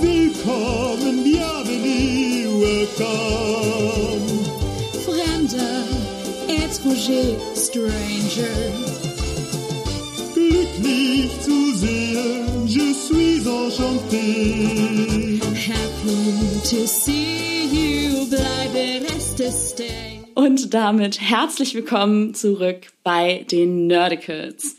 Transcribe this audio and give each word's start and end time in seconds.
Willkommen, 0.00 1.24
bienvenue, 1.24 2.60
welcome. 2.60 4.22
Fremder, 5.04 5.84
étranger, 6.46 7.36
stranger. 7.56 8.46
Glücklich 10.34 11.30
zu 11.40 11.74
sehen, 11.74 12.66
je 12.66 12.92
suis 12.94 13.44
enchanté. 13.44 15.40
Happy 15.54 16.60
to 16.62 16.86
see 16.86 17.64
you, 17.72 18.26
bleibe 18.28 19.04
reste 19.04 19.50
stay. 19.50 20.20
Und 20.34 20.74
damit 20.74 21.20
herzlich 21.20 21.74
willkommen 21.74 22.34
zurück 22.34 22.86
bei 23.02 23.44
den 23.50 23.88
Nerdicals. 23.88 24.76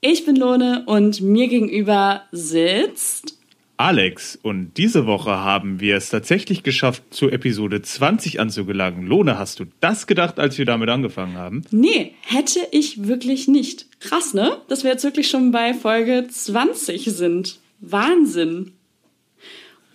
Ich 0.00 0.24
bin 0.24 0.36
Lone 0.36 0.84
und 0.86 1.20
mir 1.20 1.48
gegenüber 1.48 2.22
sitzt 2.32 3.37
Alex, 3.78 4.36
und 4.42 4.72
diese 4.76 5.06
Woche 5.06 5.30
haben 5.30 5.78
wir 5.78 5.96
es 5.96 6.10
tatsächlich 6.10 6.64
geschafft, 6.64 7.04
zur 7.10 7.32
Episode 7.32 7.80
20 7.80 8.40
anzugelangen. 8.40 9.06
Lone, 9.06 9.38
hast 9.38 9.60
du 9.60 9.66
das 9.78 10.08
gedacht, 10.08 10.40
als 10.40 10.58
wir 10.58 10.64
damit 10.64 10.88
angefangen 10.88 11.36
haben? 11.36 11.62
Nee, 11.70 12.12
hätte 12.22 12.58
ich 12.72 13.06
wirklich 13.06 13.46
nicht. 13.46 13.86
Krass, 14.00 14.34
ne? 14.34 14.56
Dass 14.66 14.82
wir 14.82 14.90
jetzt 14.90 15.04
wirklich 15.04 15.28
schon 15.28 15.52
bei 15.52 15.74
Folge 15.74 16.26
20 16.28 17.04
sind. 17.04 17.60
Wahnsinn. 17.78 18.72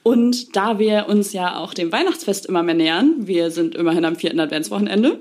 Und 0.02 0.56
da 0.56 0.80
wir 0.80 1.08
uns 1.10 1.34
ja 1.34 1.58
auch 1.58 1.74
dem 1.74 1.92
Weihnachtsfest 1.92 2.46
immer 2.46 2.64
mehr 2.64 2.76
nähern, 2.76 3.28
wir 3.28 3.52
sind 3.52 3.76
immerhin 3.76 4.06
am 4.06 4.16
vierten 4.16 4.40
Adventswochenende, 4.40 5.20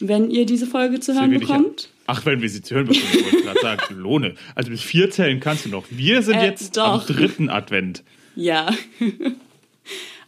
wenn 0.00 0.32
ihr 0.32 0.46
diese 0.46 0.66
Folge 0.66 0.98
zu 0.98 1.14
hören 1.14 1.30
bekommt. 1.30 1.90
Ach, 2.06 2.24
wenn 2.26 2.42
wir 2.42 2.48
sie 2.50 2.60
zu 2.62 2.74
hören 2.74 2.86
bekommen, 2.86 3.12
wollte 3.24 3.36
ich 3.38 3.42
gerade 3.44 3.60
sagen, 3.60 3.94
Lone. 3.96 4.34
Also 4.54 4.70
bis 4.70 4.82
vier 4.82 5.10
zählen 5.10 5.40
kannst 5.40 5.64
du 5.64 5.70
noch. 5.70 5.84
Wir 5.90 6.22
sind 6.22 6.36
Äh, 6.36 6.46
jetzt 6.46 6.76
doch. 6.76 7.08
am 7.08 7.16
dritten 7.16 7.48
Advent. 7.48 8.02
Ja. 8.36 8.70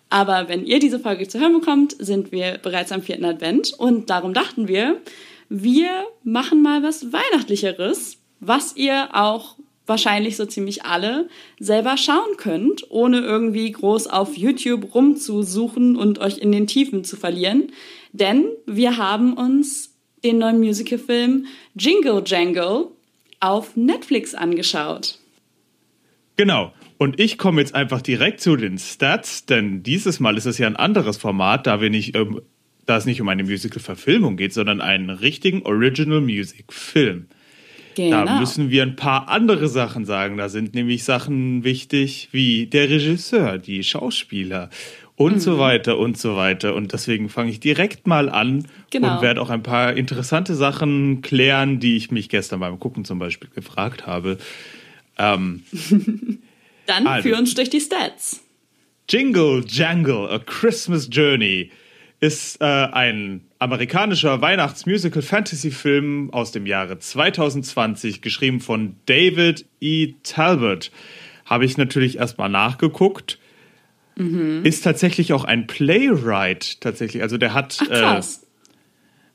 Aber 0.08 0.48
wenn 0.48 0.64
ihr 0.64 0.78
diese 0.78 1.00
Folge 1.00 1.26
zu 1.26 1.40
hören 1.40 1.54
bekommt, 1.58 1.96
sind 1.98 2.30
wir 2.32 2.58
bereits 2.58 2.92
am 2.92 3.02
vierten 3.02 3.24
Advent 3.24 3.72
und 3.76 4.08
darum 4.08 4.34
dachten 4.34 4.68
wir, 4.68 5.00
wir 5.48 6.04
machen 6.22 6.62
mal 6.62 6.82
was 6.82 7.12
Weihnachtlicheres, 7.12 8.18
was 8.40 8.76
ihr 8.76 9.08
auch 9.12 9.56
wahrscheinlich 9.86 10.36
so 10.36 10.44
ziemlich 10.46 10.84
alle 10.84 11.28
selber 11.60 11.96
schauen 11.96 12.36
könnt, 12.36 12.90
ohne 12.90 13.20
irgendwie 13.20 13.70
groß 13.70 14.06
auf 14.08 14.36
YouTube 14.36 14.94
rumzusuchen 14.94 15.96
und 15.96 16.18
euch 16.18 16.38
in 16.38 16.50
den 16.52 16.66
Tiefen 16.66 17.04
zu 17.04 17.16
verlieren. 17.16 17.72
Denn 18.12 18.46
wir 18.66 18.96
haben 18.96 19.34
uns 19.34 19.92
den 20.24 20.38
neuen 20.38 20.58
Musicalfilm 20.58 21.46
Jingle 21.74 22.22
Jangle 22.24 22.88
auf 23.40 23.76
Netflix 23.76 24.34
angeschaut. 24.34 25.18
Genau. 26.36 26.72
Und 26.98 27.20
ich 27.20 27.38
komme 27.38 27.60
jetzt 27.60 27.74
einfach 27.74 28.00
direkt 28.00 28.40
zu 28.40 28.56
den 28.56 28.78
Stats, 28.78 29.46
denn 29.46 29.82
dieses 29.82 30.20
Mal 30.20 30.36
ist 30.36 30.46
es 30.46 30.58
ja 30.58 30.66
ein 30.66 30.76
anderes 30.76 31.16
Format, 31.16 31.66
da 31.66 31.80
wir 31.80 31.90
nicht, 31.90 32.16
ähm, 32.16 32.40
da 32.86 32.96
es 32.96 33.04
nicht 33.04 33.20
um 33.20 33.28
eine 33.28 33.44
Musical-Verfilmung 33.44 34.36
geht, 34.36 34.54
sondern 34.54 34.80
einen 34.80 35.10
richtigen 35.10 35.62
Original 35.62 36.20
Music 36.20 36.72
Film. 36.72 37.26
Genau. 37.96 38.24
Da 38.24 38.40
müssen 38.40 38.70
wir 38.70 38.82
ein 38.82 38.96
paar 38.96 39.28
andere 39.28 39.68
Sachen 39.68 40.04
sagen. 40.04 40.36
Da 40.36 40.50
sind 40.50 40.74
nämlich 40.74 41.04
Sachen 41.04 41.64
wichtig 41.64 42.28
wie 42.30 42.66
der 42.66 42.90
Regisseur, 42.90 43.56
die 43.58 43.82
Schauspieler 43.82 44.68
und 45.16 45.34
Mhm. 45.36 45.40
so 45.40 45.58
weiter 45.58 45.98
und 45.98 46.18
so 46.18 46.36
weiter. 46.36 46.74
Und 46.74 46.92
deswegen 46.92 47.28
fange 47.28 47.50
ich 47.50 47.58
direkt 47.60 48.06
mal 48.06 48.28
an 48.28 48.66
Genau. 48.90 49.16
und 49.16 49.22
werde 49.22 49.40
auch 49.40 49.50
ein 49.50 49.62
paar 49.62 49.94
interessante 49.96 50.54
Sachen 50.54 51.22
klären, 51.22 51.80
die 51.80 51.96
ich 51.96 52.10
mich 52.10 52.28
gestern 52.28 52.60
beim 52.60 52.78
Gucken 52.78 53.04
zum 53.04 53.18
Beispiel 53.18 53.48
gefragt 53.54 54.06
habe. 54.06 54.38
Ähm, 55.18 55.62
Dann 56.86 57.06
Also. 57.06 57.28
führ 57.28 57.38
uns 57.38 57.54
durch 57.54 57.70
die 57.70 57.80
Stats. 57.80 58.42
Jingle 59.08 59.64
Jangle, 59.66 60.28
A 60.30 60.38
Christmas 60.38 61.08
Journey 61.10 61.70
ist 62.20 62.60
äh, 62.60 62.64
ein 62.64 63.42
amerikanischer 63.58 64.40
Weihnachtsmusical-Fantasy-Film 64.40 66.30
aus 66.32 66.52
dem 66.52 66.66
Jahre 66.66 66.98
2020, 66.98 68.20
geschrieben 68.22 68.60
von 68.60 68.96
David 69.06 69.64
E. 69.80 70.14
Talbot. 70.22 70.90
Habe 71.44 71.64
ich 71.64 71.76
natürlich 71.76 72.18
erstmal 72.18 72.48
nachgeguckt. 72.48 73.38
Ist 74.18 74.82
tatsächlich 74.82 75.32
auch 75.34 75.44
ein 75.44 75.66
Playwright, 75.66 76.80
tatsächlich. 76.80 77.22
Also 77.22 77.36
der 77.36 77.52
hat 77.52 77.78
Ach 77.90 78.18
äh, 78.18 78.22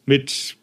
mit 0.05 0.57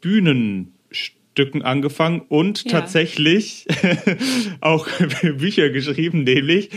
Bühnenstücken 0.00 1.62
angefangen 1.62 2.20
und 2.28 2.64
Ja. 2.64 2.70
tatsächlich 2.80 3.66
auch 4.60 4.86
Bücher 5.36 5.70
geschrieben, 5.70 6.22
nämlich 6.22 6.70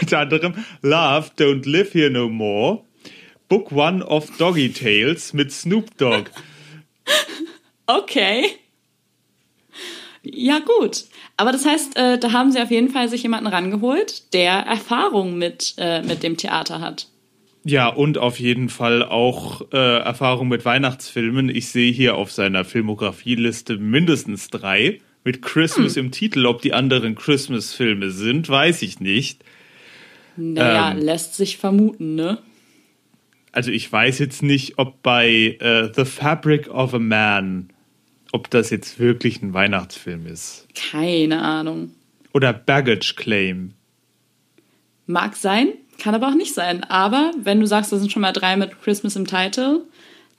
unter 0.00 0.18
anderem 0.18 0.54
Love, 0.82 1.30
Don't 1.38 1.68
Live 1.68 1.94
Here 1.94 2.10
No 2.10 2.28
More, 2.28 2.82
Book 3.48 3.70
One 3.70 4.04
of 4.04 4.36
Doggy 4.36 4.72
Tales 4.72 5.32
mit 5.32 5.52
Snoop 5.52 5.96
Dogg. 5.96 6.30
okay. 7.86 8.46
Ja, 10.24 10.58
gut. 10.58 11.04
Aber 11.36 11.52
das 11.52 11.66
heißt, 11.66 11.96
äh, 11.96 12.18
da 12.18 12.32
haben 12.32 12.50
sie 12.50 12.60
auf 12.60 12.70
jeden 12.70 12.88
Fall 12.88 13.08
sich 13.08 13.22
jemanden 13.22 13.46
rangeholt, 13.46 14.32
der 14.32 14.52
Erfahrung 14.52 15.36
mit, 15.36 15.74
äh, 15.76 16.02
mit 16.02 16.22
dem 16.22 16.36
Theater 16.36 16.80
hat. 16.80 17.08
Ja, 17.64 17.88
und 17.88 18.16
auf 18.16 18.38
jeden 18.38 18.68
Fall 18.68 19.02
auch 19.02 19.62
äh, 19.72 19.98
Erfahrung 19.98 20.48
mit 20.48 20.64
Weihnachtsfilmen. 20.64 21.48
Ich 21.48 21.68
sehe 21.68 21.92
hier 21.92 22.14
auf 22.14 22.30
seiner 22.30 22.64
Filmografieliste 22.64 23.76
mindestens 23.76 24.48
drei 24.48 25.00
mit 25.24 25.42
Christmas 25.42 25.96
im 25.96 26.12
Titel. 26.12 26.46
Ob 26.46 26.62
die 26.62 26.72
anderen 26.72 27.16
Christmas-Filme 27.16 28.12
sind, 28.12 28.48
weiß 28.48 28.82
ich 28.82 29.00
nicht. 29.00 29.42
Naja, 30.36 30.92
Ähm. 30.92 30.98
lässt 30.98 31.34
sich 31.34 31.56
vermuten, 31.56 32.14
ne? 32.14 32.38
also 33.56 33.70
ich 33.70 33.90
weiß 33.90 34.18
jetzt 34.18 34.42
nicht, 34.42 34.78
ob 34.78 35.02
bei 35.02 35.56
äh, 35.60 35.90
The 35.94 36.04
Fabric 36.04 36.68
of 36.68 36.92
a 36.92 36.98
Man, 36.98 37.70
ob 38.36 38.50
das 38.50 38.68
jetzt 38.68 38.98
wirklich 38.98 39.40
ein 39.40 39.54
Weihnachtsfilm 39.54 40.26
ist. 40.26 40.66
Keine 40.74 41.40
Ahnung. 41.40 41.92
Oder 42.34 42.52
Baggage 42.52 43.14
Claim. 43.16 43.72
Mag 45.06 45.36
sein, 45.36 45.68
kann 45.98 46.14
aber 46.14 46.28
auch 46.28 46.34
nicht 46.34 46.52
sein. 46.52 46.84
Aber 46.84 47.30
wenn 47.42 47.60
du 47.60 47.66
sagst, 47.66 47.92
da 47.92 47.96
sind 47.96 48.12
schon 48.12 48.20
mal 48.20 48.32
drei 48.34 48.58
mit 48.58 48.78
Christmas 48.82 49.16
im 49.16 49.26
Title, 49.26 49.84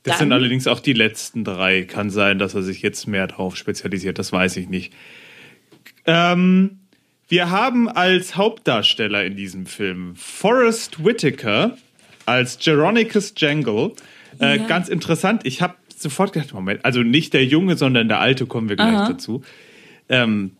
Das 0.03 0.19
sind 0.19 0.31
allerdings 0.31 0.68
auch 0.68 0.80
die 0.80 0.94
letzten 0.94 1.44
drei. 1.44 1.84
Kann 1.86 2.12
sein, 2.12 2.38
dass 2.38 2.53
er 2.53 2.62
sich 2.62 2.84
jetzt 2.84 3.07
mehr 3.07 3.25
drauf 3.25 3.56
spezialisiert, 3.57 4.19
das 4.19 4.31
weiß 4.31 4.57
ich 4.57 4.69
nicht. 4.69 4.94
Ähm, 6.06 6.78
wir 7.28 7.50
haben 7.50 7.90
als 7.90 8.36
Hauptdarsteller 8.36 9.25
in 9.25 9.36
diesem 9.36 9.66
Film 9.66 10.16
Forrest 10.16 11.03
Whitaker 11.03 11.75
als 12.28 12.59
Geronicus 12.59 13.34
Jangle. 13.36 13.94
Äh, 14.40 14.57
Ja. 14.57 14.68
Ganz 14.68 14.88
interessant, 14.88 15.41
ich 15.46 15.63
habe 15.63 15.74
sofort 16.02 16.34
gedacht, 16.34 16.53
Moment, 16.53 16.85
also 16.85 17.02
nicht 17.02 17.34
der 17.34 17.46
Junge, 17.46 17.78
sondern 17.78 18.08
der 18.08 18.19
Alte, 18.19 18.46
kommen 18.46 18.69
wir 18.69 18.75
gleich 18.75 18.96
Aha. 18.96 19.09
dazu, 19.09 19.41
ähm, 20.09 20.52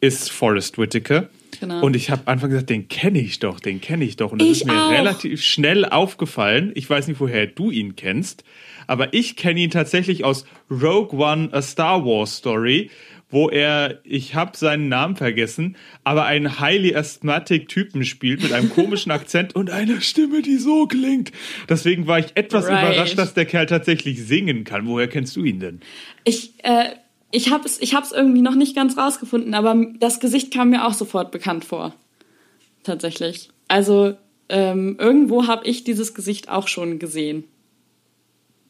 ist 0.00 0.30
Forrest 0.30 0.78
Whitaker. 0.78 1.28
Genau. 1.60 1.84
Und 1.84 1.94
ich 1.94 2.10
habe 2.10 2.22
Anfang 2.26 2.50
gesagt, 2.50 2.70
den 2.70 2.88
kenne 2.88 3.20
ich 3.20 3.38
doch, 3.38 3.60
den 3.60 3.80
kenne 3.80 4.04
ich 4.04 4.16
doch. 4.16 4.32
Und 4.32 4.40
das 4.40 4.48
Ich 4.48 4.60
ist 4.62 4.66
mir 4.66 4.86
auch. 4.86 4.90
relativ 4.90 5.42
schnell 5.42 5.84
aufgefallen. 5.84 6.72
Ich 6.74 6.88
weiß 6.88 7.06
nicht, 7.06 7.20
woher 7.20 7.46
du 7.46 7.70
ihn 7.70 7.94
kennst, 7.94 8.42
aber 8.86 9.14
ich 9.14 9.36
kenne 9.36 9.60
ihn 9.60 9.70
tatsächlich 9.70 10.24
aus 10.24 10.44
Rogue 10.70 11.16
One, 11.18 11.50
A 11.52 11.62
Star 11.62 12.04
Wars 12.04 12.38
Story, 12.38 12.90
wo 13.32 13.48
er, 13.48 13.98
ich 14.04 14.34
habe 14.36 14.56
seinen 14.56 14.88
Namen 14.88 15.16
vergessen, 15.16 15.76
aber 16.04 16.24
einen 16.26 16.60
highly 16.60 16.94
asthmatic 16.94 17.68
Typen 17.68 18.04
spielt 18.04 18.42
mit 18.42 18.52
einem 18.52 18.70
komischen 18.70 19.10
Akzent 19.10 19.56
und 19.56 19.70
einer 19.70 20.00
Stimme, 20.00 20.42
die 20.42 20.58
so 20.58 20.86
klingt. 20.86 21.32
Deswegen 21.68 22.06
war 22.06 22.18
ich 22.20 22.26
etwas 22.36 22.66
Right. 22.68 22.92
überrascht, 22.94 23.18
dass 23.18 23.34
der 23.34 23.46
Kerl 23.46 23.66
tatsächlich 23.66 24.22
singen 24.24 24.64
kann. 24.64 24.86
Woher 24.86 25.08
kennst 25.08 25.34
du 25.34 25.42
ihn 25.44 25.58
denn? 25.58 25.80
Ich, 26.24 26.52
äh, 26.62 26.90
ich 27.30 27.50
habe 27.50 27.64
es 27.64 27.80
ich 27.80 27.94
hab's 27.94 28.12
irgendwie 28.12 28.42
noch 28.42 28.54
nicht 28.54 28.76
ganz 28.76 28.96
rausgefunden, 28.96 29.54
aber 29.54 29.74
das 29.98 30.20
Gesicht 30.20 30.52
kam 30.52 30.68
mir 30.70 30.86
auch 30.86 30.92
sofort 30.92 31.32
bekannt 31.32 31.64
vor. 31.64 31.94
Tatsächlich. 32.84 33.48
Also 33.68 34.14
ähm, 34.50 34.96
irgendwo 35.00 35.46
habe 35.46 35.66
ich 35.66 35.84
dieses 35.84 36.12
Gesicht 36.12 36.50
auch 36.50 36.68
schon 36.68 36.98
gesehen. 36.98 37.44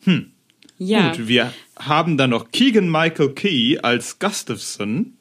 Hm. 0.04 0.30
Ja. 0.78 1.10
Gut, 1.10 1.28
wir 1.28 1.52
haben 1.86 2.16
dann 2.16 2.30
noch 2.30 2.50
Keegan 2.50 2.90
Michael 2.90 3.30
Key 3.30 3.78
als 3.82 4.18
Gustafson. 4.18 5.14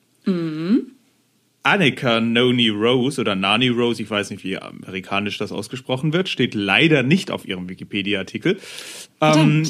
Annika 1.64 2.20
Noni 2.20 2.70
Rose 2.70 3.22
oder 3.22 3.36
Nani 3.36 3.70
Rose, 3.70 4.02
ich 4.02 4.10
weiß 4.10 4.32
nicht, 4.32 4.44
wie 4.44 4.58
amerikanisch 4.58 5.38
das 5.38 5.52
ausgesprochen 5.52 6.14
wird, 6.14 6.28
steht 6.28 6.56
leider 6.56 7.04
nicht 7.04 7.30
auf 7.30 7.48
ihrem 7.48 7.70
Wikipedia-Artikel. 7.70 8.60
Ähm, 9.20 9.68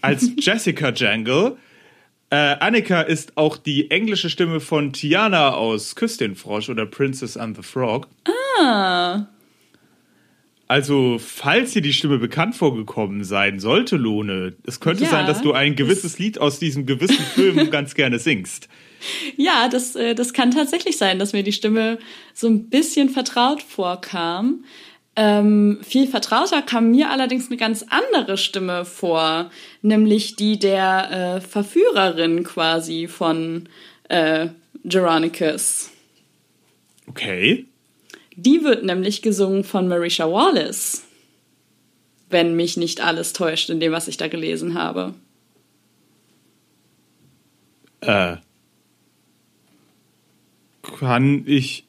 als 0.00 0.30
Jessica 0.38 0.92
Jangle. 0.92 1.56
Äh, 2.30 2.56
Annika 2.60 3.02
ist 3.02 3.36
auch 3.36 3.56
die 3.56 3.90
englische 3.90 4.30
Stimme 4.30 4.60
von 4.60 4.92
Tiana 4.92 5.52
aus 5.52 5.94
Küss 5.94 6.16
den 6.16 6.34
Frosch 6.34 6.70
oder 6.70 6.86
Princess 6.86 7.36
and 7.36 7.56
the 7.56 7.62
Frog. 7.62 8.08
Ah. 8.58 9.26
Also, 10.72 11.18
falls 11.18 11.72
dir 11.72 11.82
die 11.82 11.92
Stimme 11.92 12.16
bekannt 12.16 12.56
vorgekommen 12.56 13.24
sein 13.24 13.60
sollte, 13.60 13.96
Lone, 13.98 14.56
es 14.66 14.80
könnte 14.80 15.04
Ja, 15.04 15.10
sein, 15.10 15.26
dass 15.26 15.42
du 15.42 15.52
ein 15.52 15.76
gewisses 15.76 16.18
Lied 16.18 16.40
aus 16.40 16.58
diesem 16.58 16.86
gewissen 16.86 17.22
Film 17.22 17.70
ganz 17.70 17.94
gerne 17.94 18.18
singst. 18.18 18.70
Ja, 19.36 19.68
das, 19.68 19.96
äh, 19.96 20.14
das 20.14 20.32
kann 20.32 20.50
tatsächlich 20.50 20.96
sein, 20.96 21.18
dass 21.18 21.34
mir 21.34 21.42
die 21.42 21.52
Stimme 21.52 21.98
so 22.32 22.48
ein 22.48 22.70
bisschen 22.70 23.10
vertraut 23.10 23.62
vorkam. 23.62 24.64
Ähm, 25.14 25.80
viel 25.82 26.06
vertrauter 26.06 26.62
kam 26.62 26.90
mir 26.90 27.10
allerdings 27.10 27.48
eine 27.48 27.58
ganz 27.58 27.84
andere 27.90 28.38
Stimme 28.38 28.86
vor, 28.86 29.50
nämlich 29.82 30.36
die 30.36 30.58
der 30.58 31.36
äh, 31.36 31.40
Verführerin 31.42 32.44
quasi 32.44 33.08
von 33.08 33.68
äh, 34.08 34.48
Geronicus. 34.84 35.90
Okay. 37.06 37.66
Die 38.36 38.64
wird 38.64 38.84
nämlich 38.84 39.22
gesungen 39.22 39.64
von 39.64 39.88
Marisha 39.88 40.30
Wallace, 40.30 41.04
wenn 42.30 42.56
mich 42.56 42.76
nicht 42.76 43.00
alles 43.00 43.32
täuscht 43.32 43.68
in 43.70 43.80
dem, 43.80 43.92
was 43.92 44.08
ich 44.08 44.16
da 44.16 44.28
gelesen 44.28 44.74
habe. 44.74 45.14
Äh. 48.00 48.36
Kann 50.82 51.44
ich. 51.46 51.84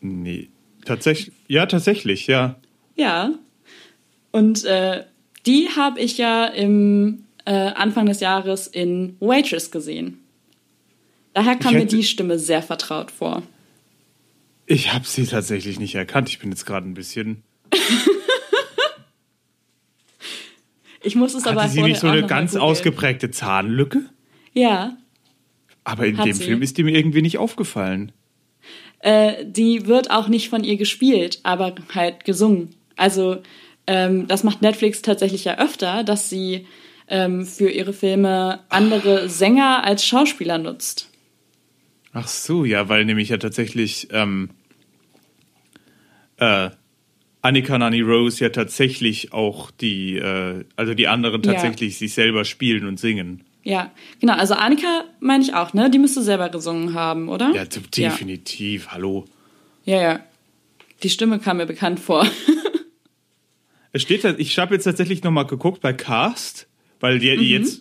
Nee. 0.00 0.48
Tatsächlich. 0.84 1.34
Ja, 1.48 1.66
tatsächlich, 1.66 2.26
ja. 2.26 2.56
Ja. 2.96 3.32
Und 4.32 4.64
äh, 4.64 5.04
die 5.46 5.68
habe 5.76 6.00
ich 6.00 6.18
ja 6.18 6.46
im 6.46 7.24
äh, 7.44 7.52
Anfang 7.52 8.06
des 8.06 8.20
Jahres 8.20 8.66
in 8.66 9.16
Waitress 9.20 9.70
gesehen. 9.70 10.18
Daher 11.34 11.56
kam 11.56 11.74
mir 11.74 11.86
die 11.86 12.04
Stimme 12.04 12.38
sehr 12.38 12.62
vertraut 12.62 13.10
vor. 13.10 13.42
Ich 14.70 14.92
habe 14.92 15.06
sie 15.06 15.26
tatsächlich 15.26 15.80
nicht 15.80 15.94
erkannt. 15.94 16.28
Ich 16.28 16.38
bin 16.40 16.50
jetzt 16.50 16.66
gerade 16.66 16.86
ein 16.86 16.94
bisschen. 16.94 17.42
Ich 21.00 21.14
muss 21.14 21.34
es 21.34 21.46
aber 21.46 21.62
Hatte 21.62 21.70
sie 21.72 21.78
vorher 21.78 21.88
nicht 21.92 22.00
so 22.00 22.08
eine 22.08 22.26
ganz 22.26 22.56
ausgeprägte 22.56 23.30
Zahnlücke? 23.30 24.06
Ja, 24.52 24.96
Aber 25.84 26.06
in 26.06 26.18
Hat 26.18 26.26
dem 26.26 26.32
sie. 26.34 26.44
Film 26.44 26.60
ist 26.60 26.76
die 26.76 26.82
mir 26.82 26.90
irgendwie 26.98 27.22
nicht 27.22 27.38
aufgefallen. 27.38 28.10
äh, 28.98 29.44
die 29.46 29.86
wird 29.86 30.10
auch 30.10 30.26
nicht 30.28 30.48
von 30.48 30.64
ihr 30.64 30.76
gespielt, 30.76 31.38
aber 31.44 31.76
halt 31.94 32.24
gesungen. 32.24 32.74
Also 32.96 33.40
ähm, 33.86 34.26
das 34.26 34.42
macht 34.42 34.60
Netflix 34.60 35.00
tatsächlich 35.00 35.44
ja 35.44 35.58
öfter, 35.58 36.02
dass 36.02 36.28
sie 36.28 36.66
ähm, 37.06 37.46
für 37.46 37.70
ihre 37.70 37.92
Filme 37.92 38.64
andere 38.68 39.28
Sänger 39.28 39.84
als 39.84 40.04
Schauspieler 40.04 40.58
nutzt. 40.58 41.08
Ach 42.12 42.26
so, 42.26 42.64
ja, 42.64 42.88
weil 42.88 43.04
nämlich 43.04 43.28
ja 43.28 43.36
tatsächlich 43.38 44.08
ähm, 44.10 44.50
äh, 46.38 46.70
Annika 47.42 47.78
Nani 47.78 48.00
Rose 48.00 48.42
ja 48.42 48.50
tatsächlich 48.50 49.32
auch 49.32 49.70
die, 49.70 50.16
äh, 50.16 50.64
also 50.76 50.94
die 50.94 51.06
anderen 51.08 51.42
Ja. 51.42 51.52
tatsächlich 51.52 51.96
sich 51.98 52.12
selber 52.14 52.44
spielen 52.44 52.86
und 52.86 52.98
singen. 52.98 53.44
Ja, 53.62 53.92
genau. 54.20 54.34
Also 54.34 54.54
Annika 54.54 55.04
meine 55.20 55.42
ich 55.44 55.54
auch, 55.54 55.72
ne? 55.74 55.90
Die 55.90 55.98
müsste 55.98 56.22
selber 56.22 56.48
gesungen 56.48 56.94
haben, 56.94 57.28
oder? 57.28 57.52
Ja, 57.54 57.64
definitiv. 57.64 58.88
Hallo. 58.88 59.24
Ja, 59.84 60.00
ja. 60.00 60.20
Die 61.02 61.10
Stimme 61.10 61.38
kam 61.38 61.58
mir 61.58 61.66
bekannt 61.66 62.00
vor. 62.00 62.26
Es 63.92 64.02
steht, 64.02 64.22
ich 64.38 64.58
habe 64.58 64.74
jetzt 64.74 64.84
tatsächlich 64.84 65.22
nochmal 65.22 65.46
geguckt 65.46 65.80
bei 65.80 65.94
Cast, 65.94 66.68
weil 67.00 67.18
die, 67.18 67.34
Mhm. 67.34 67.42
jetzt, 67.42 67.80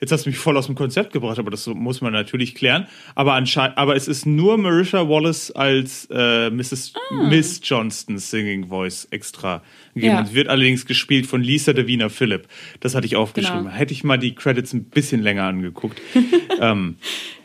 jetzt 0.00 0.12
hast 0.12 0.26
du 0.26 0.30
mich 0.30 0.38
voll 0.38 0.56
aus 0.56 0.66
dem 0.66 0.74
Konzept 0.74 1.12
gebracht, 1.12 1.38
aber 1.38 1.50
das 1.50 1.66
muss 1.66 2.00
man 2.00 2.12
natürlich 2.12 2.54
klären. 2.54 2.86
Aber 3.14 3.34
anscheinend, 3.34 3.78
aber 3.78 3.96
es 3.96 4.08
ist 4.08 4.26
nur 4.26 4.58
Marisha 4.58 5.08
Wallace 5.08 5.50
als 5.50 6.08
äh, 6.10 6.50
Mrs. 6.50 6.94
Miss 7.28 7.60
Johnston's 7.62 8.30
Singing 8.30 8.68
Voice 8.68 9.06
extra 9.10 9.62
gegeben. 9.98 10.12
Ah. 10.12 10.20
Ja. 10.20 10.20
Und 10.20 10.34
wird 10.34 10.48
allerdings 10.48 10.86
gespielt 10.86 11.26
von 11.26 11.42
Lisa 11.42 11.72
Davina 11.72 12.08
Philipp. 12.08 12.48
Das 12.80 12.94
hatte 12.94 13.06
ich 13.06 13.16
aufgeschrieben. 13.16 13.64
Genau. 13.64 13.74
Hätte 13.74 13.92
ich 13.92 14.04
mal 14.04 14.18
die 14.18 14.34
Credits 14.34 14.72
ein 14.72 14.84
bisschen 14.84 15.22
länger 15.22 15.44
angeguckt. 15.44 16.00
ähm, 16.60 16.96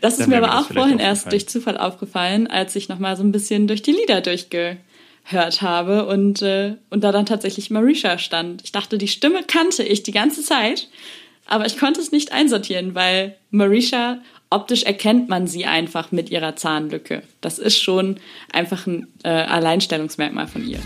Das 0.01 0.19
ist 0.19 0.27
mir 0.27 0.37
aber 0.37 0.47
mir 0.47 0.59
auch 0.59 0.71
vorhin 0.71 0.99
erst 0.99 1.31
durch 1.31 1.47
Zufall 1.47 1.77
aufgefallen, 1.77 2.47
als 2.47 2.75
ich 2.75 2.89
nochmal 2.89 3.17
so 3.17 3.23
ein 3.23 3.31
bisschen 3.31 3.67
durch 3.67 3.81
die 3.81 3.91
Lieder 3.91 4.21
durchgehört 4.21 5.61
habe 5.61 6.05
und, 6.05 6.41
äh, 6.41 6.75
und 6.89 7.03
da 7.03 7.11
dann 7.11 7.25
tatsächlich 7.25 7.69
Marisha 7.69 8.17
stand. 8.17 8.61
Ich 8.63 8.71
dachte, 8.71 8.97
die 8.97 9.07
Stimme 9.07 9.41
kannte 9.45 9.83
ich 9.83 10.03
die 10.03 10.11
ganze 10.11 10.43
Zeit, 10.43 10.87
aber 11.47 11.65
ich 11.65 11.77
konnte 11.77 12.01
es 12.01 12.11
nicht 12.11 12.31
einsortieren, 12.31 12.95
weil 12.95 13.35
Marisha, 13.51 14.19
optisch 14.49 14.83
erkennt 14.83 15.29
man 15.29 15.47
sie 15.47 15.65
einfach 15.65 16.11
mit 16.11 16.29
ihrer 16.29 16.55
Zahnlücke. 16.55 17.23
Das 17.41 17.59
ist 17.59 17.81
schon 17.81 18.17
einfach 18.51 18.87
ein 18.87 19.07
äh, 19.23 19.29
Alleinstellungsmerkmal 19.29 20.47
von 20.47 20.67
ihr. 20.67 20.79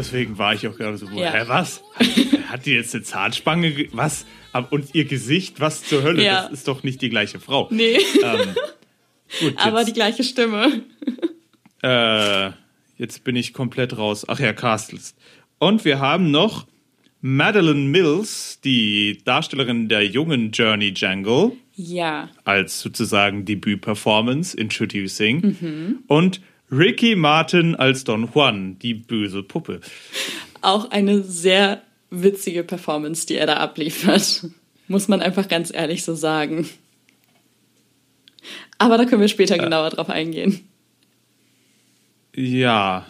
Deswegen 0.00 0.38
war 0.38 0.54
ich 0.54 0.66
auch 0.66 0.76
gerade 0.76 0.96
so, 0.96 1.06
Ja. 1.06 1.32
hä, 1.32 1.44
was? 1.46 1.82
Hat, 2.48 2.66
die 2.66 2.72
jetzt 2.72 2.94
eine 2.94 3.04
Zahnspange? 3.04 3.70
ge- 3.72 3.88
Was? 3.92 4.26
Und 4.70 4.94
ihr 4.94 5.04
Gesicht? 5.04 5.60
Was 5.60 5.84
zur 5.84 6.02
Hölle? 6.02 6.24
Ja. 6.24 6.42
Das 6.44 6.52
ist 6.52 6.68
doch 6.68 6.82
nicht 6.82 7.00
die 7.02 7.08
gleiche 7.10 7.38
Frau. 7.38 7.68
Nee, 7.70 7.98
Ähm, 8.22 8.54
gut, 9.40 9.54
aber 9.58 9.78
jetzt- 9.78 9.88
die 9.88 9.92
gleiche 9.92 10.24
Stimme. 10.24 10.82
Äh, 11.82 12.50
jetzt 12.98 13.24
bin 13.24 13.36
ich 13.36 13.54
komplett 13.54 13.96
raus. 13.96 14.26
Ach 14.28 14.38
ja, 14.38 14.52
Castles. 14.52 15.14
Und 15.58 15.84
wir 15.86 15.98
haben 15.98 16.30
noch 16.30 16.66
Madeline 17.22 17.80
Mills, 17.88 18.60
die 18.62 19.18
Darstellerin 19.24 19.88
der 19.88 20.04
jungen 20.06 20.50
Journey 20.52 20.92
Jangle, 20.94 21.52
Ja, 21.74 22.28
als 22.44 22.80
sozusagen 22.80 23.46
Debüt-Performance, 23.46 24.54
Introducing. 24.56 25.56
Mhm. 25.60 25.98
Und 26.06 26.40
Ricky 26.70 27.16
Martin 27.16 27.74
als 27.74 28.04
Don 28.04 28.28
Juan, 28.32 28.78
die 28.78 28.94
böse 28.94 29.42
Puppe. 29.42 29.80
auch 30.62 30.90
eine 30.90 31.22
sehr 31.22 31.82
witzige 32.10 32.64
Performance, 32.64 33.26
die 33.26 33.36
er 33.36 33.46
da 33.46 33.56
abliefert. 33.56 34.46
Muss 34.88 35.08
man 35.08 35.22
einfach 35.22 35.48
ganz 35.48 35.72
ehrlich 35.72 36.04
so 36.04 36.14
sagen. 36.14 36.68
Aber 38.78 38.98
da 38.98 39.04
können 39.04 39.20
wir 39.20 39.28
später 39.28 39.58
genauer 39.58 39.90
drauf 39.90 40.08
eingehen. 40.10 40.60
Ja, 42.34 43.06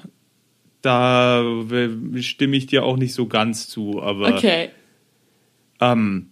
da 0.83 1.43
äh, 1.43 2.23
stimme 2.23 2.57
ich 2.57 2.67
dir 2.67 2.85
auch 2.85 2.97
nicht 2.97 3.15
so 3.15 3.27
ganz 3.27 3.69
zu, 3.69 4.03
aber 4.03 4.35
Okay. 4.35 4.71
Ähm, 5.81 6.31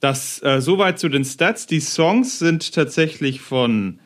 das 0.00 0.42
äh, 0.42 0.60
soweit 0.60 0.98
zu 0.98 1.08
den 1.08 1.24
Stats. 1.24 1.66
Die 1.66 1.80
Songs 1.80 2.38
sind 2.38 2.72
tatsächlich 2.72 3.40
von 3.40 3.98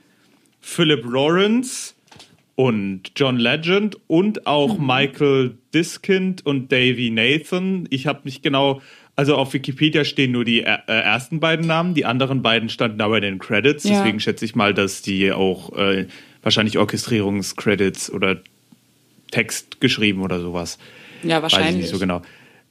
Philip 0.60 1.04
Lawrence 1.04 1.94
und 2.54 3.12
John 3.16 3.38
Legend 3.38 3.96
und 4.06 4.46
auch 4.46 4.78
Michael 4.78 5.56
Diskind 5.74 6.44
und 6.44 6.70
Davy 6.70 7.10
Nathan. 7.10 7.86
Ich 7.90 8.06
habe 8.06 8.20
nicht 8.24 8.42
genau, 8.42 8.82
also 9.16 9.36
auf 9.36 9.54
Wikipedia 9.54 10.04
stehen 10.04 10.32
nur 10.32 10.44
die 10.44 10.60
äh, 10.60 10.78
ersten 10.86 11.40
beiden 11.40 11.66
Namen, 11.66 11.94
die 11.94 12.04
anderen 12.04 12.42
beiden 12.42 12.68
standen 12.68 13.00
aber 13.00 13.16
in 13.16 13.22
den 13.22 13.38
Credits. 13.38 13.84
Ja. 13.84 13.98
Deswegen 13.98 14.20
schätze 14.20 14.44
ich 14.44 14.54
mal, 14.54 14.74
dass 14.74 15.02
die 15.02 15.32
auch 15.32 15.76
äh, 15.76 16.06
wahrscheinlich 16.42 16.78
Orchestrierungscredits 16.78 18.10
oder 18.10 18.40
Text 19.30 19.80
geschrieben 19.80 20.22
oder 20.22 20.40
sowas. 20.40 20.78
Ja, 21.22 21.42
Weiß 21.42 21.52
ich 21.52 21.58
wahrscheinlich. 21.58 21.76
nicht 21.82 21.90
so 21.90 21.98
genau. 21.98 22.22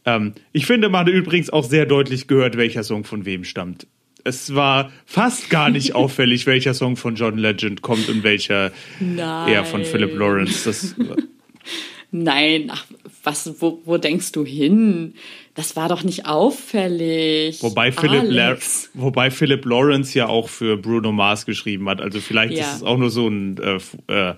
Ähm, 0.06 0.34
ich 0.52 0.66
finde, 0.66 0.90
man 0.90 1.06
hat 1.06 1.14
übrigens 1.14 1.50
auch 1.50 1.64
sehr 1.64 1.86
deutlich 1.86 2.28
gehört, 2.28 2.58
welcher 2.58 2.84
Song 2.84 3.04
von 3.04 3.26
wem 3.26 3.44
stammt. 3.44 3.88
Es 4.24 4.54
war 4.56 4.92
fast 5.06 5.50
gar 5.50 5.70
nicht 5.70 5.96
auffällig, 5.96 6.46
welcher 6.48 6.74
Song 6.74 6.96
von 6.96 7.16
John 7.16 7.38
Legend 7.38 7.82
kommt 7.82 8.10
und 8.10 8.24
welcher 8.24 8.72
Nein. 9.00 9.50
eher 9.50 9.66
von 9.66 9.84
Philip 9.84 10.13
Lawrence. 10.16 10.66
Das, 10.66 10.96
Nein, 12.13 12.70
ach, 12.74 12.86
was, 13.24 13.62
wo, 13.62 13.82
wo 13.86 13.98
denkst 13.98 14.34
du 14.34 14.44
hin? 14.46 15.13
Das 15.56 15.75
war 15.78 15.88
doch 15.88 16.04
nicht 16.04 16.25
auffällig. 16.25 17.63
wobei, 17.63 17.92
Philip 17.92 18.25
La 18.30 18.58
wobei 18.94 19.32
Philip 19.32 19.63
Lawrence 19.66 20.18
ja 20.18 20.28
auch 20.28 20.50
für 20.50 20.75
Bruno 20.78 21.12
Mars 21.13 21.46
geschrieben 21.46 21.88
hat. 21.88 22.01
Also 22.01 22.20
vielleicht 22.20 22.54
Ja. 22.54 22.62
ist 22.62 22.75
es 22.78 22.84
auch 22.84 22.98
nur 22.98 23.10
so 23.10 23.28
ein, 23.30 23.58
äh, 23.58 23.80
äh, 24.13 24.34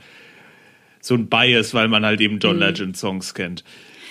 so 1.00 1.16
ein 1.16 1.28
Bias, 1.28 1.74
weil 1.74 1.88
man 1.88 2.06
halt 2.06 2.22
eben 2.22 2.38
John 2.40 2.60
Legend 2.60 2.96
Songs 2.96 3.34
kennt. 3.34 3.64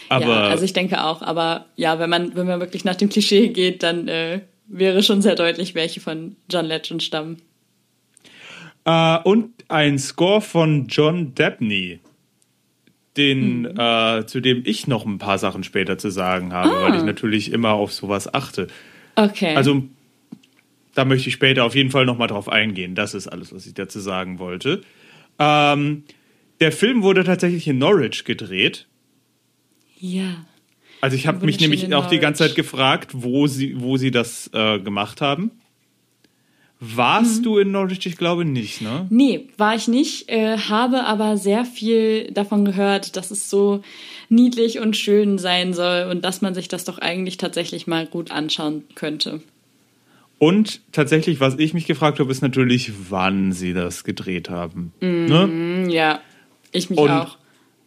Aber 0.09 0.25
Mhm. 0.27 0.31
ja, 0.31 0.43
also 0.49 0.65
ich 0.65 0.73
denke 0.73 1.03
auch, 1.05 1.23
aber 1.23 1.67
ja, 1.77 1.99
wenn 2.01 2.11
man, 2.11 2.35
wenn 2.35 2.47
man 2.47 2.59
wirklich 2.61 2.85
nach 2.85 2.97
dem 2.97 3.09
Klischee 3.09 3.49
geht, 3.49 3.83
dann 3.85 4.09
äh, 4.09 4.41
wäre 4.73 5.03
schon 5.03 5.23
sehr 5.23 5.35
deutlich, 5.37 5.75
welche 5.75 6.01
von 6.01 6.37
John 6.51 6.67
Legend 6.67 7.03
stammen. 7.03 7.41
Äh, 8.85 9.19
und 9.23 9.51
ein 9.69 9.99
Score 9.99 10.41
von 10.41 10.87
John 10.89 11.35
Dabney. 11.35 12.01
den, 13.19 13.61
Mhm. 13.65 13.79
äh, 13.79 14.25
zu 14.25 14.41
dem 14.41 14.63
ich 14.65 14.87
noch 14.87 15.05
ein 15.05 15.19
paar 15.19 15.37
Sachen 15.37 15.65
später 15.65 15.99
zu 15.99 16.09
sagen 16.09 16.55
habe, 16.55 16.71
Ah. 16.75 16.83
weil 16.85 16.95
ich 16.97 17.03
natürlich 17.03 17.53
immer 17.53 17.73
auf 17.73 17.93
sowas 17.93 18.33
achte. 18.33 18.69
Okay. 19.17 19.55
Also, 19.55 19.83
da 20.95 21.05
möchte 21.05 21.29
ich 21.29 21.35
später 21.35 21.65
auf 21.67 21.75
jeden 21.75 21.91
Fall 21.91 22.07
nochmal 22.07 22.29
drauf 22.29 22.49
eingehen. 22.49 22.95
Das 22.95 23.13
ist 23.13 23.29
alles, 23.29 23.53
was 23.55 23.67
ich 23.67 23.75
dazu 23.75 24.01
sagen 24.01 24.39
wollte. 24.39 24.81
Ähm, 25.39 26.05
der 26.61 26.73
Film 26.73 27.03
wurde 27.03 27.23
tatsächlich 27.25 27.69
in 27.69 27.77
Norwich 27.77 28.25
gedreht. 28.25 28.87
ja. 29.99 30.47
Also 31.03 31.17
ich 31.17 31.27
habe 31.27 31.45
mich 31.45 31.61
nämlich 31.61 31.93
auch 31.95 32.07
die 32.07 32.19
ganze. 32.21 32.45
Zeit 32.47 32.55
gefragt, 32.55 33.11
wo 33.13 33.47
sie, 33.47 33.79
wo 33.79 33.99
sie 33.99 34.11
das 34.11 34.49
äh, 34.55 34.79
gemacht 34.79 35.21
haben. 35.21 35.51
Warst 36.81 37.41
Mhm. 37.41 37.43
du 37.45 37.59
in 37.59 37.71
Norwich? 37.71 38.07
Ich 38.07 38.17
glaube 38.17 38.45
nicht, 38.45 38.81
ne? 38.83 39.07
Nee, 39.11 39.49
war 39.57 39.75
ich 39.77 39.87
nicht, 39.87 40.29
äh, 40.29 40.57
habe 40.57 41.05
aber 41.05 41.37
sehr 41.37 41.65
viel 41.65 42.31
davon 42.33 42.65
gehört, 42.65 43.17
dass 43.17 43.31
es 43.31 43.49
so 43.51 43.83
niedlich 44.29 44.79
und 44.81 44.97
schön 44.97 45.39
sein 45.39 45.75
soll 45.75 46.09
und 46.11 46.25
dass 46.25 46.41
man 46.41 46.55
sich 46.55 46.67
das 46.69 46.85
doch 46.85 46.99
eigentlich 46.99 47.37
tatsächlich 47.37 47.87
mal 47.87 48.07
gut 48.07 48.31
anschauen 48.33 48.83
könnte. 48.97 49.43
Und 50.39 50.81
tatsächlich, 50.91 51.39
was 51.39 51.57
ich 51.59 51.73
mich 51.73 51.87
gefragt 51.87 52.19
habe, 52.19 52.31
ist 52.33 52.43
natürlich, 52.43 52.91
wann 53.11 53.53
sie 53.53 53.75
das 53.75 54.03
gedreht 54.03 54.51
haben. 54.51 54.93
Ne? 55.01 55.43
Hm, 55.45 55.89
Ja, 55.91 56.21
ich 56.73 56.91
mich 56.91 56.99
Und 56.99 57.11
auch. 57.11 57.39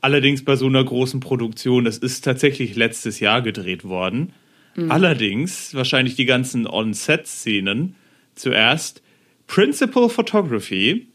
Allerdings 0.06 0.46
bei 0.46 0.56
so 0.56 0.68
einer 0.68 0.84
großen 0.84 1.20
Produktion, 1.20 1.88
es 1.88 1.98
ist 1.98 2.24
tatsächlich 2.24 2.76
letztes 2.76 3.20
Jahr 3.20 3.42
gedreht 3.42 3.84
worden. 3.84 4.34
Mhm. 4.76 4.92
Allerdings 4.92 5.74
wahrscheinlich 5.74 6.16
die 6.16 6.26
ganzen 6.26 6.68
On-Set-Szenen 6.68 7.96
zuerst. 8.36 9.02
Principal 9.48 10.10
Photography. 10.10 11.08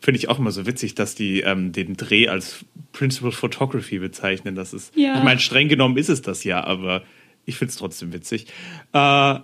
Finde 0.00 0.18
ich 0.18 0.28
auch 0.30 0.38
immer 0.38 0.50
so 0.50 0.64
witzig, 0.66 0.94
dass 0.94 1.14
die 1.14 1.40
ähm, 1.40 1.72
den 1.72 1.94
Dreh 1.94 2.28
als 2.28 2.64
Principal 2.92 3.32
Photography 3.32 3.98
bezeichnen. 3.98 4.54
Das 4.54 4.72
ist, 4.72 4.96
Ja. 4.96 5.18
ich 5.18 5.22
meine, 5.24 5.40
streng 5.40 5.68
genommen 5.68 5.98
ist 5.98 6.08
es 6.08 6.22
das 6.22 6.42
ja, 6.44 6.64
aber 6.64 7.02
ich 7.44 7.56
finde 7.56 7.70
es 7.70 7.76
trotzdem 7.76 8.12
witzig. 8.14 8.46
Äh, 8.94 9.34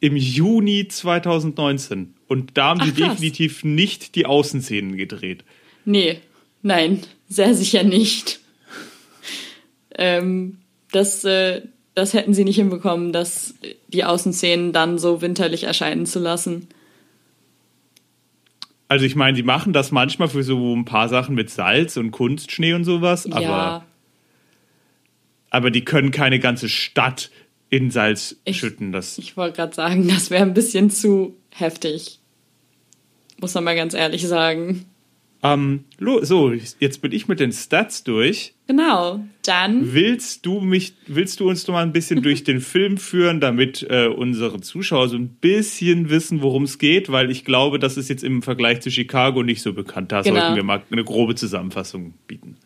Im 0.00 0.16
Juni 0.16 0.86
2019. 0.88 2.14
Und 2.28 2.56
da 2.56 2.66
haben 2.68 2.80
Ach, 2.82 2.86
sie 2.86 2.92
definitiv 2.92 3.64
nicht 3.64 4.14
die 4.14 4.26
Außenszenen 4.26 4.96
gedreht. 4.96 5.44
Nee, 5.84 6.18
nein, 6.62 7.02
sehr 7.28 7.54
sicher 7.54 7.82
nicht. 7.82 8.40
ähm, 9.94 10.58
das, 10.92 11.24
äh, 11.24 11.62
das 11.94 12.14
hätten 12.14 12.34
sie 12.34 12.44
nicht 12.44 12.56
hinbekommen, 12.56 13.12
dass 13.12 13.54
die 13.88 14.04
Außenszenen 14.04 14.72
dann 14.72 14.98
so 14.98 15.20
winterlich 15.22 15.64
erscheinen 15.64 16.06
zu 16.06 16.18
lassen. 16.18 16.68
Also 18.88 19.04
ich 19.04 19.14
meine, 19.14 19.36
die 19.36 19.42
machen 19.44 19.72
das 19.72 19.92
manchmal 19.92 20.28
für 20.28 20.42
so 20.42 20.74
ein 20.74 20.84
paar 20.84 21.08
Sachen 21.08 21.34
mit 21.36 21.48
Salz 21.50 21.96
und 21.96 22.10
Kunstschnee 22.10 22.72
und 22.74 22.84
sowas, 22.84 23.26
aber, 23.30 23.40
ja, 23.40 23.84
aber 25.50 25.70
die 25.70 25.84
können 25.84 26.10
keine 26.10 26.40
ganze 26.40 26.68
Stadt 26.68 27.30
in 27.68 27.92
Salz 27.92 28.36
Ich- 28.44 28.58
schütten. 28.58 28.90
Das, 28.90 29.16
ich 29.18 29.36
wollte 29.36 29.56
gerade 29.56 29.74
sagen, 29.74 30.08
das 30.08 30.30
wäre 30.30 30.42
ein 30.42 30.54
bisschen 30.54 30.90
zu 30.90 31.36
heftig. 31.50 32.18
Muss 33.40 33.54
man 33.54 33.62
mal 33.64 33.76
ganz 33.76 33.94
ehrlich 33.94 34.26
sagen. 34.26 34.86
Ähm, 35.42 35.84
so, 36.22 36.52
jetzt 36.52 37.02
bin 37.02 37.12
ich 37.12 37.28
mit 37.28 37.40
den 37.40 37.52
Stats 37.52 38.04
durch. 38.04 38.52
Genau, 38.66 39.20
dann 39.44 39.94
Willst 39.94 40.44
du 40.46 40.60
mich, 40.60 40.94
willst 41.06 41.40
du 41.40 41.48
uns 41.48 41.66
noch 41.66 41.74
mal 41.74 41.82
ein 41.82 41.92
bisschen 41.92 42.22
durch 42.22 42.44
den 42.44 42.60
Film 42.60 42.98
führen, 42.98 43.40
damit 43.40 43.86
äh, 43.88 44.06
unsere 44.06 44.60
Zuschauer 44.60 45.08
so 45.08 45.16
ein 45.16 45.28
bisschen 45.28 46.10
wissen, 46.10 46.42
worum 46.42 46.64
es 46.64 46.78
geht? 46.78 47.10
Weil 47.10 47.30
ich 47.30 47.44
glaube, 47.44 47.78
das 47.78 47.96
ist 47.96 48.08
jetzt 48.08 48.22
im 48.22 48.42
Vergleich 48.42 48.80
zu 48.80 48.90
Chicago 48.90 49.42
nicht 49.42 49.62
so 49.62 49.72
bekannt. 49.72 50.12
Da 50.12 50.22
Genau. 50.22 50.40
sollten 50.40 50.56
wir 50.56 50.62
mal 50.62 50.82
eine 50.90 51.04
grobe 51.04 51.34
Zusammenfassung 51.34 52.14
bieten. 52.26 52.56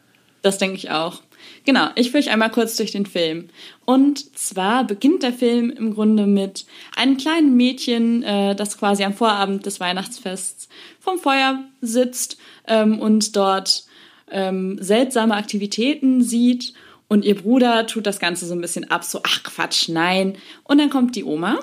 Das 0.42 0.58
denke 0.58 0.76
ich 0.76 0.90
auch. 0.90 1.22
Genau, 1.64 1.88
ich 1.96 2.10
führe 2.10 2.22
euch 2.22 2.30
einmal 2.30 2.50
kurz 2.50 2.76
durch 2.76 2.90
den 2.90 3.06
Film. 3.06 3.48
Und 3.84 4.36
zwar 4.38 4.84
beginnt 4.84 5.22
der 5.22 5.32
Film 5.32 5.70
im 5.70 5.94
Grunde 5.94 6.26
mit 6.26 6.64
einem 6.96 7.16
kleinen 7.16 7.56
Mädchen, 7.56 8.22
äh, 8.22 8.54
das 8.54 8.78
quasi 8.78 9.04
am 9.04 9.14
Vorabend 9.14 9.66
des 9.66 9.80
Weihnachtsfests 9.80 10.68
vom 11.00 11.18
Feuer 11.18 11.64
sitzt 11.80 12.38
ähm, 12.66 12.98
und 12.98 13.36
dort 13.36 13.84
ähm, 14.30 14.78
seltsame 14.80 15.34
Aktivitäten 15.34 16.22
sieht. 16.22 16.72
Und 17.08 17.24
ihr 17.24 17.34
Bruder 17.34 17.86
tut 17.86 18.06
das 18.06 18.18
Ganze 18.18 18.46
so 18.46 18.54
ein 18.54 18.60
bisschen 18.60 18.90
ab, 18.90 19.04
so, 19.04 19.20
ach 19.22 19.42
Quatsch, 19.42 19.88
nein. 19.88 20.36
Und 20.64 20.78
dann 20.78 20.90
kommt 20.90 21.14
die 21.16 21.24
Oma 21.24 21.60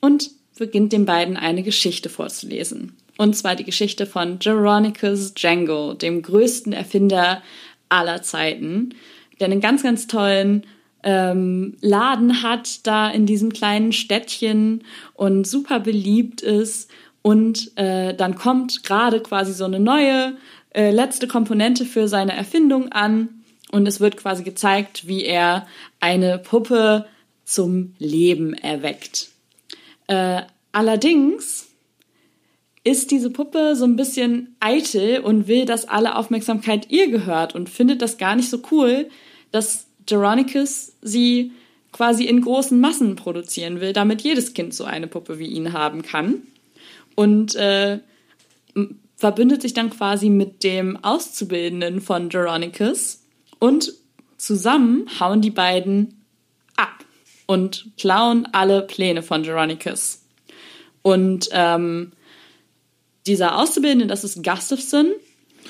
und 0.00 0.30
beginnt 0.56 0.92
den 0.92 1.04
beiden 1.04 1.36
eine 1.36 1.64
Geschichte 1.64 2.08
vorzulesen. 2.08 2.96
Und 3.16 3.36
zwar 3.36 3.56
die 3.56 3.64
Geschichte 3.64 4.06
von 4.06 4.38
Geronicus 4.38 5.34
Django, 5.34 5.94
dem 5.94 6.22
größten 6.22 6.72
Erfinder 6.72 7.42
aller 7.88 8.22
Zeiten, 8.22 8.94
der 9.40 9.46
einen 9.46 9.60
ganz, 9.60 9.82
ganz 9.82 10.06
tollen 10.06 10.64
ähm, 11.04 11.76
Laden 11.80 12.42
hat, 12.42 12.86
da 12.86 13.10
in 13.10 13.26
diesem 13.26 13.52
kleinen 13.52 13.92
Städtchen 13.92 14.82
und 15.12 15.46
super 15.46 15.78
beliebt 15.78 16.40
ist. 16.40 16.90
Und 17.22 17.76
äh, 17.76 18.14
dann 18.14 18.34
kommt 18.34 18.82
gerade 18.82 19.20
quasi 19.20 19.52
so 19.52 19.64
eine 19.64 19.80
neue, 19.80 20.36
äh, 20.74 20.90
letzte 20.90 21.28
Komponente 21.28 21.84
für 21.84 22.08
seine 22.08 22.32
Erfindung 22.32 22.90
an. 22.90 23.28
Und 23.70 23.86
es 23.86 24.00
wird 24.00 24.16
quasi 24.16 24.42
gezeigt, 24.42 25.06
wie 25.06 25.24
er 25.24 25.66
eine 26.00 26.38
Puppe 26.38 27.06
zum 27.44 27.94
Leben 27.98 28.54
erweckt. 28.54 29.28
Äh, 30.06 30.42
allerdings 30.72 31.68
ist 32.82 33.10
diese 33.10 33.30
Puppe 33.30 33.76
so 33.76 33.84
ein 33.84 33.96
bisschen 33.96 34.56
eitel 34.60 35.20
und 35.20 35.48
will, 35.48 35.64
dass 35.64 35.88
alle 35.88 36.16
Aufmerksamkeit 36.16 36.90
ihr 36.90 37.10
gehört 37.10 37.54
und 37.54 37.70
findet 37.70 38.02
das 38.02 38.18
gar 38.18 38.36
nicht 38.36 38.50
so 38.50 38.60
cool, 38.70 39.08
dass 39.50 39.86
Geronicus 40.06 40.92
sie 41.02 41.52
quasi 41.92 42.24
in 42.24 42.40
großen 42.40 42.80
Massen 42.80 43.16
produzieren 43.16 43.80
will, 43.80 43.92
damit 43.92 44.22
jedes 44.22 44.52
Kind 44.52 44.74
so 44.74 44.84
eine 44.84 45.06
Puppe 45.06 45.38
wie 45.38 45.46
ihn 45.46 45.72
haben 45.72 46.02
kann. 46.02 46.42
Und 47.14 47.54
äh, 47.54 48.00
verbündet 49.16 49.62
sich 49.62 49.74
dann 49.74 49.90
quasi 49.90 50.28
mit 50.28 50.64
dem 50.64 51.02
Auszubildenden 51.02 52.00
von 52.00 52.28
Geronicus 52.28 53.22
und 53.60 53.92
zusammen 54.36 55.08
hauen 55.20 55.40
die 55.40 55.50
beiden 55.52 56.24
ab 56.76 57.04
und 57.46 57.86
klauen 57.96 58.46
alle 58.52 58.82
Pläne 58.82 59.22
von 59.22 59.44
Geronicus. 59.44 60.22
Und 61.02 61.48
ähm, 61.52 62.12
dieser 63.26 63.58
Auszubildende, 63.58 64.06
das 64.06 64.24
ist 64.24 64.42
Gustafson, 64.42 65.12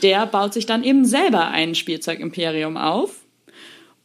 der 0.03 0.27
baut 0.27 0.55
sich 0.55 0.67
dann 0.67 0.83
eben 0.83 1.05
selber 1.05 1.49
ein 1.49 1.75
Spielzeugimperium 1.75 2.77
auf 2.77 3.24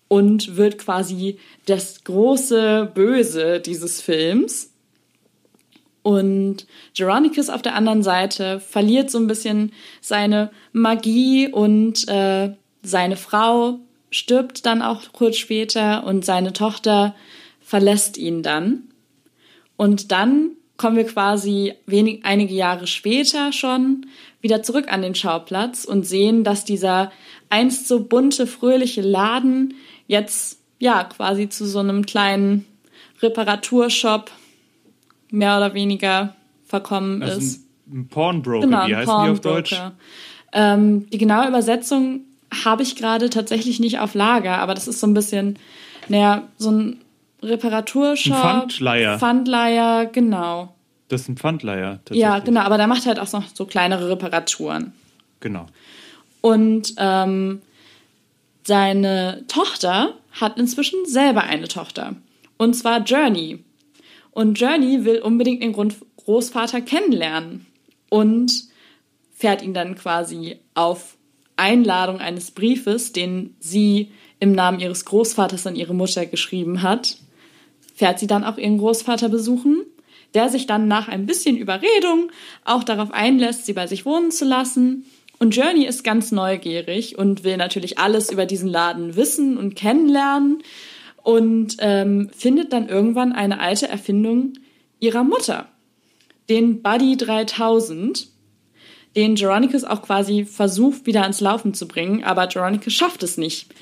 und 0.09 0.57
wird 0.57 0.77
quasi 0.77 1.37
das 1.65 2.03
große 2.03 2.91
Böse 2.93 3.61
dieses 3.61 4.01
Films. 4.01 4.73
Und 6.01 6.65
Geronicus 6.97 7.49
auf 7.49 7.61
der 7.61 7.75
anderen 7.75 8.03
Seite 8.03 8.59
verliert 8.59 9.11
so 9.11 9.19
ein 9.19 9.27
bisschen 9.27 9.71
seine 10.01 10.51
Magie 10.73 11.47
und 11.49 12.07
äh, 12.09 12.53
seine 12.81 13.15
Frau 13.15 13.79
stirbt 14.11 14.65
dann 14.65 14.81
auch 14.81 15.13
kurz 15.13 15.37
später 15.37 16.03
und 16.05 16.25
seine 16.25 16.51
Tochter 16.51 17.15
verlässt 17.61 18.17
ihn 18.17 18.41
dann. 18.41 18.83
Und 19.77 20.11
dann 20.11 20.53
kommen 20.77 20.95
wir 20.95 21.05
quasi 21.05 21.73
wenig, 21.85 22.21
einige 22.23 22.55
Jahre 22.55 22.87
später 22.87 23.51
schon 23.51 24.07
wieder 24.41 24.63
zurück 24.63 24.91
an 24.91 25.01
den 25.01 25.13
Schauplatz 25.13 25.83
und 25.83 26.07
sehen, 26.07 26.43
dass 26.43 26.65
dieser 26.65 27.11
einst 27.49 27.87
so 27.87 28.03
bunte, 28.05 28.47
fröhliche 28.47 29.01
Laden 29.01 29.75
jetzt 30.09 30.59
ja 30.79 31.05
quasi 31.05 31.47
zu 31.47 31.65
so 31.65 31.79
einem 31.79 32.05
kleinen 32.05 32.65
Reparaturshop 33.21 34.31
mehr 35.31 35.55
oder 35.57 35.73
weniger 35.73 36.35
verkommen 36.65 37.21
Also 37.23 37.37
ist. 37.39 37.65
ein, 37.87 38.07
Pawnbroker, 38.09 38.65
Genau, 38.65 38.87
wie 38.87 38.95
heißen 38.95 39.23
die 39.23 39.29
auf 39.29 39.39
Deutsch? 39.41 39.79
Ähm, 40.51 41.09
die 41.11 41.17
genaue 41.17 41.47
Übersetzung 41.47 42.21
habe 42.65 42.81
ich 42.81 42.95
gerade 42.95 43.29
tatsächlich 43.29 43.79
nicht 43.79 43.99
auf 43.99 44.15
Lager, 44.15 44.57
aber 44.57 44.73
das 44.73 44.87
ist 44.87 44.99
so 44.99 45.05
ein 45.07 45.13
bisschen, 45.13 45.59
naja, 46.07 46.47
so 46.57 46.71
ein 46.71 47.01
Reparaturshop. 47.43 48.33
Ein 48.33 48.41
Pfandleiher. 48.41 49.19
Pfandleiher, 49.19 50.05
genau. 50.07 50.73
Das 51.07 51.21
ist 51.21 51.29
ein 51.29 51.37
Pfandleiher. 51.37 51.99
Tatsächlich. 52.05 52.21
Ja, 52.21 52.39
genau, 52.39 52.61
aber 52.61 52.77
der 52.77 52.87
macht 52.87 53.05
halt 53.05 53.19
auch 53.19 53.31
noch 53.31 53.43
so 53.53 53.65
kleinere 53.65 54.09
Reparaturen. 54.09 54.93
Genau. 55.39 55.67
Und 56.41 56.93
ähm, 56.97 57.61
seine 58.63 59.45
Tochter 59.47 60.15
hat 60.31 60.57
inzwischen 60.57 61.05
selber 61.05 61.43
eine 61.43 61.67
Tochter. 61.67 62.15
Und 62.57 62.73
zwar 62.73 63.03
Journey. 63.03 63.63
Und 64.31 64.59
Journey 64.59 65.05
will 65.05 65.19
unbedingt 65.19 65.63
den 65.63 65.73
Großvater 65.73 66.81
kennenlernen 66.81 67.65
und 68.09 68.65
fährt 69.33 69.61
ihn 69.61 69.73
dann 69.73 69.95
quasi 69.95 70.59
auf 70.75 71.17
Einladung 71.55 72.19
eines 72.19 72.51
Briefes, 72.51 73.11
den 73.11 73.55
sie 73.59 74.11
im 74.39 74.53
Namen 74.53 74.79
ihres 74.79 75.05
Großvaters 75.05 75.67
an 75.67 75.75
ihre 75.75 75.93
Mutter 75.93 76.25
geschrieben 76.25 76.81
hat, 76.81 77.17
fährt 77.95 78.19
sie 78.19 78.27
dann 78.27 78.43
auch 78.43 78.57
ihren 78.57 78.77
Großvater 78.77 79.27
besuchen, 79.27 79.85
der 80.33 80.49
sich 80.49 80.67
dann 80.67 80.87
nach 80.87 81.07
ein 81.07 81.25
bisschen 81.25 81.57
Überredung 81.57 82.31
auch 82.63 82.83
darauf 82.83 83.11
einlässt, 83.11 83.65
sie 83.65 83.73
bei 83.73 83.87
sich 83.87 84.05
wohnen 84.05 84.31
zu 84.31 84.45
lassen 84.45 85.05
Und 85.39 85.55
Journey 85.55 85.85
ist 85.85 86.03
ganz 86.03 86.31
neugierig 86.33 87.17
und 87.17 87.45
will 87.45 87.55
natürlich 87.55 87.97
alles 87.97 88.29
über 88.29 88.45
diesen 88.45 88.67
Laden 88.67 89.15
wissen 89.15 89.57
und 89.57 89.73
kennenlernen 89.73 90.61
und 91.23 91.77
ähm, 91.79 92.29
findet 92.35 92.73
dann 92.73 92.89
irgendwann 92.89 93.31
eine 93.31 93.61
alte 93.61 93.87
Erfindung 93.87 94.53
ihrer 94.99 95.23
Mutter, 95.23 95.67
den 96.49 96.81
Buddy 96.81 97.15
3000, 97.15 98.27
den 99.15 99.35
Geronicus 99.35 99.85
auch 99.85 100.01
quasi 100.01 100.43
versucht 100.43 101.05
wieder 101.05 101.21
ans 101.21 101.39
Laufen 101.39 101.73
zu 101.73 101.87
bringen, 101.87 102.23
aber 102.23 102.47
Geronicus 102.47 102.93
schafft 102.93 103.23
es 103.23 103.37
nicht. 103.37 103.73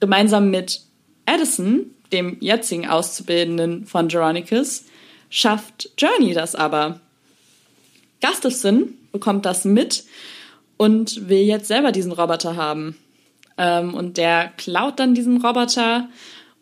Gemeinsam 0.00 0.50
mit 0.50 0.82
Addison, 1.26 1.90
dem 2.12 2.38
jetzigen 2.40 2.88
Auszubildenden 2.88 3.86
von 3.86 4.08
Geronicus, 4.08 4.84
schafft 5.30 5.90
Journey 5.96 6.34
das 6.34 6.54
aber. 6.54 7.00
Gustafson 8.20 8.94
bekommt 9.12 9.46
das 9.46 9.64
mit 9.64 10.04
und 10.76 11.28
will 11.28 11.42
jetzt 11.42 11.68
selber 11.68 11.92
diesen 11.92 12.12
Roboter 12.12 12.56
haben. 12.56 12.96
Ähm, 13.56 13.94
und 13.94 14.16
der 14.16 14.52
klaut 14.56 14.98
dann 14.98 15.14
diesen 15.14 15.40
Roboter 15.44 16.08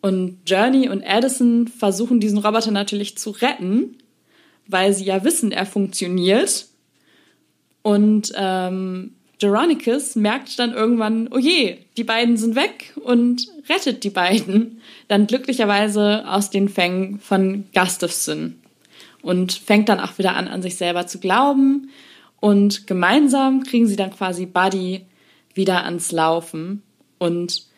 und 0.02 0.38
Journey 0.46 0.88
und 0.88 1.04
Addison 1.06 1.68
versuchen 1.68 2.20
diesen 2.20 2.38
Roboter 2.38 2.72
natürlich 2.72 3.16
zu 3.16 3.30
retten, 3.30 3.96
weil 4.66 4.92
sie 4.92 5.04
ja 5.04 5.24
wissen, 5.24 5.52
er 5.52 5.64
funktioniert. 5.64 6.66
Und 7.82 8.32
ähm, 8.36 9.14
Geronicus 9.38 10.16
merkt 10.16 10.58
dann 10.58 10.72
irgendwann, 10.72 11.28
oh 11.32 11.38
je, 11.38 11.78
die 11.96 12.04
beiden 12.04 12.36
sind 12.36 12.56
weg 12.56 12.92
und 12.96 13.48
rettet 13.68 14.04
die 14.04 14.10
beiden 14.10 14.80
dann 15.08 15.26
glücklicherweise 15.26 16.24
aus 16.28 16.50
den 16.50 16.68
Fängen 16.68 17.18
von 17.18 17.64
Gustafson 17.74 18.56
und 19.20 19.52
fängt 19.52 19.88
dann 19.88 20.00
auch 20.00 20.18
wieder 20.18 20.36
an, 20.36 20.48
an 20.48 20.62
sich 20.62 20.76
selber 20.76 21.06
zu 21.06 21.18
glauben. 21.18 21.90
Und 22.42 22.88
gemeinsam 22.88 23.62
kriegen 23.62 23.86
sie 23.86 23.94
dann 23.94 24.10
quasi 24.10 24.46
Buddy 24.46 25.06
wieder 25.54 25.84
ans 25.84 26.10
Laufen 26.10 26.82
und 27.18 27.68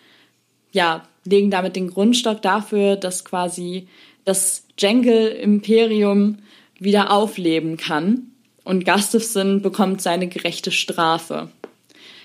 ja, 0.73 1.06
legen 1.26 1.50
damit 1.50 1.76
den 1.76 1.90
Grundstock 1.90 2.40
dafür, 2.40 2.97
dass 2.97 3.26
quasi 3.26 3.88
das 4.25 4.66
Jangle-Imperium 4.78 6.38
wieder 6.78 7.11
aufleben 7.11 7.76
kann 7.76 8.30
und 8.64 8.87
Gustafson 8.87 9.61
bekommt 9.61 10.00
seine 10.00 10.28
gerechte 10.28 10.73
Strafe. 10.73 11.50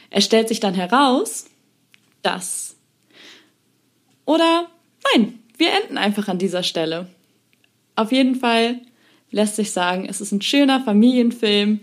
Es 0.10 0.24
stellt 0.24 0.48
sich 0.48 0.62
dann 0.62 0.76
heraus, 0.76 1.48
dass. 2.22 2.78
Oder 4.24 4.70
nein, 5.14 5.40
wir 5.58 5.74
enden 5.74 5.98
einfach 5.98 6.30
an 6.30 6.38
dieser 6.38 6.64
Stelle. 6.64 7.08
Auf 7.98 8.14
jeden 8.14 8.36
Fall 8.36 8.80
lässt 9.30 9.58
sich 9.58 9.72
sagen, 9.72 10.08
es 10.08 10.22
ist 10.22 10.32
ein 10.32 10.42
schöner 10.42 10.80
Familienfilm, 10.80 11.82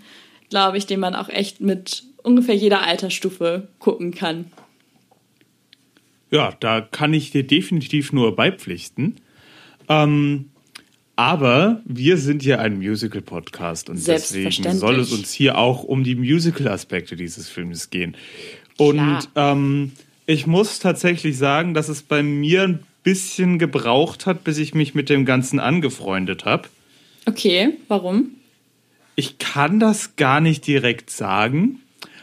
glaube 0.50 0.78
ich, 0.78 0.86
den 0.86 1.00
man 1.00 1.14
auch 1.14 1.28
echt 1.28 1.60
mit 1.60 2.04
ungefähr 2.22 2.54
jeder 2.54 2.82
Altersstufe 2.82 3.68
gucken 3.78 4.12
kann. 4.12 4.46
Ja, 6.30 6.52
da 6.58 6.80
kann 6.80 7.14
ich 7.14 7.30
dir 7.30 7.46
definitiv 7.46 8.12
nur 8.12 8.34
beipflichten. 8.34 9.16
Ähm, 9.88 10.50
aber 11.14 11.80
wir 11.86 12.18
sind 12.18 12.44
ja 12.44 12.58
ein 12.58 12.78
Musical-Podcast 12.78 13.88
und 13.88 14.06
deswegen 14.06 14.76
soll 14.76 15.00
es 15.00 15.12
uns 15.12 15.32
hier 15.32 15.56
auch 15.56 15.82
um 15.82 16.04
die 16.04 16.14
Musical-Aspekte 16.14 17.16
dieses 17.16 17.48
Films 17.48 17.88
gehen. 17.88 18.16
Und 18.76 19.30
ähm, 19.34 19.92
ich 20.26 20.46
muss 20.46 20.78
tatsächlich 20.78 21.38
sagen, 21.38 21.72
dass 21.72 21.88
es 21.88 22.02
bei 22.02 22.22
mir 22.22 22.64
ein 22.64 22.80
bisschen 23.02 23.58
gebraucht 23.58 24.26
hat, 24.26 24.44
bis 24.44 24.58
ich 24.58 24.74
mich 24.74 24.94
mit 24.94 25.08
dem 25.08 25.24
Ganzen 25.24 25.58
angefreundet 25.58 26.44
habe. 26.44 26.68
Okay, 27.24 27.78
warum? 27.88 28.32
Ich 29.16 29.38
kann 29.38 29.80
das 29.80 30.16
gar 30.16 30.40
nicht 30.40 30.66
direkt 30.66 31.10
sagen. 31.10 31.80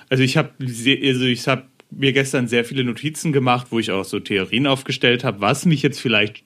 Also 0.09 0.23
ich 0.23 0.37
habe 0.37 0.51
also 0.59 1.25
ich 1.25 1.47
habe 1.47 1.63
mir 1.89 2.13
gestern 2.13 2.47
sehr 2.47 2.65
viele 2.65 2.83
Notizen 2.83 3.33
gemacht, 3.33 3.67
wo 3.71 3.79
ich 3.79 3.91
auch 3.91 4.05
so 4.05 4.19
Theorien 4.19 4.67
aufgestellt 4.67 5.23
habe, 5.23 5.41
was 5.41 5.65
mich 5.65 5.81
jetzt 5.81 5.99
vielleicht 5.99 6.43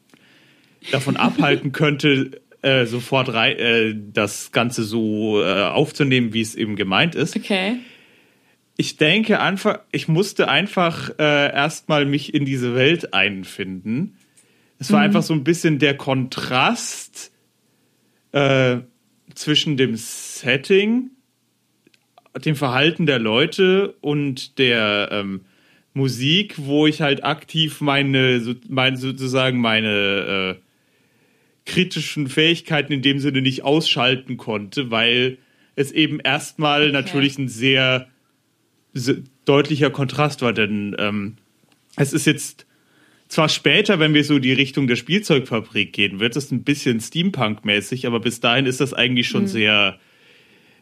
davon 0.92 1.18
abhalten 1.18 1.72
könnte, 1.74 2.42
äh, 2.62 2.86
sofort 2.86 3.34
rei 3.34 3.54
äh, 3.54 3.96
das 4.14 4.52
Ganze 4.52 4.84
so 4.84 5.42
äh, 5.42 5.64
aufzunehmen, 5.64 6.34
wie 6.34 6.42
es 6.42 6.56
eben 6.56 6.76
gemeint 6.76 7.16
ist. 7.16 7.36
Okay. 7.36 7.78
Ich 8.78 8.98
denke 8.98 9.40
einfach, 9.40 9.80
ich 9.92 10.08
musste 10.08 10.50
einfach 10.50 11.10
äh, 11.18 11.52
erstmal 11.54 12.06
mich 12.06 12.34
in 12.34 12.46
diese 12.46 12.76
Welt 12.76 13.14
einfinden. 13.14 14.18
Es 14.80 14.92
war 14.92 15.00
mhm. 15.00 15.06
einfach 15.06 15.24
so 15.24 15.34
ein 15.34 15.44
bisschen 15.44 15.80
der 15.80 15.98
Kontrast 15.98 17.32
äh, 18.32 18.78
zwischen 19.38 19.78
dem 19.78 19.96
Setting, 19.96 21.12
dem 22.44 22.56
Verhalten 22.56 23.06
der 23.06 23.20
Leute 23.20 23.96
und 24.02 24.58
der 24.58 25.10
ähm, 25.12 25.42
Musik, 25.94 26.56
wo 26.58 26.88
ich 26.88 27.02
halt 27.02 27.24
aktiv 27.24 27.82
meine, 27.82 28.40
so, 28.42 28.54
meine 28.68 28.98
sozusagen 28.98 29.60
meine 29.60 30.58
äh, 30.58 30.62
kritischen 31.66 32.28
Fähigkeiten 32.28 32.94
in 32.94 33.02
dem 33.02 33.20
Sinne 33.20 33.42
nicht 33.42 33.64
ausschalten 33.64 34.38
konnte, 34.38 34.92
weil 34.92 35.38
es 35.76 35.92
eben 35.92 36.20
erstmal 36.20 36.84
okay. 36.84 36.92
natürlich 36.92 37.38
ein 37.38 37.50
sehr, 37.50 38.08
sehr, 38.94 39.18
deutlicher 39.46 39.90
Kontrast 39.90 40.42
war, 40.42 40.54
denn 40.54 40.96
ähm, 41.00 41.38
es 41.96 42.14
ist 42.14 42.26
jetzt 42.26 42.67
zwar 43.28 43.50
später, 43.50 44.00
wenn 44.00 44.14
wir 44.14 44.24
so 44.24 44.40
die 44.40 44.54
Richtung 44.54 44.88
der 44.88 44.96
Spielzeugfabrik 44.96 45.94
gehen, 45.94 46.20
wird 46.20 46.36
es 46.36 46.52
ein 46.52 46.64
bisschen 46.64 47.00
Steampunk-mäßig, 47.00 48.08
aber 48.08 48.20
bis 48.20 48.40
dahin 48.40 48.66
ist 48.66 48.82
das 48.82 48.94
eigentlich 48.94 49.28
schon 49.28 49.44
mhm. 49.44 49.48
sehr 49.48 50.00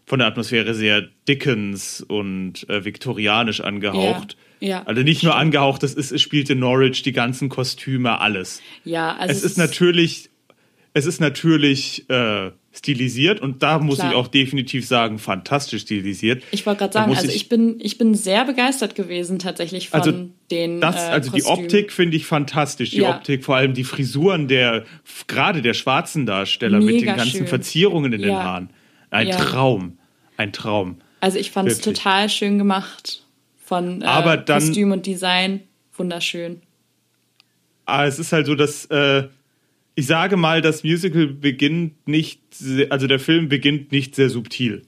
von 0.05 0.19
der 0.19 0.27
Atmosphäre 0.27 0.75
sehr 0.75 1.07
Dickens 1.27 2.01
und 2.01 2.69
äh, 2.69 2.85
viktorianisch 2.85 3.61
angehaucht. 3.61 4.37
Ja, 4.59 4.67
ja, 4.67 4.83
also 4.83 5.01
nicht 5.01 5.23
nur 5.23 5.35
angehaucht, 5.35 5.83
es, 5.83 5.95
ist, 5.95 6.11
es 6.11 6.21
spielt 6.21 6.49
in 6.49 6.59
Norwich, 6.59 7.01
die 7.01 7.11
ganzen 7.11 7.49
Kostüme, 7.49 8.19
alles. 8.19 8.61
Ja, 8.83 9.15
also 9.15 9.31
es 9.31 9.43
ist 9.43 9.57
natürlich 9.57 10.29
es 10.95 11.05
ist 11.05 11.19
natürlich 11.19 12.09
äh, 12.09 12.51
stilisiert 12.71 13.41
und 13.41 13.61
da 13.61 13.79
muss 13.79 13.97
Klar. 13.97 14.11
ich 14.11 14.15
auch 14.15 14.29
definitiv 14.29 14.87
sagen, 14.87 15.19
fantastisch 15.19 15.81
stilisiert. 15.81 16.41
Ich 16.51 16.65
wollte 16.65 16.79
gerade 16.79 16.93
sagen, 16.93 17.13
also 17.13 17.27
ich, 17.27 17.35
ich, 17.35 17.49
bin, 17.49 17.81
ich 17.81 17.97
bin 17.97 18.15
sehr 18.15 18.45
begeistert 18.45 18.95
gewesen 18.95 19.37
tatsächlich 19.37 19.89
von 19.89 19.99
also 19.99 20.29
den. 20.49 20.79
Das, 20.79 20.95
äh, 20.95 21.11
also 21.11 21.31
die 21.31 21.43
Optik 21.43 21.91
finde 21.91 22.15
ich 22.15 22.25
fantastisch. 22.25 22.91
Die 22.91 22.99
ja. 22.99 23.13
Optik, 23.13 23.43
vor 23.43 23.57
allem 23.57 23.73
die 23.73 23.83
Frisuren 23.83 24.47
der, 24.47 24.85
gerade 25.27 25.61
der 25.61 25.73
schwarzen 25.73 26.25
Darsteller 26.25 26.79
Mega 26.79 26.91
mit 26.91 27.01
den 27.01 27.15
ganzen 27.17 27.37
schön. 27.39 27.47
Verzierungen 27.47 28.13
in 28.13 28.21
ja. 28.21 28.27
den 28.27 28.37
Haaren. 28.37 28.69
Ein 29.09 29.27
ja. 29.27 29.35
Traum. 29.35 29.97
Ein 30.37 30.53
Traum. 30.53 30.99
Also 31.19 31.37
ich 31.37 31.51
fand 31.51 31.67
es 31.67 31.81
total 31.81 32.29
schön 32.29 32.57
gemacht 32.57 33.21
von 33.57 34.01
äh, 34.01 34.05
Aber 34.05 34.37
dann, 34.37 34.61
Kostüm 34.61 34.93
und 34.93 35.05
Design. 35.05 35.59
Wunderschön. 35.97 36.61
Ah, 37.85 38.05
es 38.05 38.17
ist 38.17 38.31
halt 38.31 38.45
so, 38.45 38.55
dass 38.55 38.85
äh, 38.85 39.27
ich 39.95 40.07
sage 40.07 40.35
mal, 40.35 40.61
das 40.61 40.83
Musical 40.83 41.27
beginnt 41.27 42.07
nicht, 42.07 42.41
also 42.89 43.07
der 43.07 43.19
Film 43.19 43.47
beginnt 43.47 43.91
nicht 43.91 44.15
sehr 44.15 44.29
subtil. 44.29 44.83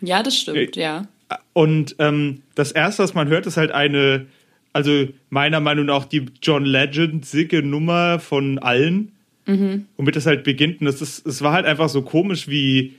Ja, 0.00 0.22
das 0.22 0.36
stimmt, 0.36 0.76
ja. 0.76 1.06
Und 1.52 1.96
ähm, 1.98 2.42
das 2.54 2.72
erste, 2.72 3.02
was 3.02 3.14
man 3.14 3.28
hört, 3.28 3.46
ist 3.46 3.56
halt 3.56 3.70
eine, 3.70 4.26
also 4.72 5.08
meiner 5.30 5.60
Meinung 5.60 5.86
nach 5.86 6.06
die 6.06 6.26
John 6.42 6.64
Legend 6.64 7.24
sicke 7.24 7.62
Nummer 7.62 8.18
von 8.18 8.58
allen. 8.58 9.12
Mhm. 9.46 9.86
Womit 9.96 10.16
das 10.16 10.26
halt 10.26 10.44
beginnt. 10.44 10.80
Und 10.80 10.86
das 10.86 11.02
ist, 11.02 11.26
es 11.26 11.42
war 11.42 11.52
halt 11.52 11.66
einfach 11.66 11.88
so 11.88 12.02
komisch, 12.02 12.48
wie 12.48 12.94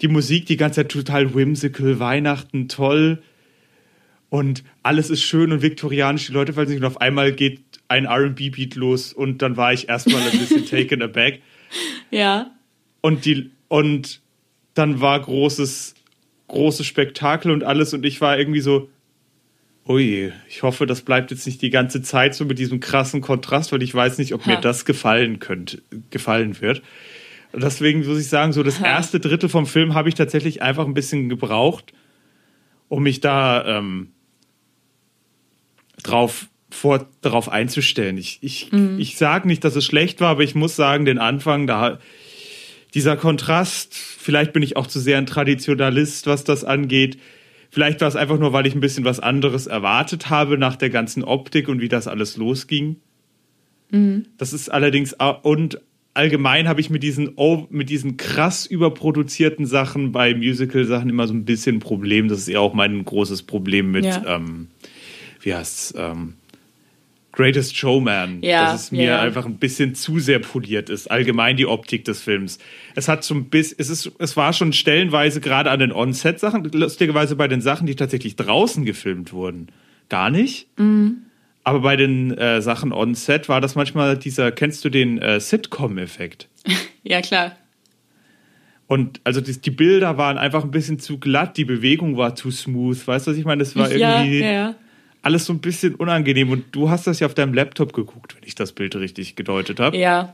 die 0.00 0.08
Musik 0.08 0.46
die 0.46 0.56
ganze 0.56 0.82
Zeit 0.82 0.90
total 0.90 1.34
whimsical, 1.34 1.98
Weihnachten 1.98 2.68
toll. 2.68 3.22
Und 4.28 4.62
alles 4.82 5.10
ist 5.10 5.22
schön 5.22 5.52
und 5.52 5.62
viktorianisch. 5.62 6.26
Die 6.26 6.32
Leute 6.32 6.52
fallen 6.52 6.68
sich 6.68 6.78
und 6.78 6.84
auf 6.84 7.00
einmal 7.00 7.32
geht 7.32 7.65
ein 7.88 8.06
RB-Beat 8.06 8.74
los 8.74 9.12
und 9.12 9.42
dann 9.42 9.56
war 9.56 9.72
ich 9.72 9.88
erstmal 9.88 10.22
ein 10.22 10.38
bisschen 10.38 10.66
taken 10.70 11.02
aback. 11.02 11.40
Ja. 12.10 12.50
Und 13.00 13.24
die, 13.24 13.50
und 13.68 14.20
dann 14.74 15.00
war 15.00 15.20
großes, 15.20 15.94
großes 16.48 16.86
Spektakel 16.86 17.50
und 17.50 17.64
alles 17.64 17.94
und 17.94 18.04
ich 18.04 18.20
war 18.20 18.38
irgendwie 18.38 18.60
so, 18.60 18.88
ui, 19.88 20.32
ich 20.48 20.62
hoffe, 20.62 20.86
das 20.86 21.02
bleibt 21.02 21.30
jetzt 21.30 21.46
nicht 21.46 21.62
die 21.62 21.70
ganze 21.70 22.02
Zeit 22.02 22.34
so 22.34 22.44
mit 22.44 22.58
diesem 22.58 22.80
krassen 22.80 23.20
Kontrast, 23.20 23.72
weil 23.72 23.82
ich 23.82 23.94
weiß 23.94 24.18
nicht, 24.18 24.34
ob 24.34 24.44
ha. 24.46 24.50
mir 24.50 24.60
das 24.60 24.84
gefallen 24.84 25.38
könnte, 25.38 25.82
gefallen 26.10 26.60
wird. 26.60 26.82
Und 27.52 27.62
deswegen 27.62 28.04
muss 28.04 28.18
ich 28.18 28.28
sagen, 28.28 28.52
so 28.52 28.62
das 28.62 28.80
ha. 28.80 28.86
erste 28.86 29.20
Drittel 29.20 29.48
vom 29.48 29.66
Film 29.66 29.94
habe 29.94 30.08
ich 30.08 30.14
tatsächlich 30.14 30.60
einfach 30.62 30.86
ein 30.86 30.94
bisschen 30.94 31.28
gebraucht, 31.28 31.92
um 32.88 33.04
mich 33.04 33.20
da 33.20 33.78
ähm, 33.78 34.08
drauf 36.02 36.48
vor, 36.76 37.08
darauf 37.22 37.48
einzustellen. 37.48 38.18
Ich, 38.18 38.38
ich, 38.42 38.70
mhm. 38.72 38.98
ich 38.98 39.16
sage 39.16 39.48
nicht, 39.48 39.64
dass 39.64 39.76
es 39.76 39.84
schlecht 39.84 40.20
war, 40.20 40.30
aber 40.30 40.42
ich 40.42 40.54
muss 40.54 40.76
sagen, 40.76 41.04
den 41.04 41.18
Anfang, 41.18 41.66
da 41.66 41.98
dieser 42.94 43.16
Kontrast, 43.16 43.94
vielleicht 43.94 44.52
bin 44.52 44.62
ich 44.62 44.76
auch 44.76 44.86
zu 44.86 45.00
sehr 45.00 45.18
ein 45.18 45.26
Traditionalist, 45.26 46.26
was 46.26 46.44
das 46.44 46.64
angeht. 46.64 47.18
Vielleicht 47.70 48.00
war 48.00 48.08
es 48.08 48.16
einfach 48.16 48.38
nur, 48.38 48.52
weil 48.52 48.66
ich 48.66 48.74
ein 48.74 48.80
bisschen 48.80 49.04
was 49.04 49.20
anderes 49.20 49.66
erwartet 49.66 50.30
habe 50.30 50.56
nach 50.56 50.76
der 50.76 50.90
ganzen 50.90 51.24
Optik 51.24 51.68
und 51.68 51.80
wie 51.80 51.88
das 51.88 52.08
alles 52.08 52.36
losging. 52.36 52.96
Mhm. 53.90 54.26
Das 54.38 54.52
ist 54.52 54.70
allerdings 54.70 55.14
und 55.42 55.80
allgemein 56.14 56.68
habe 56.68 56.80
ich 56.80 56.88
mit 56.88 57.02
diesen, 57.02 57.32
oh, 57.36 57.66
mit 57.68 57.90
diesen 57.90 58.16
krass 58.16 58.64
überproduzierten 58.64 59.66
Sachen 59.66 60.12
bei 60.12 60.34
Musical-Sachen 60.34 61.10
immer 61.10 61.26
so 61.26 61.34
ein 61.34 61.44
bisschen 61.44 61.76
ein 61.76 61.80
Problem. 61.80 62.28
Das 62.28 62.38
ist 62.38 62.48
ja 62.48 62.60
auch 62.60 62.72
mein 62.72 63.04
großes 63.04 63.42
Problem 63.42 63.90
mit, 63.90 64.06
Ja. 64.06 64.22
ähm, 64.26 64.68
wie 65.42 65.54
heißt's, 65.54 65.94
ähm, 65.96 66.34
Greatest 67.36 67.76
Showman, 67.76 68.38
Ja, 68.42 68.64
dass 68.72 68.84
es 68.84 68.92
mir 68.92 69.04
ja. 69.04 69.20
einfach 69.20 69.44
ein 69.44 69.58
bisschen 69.58 69.94
zu 69.94 70.18
sehr 70.18 70.38
poliert 70.38 70.88
ist. 70.90 71.10
Allgemein 71.10 71.56
die 71.56 71.66
Optik 71.66 72.04
des 72.06 72.22
Films. 72.22 72.58
Es 72.94 73.08
hat 73.08 73.22
so 73.24 73.34
ein 73.34 73.50
bisschen, 73.50 73.76
es 73.78 73.90
ist, 73.90 74.10
es 74.18 74.36
war 74.36 74.52
schon 74.54 74.72
stellenweise 74.72 75.40
gerade 75.42 75.70
an 75.70 75.78
den 75.78 75.92
On-Set-Sachen, 75.92 76.64
lustigerweise 76.72 77.36
bei 77.36 77.46
den 77.46 77.60
Sachen, 77.60 77.86
die 77.86 77.94
tatsächlich 77.94 78.36
draußen 78.36 78.84
gefilmt 78.86 79.32
wurden, 79.34 79.68
gar 80.08 80.30
nicht. 80.30 80.66
Mhm. 80.78 81.18
Aber 81.62 81.80
bei 81.80 81.96
den 81.96 82.30
äh, 82.38 82.62
Sachen 82.62 82.92
On-Set 82.92 83.48
war 83.48 83.60
das 83.60 83.74
manchmal 83.74 84.16
dieser, 84.16 84.50
kennst 84.52 84.84
du 84.84 84.88
den 84.88 85.18
äh, 85.18 85.38
Sitcom-Effekt? 85.40 86.48
Ja, 87.08 87.20
klar. 87.22 87.52
Und 88.88 89.20
also 89.22 89.40
die, 89.40 89.60
die 89.60 89.70
Bilder 89.70 90.18
waren 90.18 90.38
einfach 90.38 90.64
ein 90.64 90.70
bisschen 90.72 90.98
zu 90.98 91.18
glatt, 91.18 91.56
die 91.56 91.64
Bewegung 91.64 92.16
war 92.16 92.34
zu 92.34 92.50
smooth. 92.50 93.06
Weißt 93.06 93.26
du, 93.26 93.30
was 93.30 93.38
ich 93.38 93.44
meine? 93.44 93.60
Das 93.60 93.76
war 93.76 93.92
Ja, 93.94 94.18
irgendwie 94.22 94.40
ja, 94.40 94.50
ja. 94.50 94.74
Alles 95.26 95.44
so 95.44 95.52
ein 95.52 95.58
bisschen 95.58 95.96
unangenehm. 95.96 96.50
Und 96.50 96.64
du 96.70 96.88
hast 96.88 97.06
das 97.08 97.18
ja 97.18 97.26
auf 97.26 97.34
deinem 97.34 97.52
Laptop 97.52 97.92
geguckt, 97.92 98.36
wenn 98.36 98.46
ich 98.46 98.54
das 98.54 98.72
Bild 98.72 98.94
richtig 98.94 99.34
gedeutet 99.34 99.80
habe. 99.80 99.96
Ja, 99.96 100.32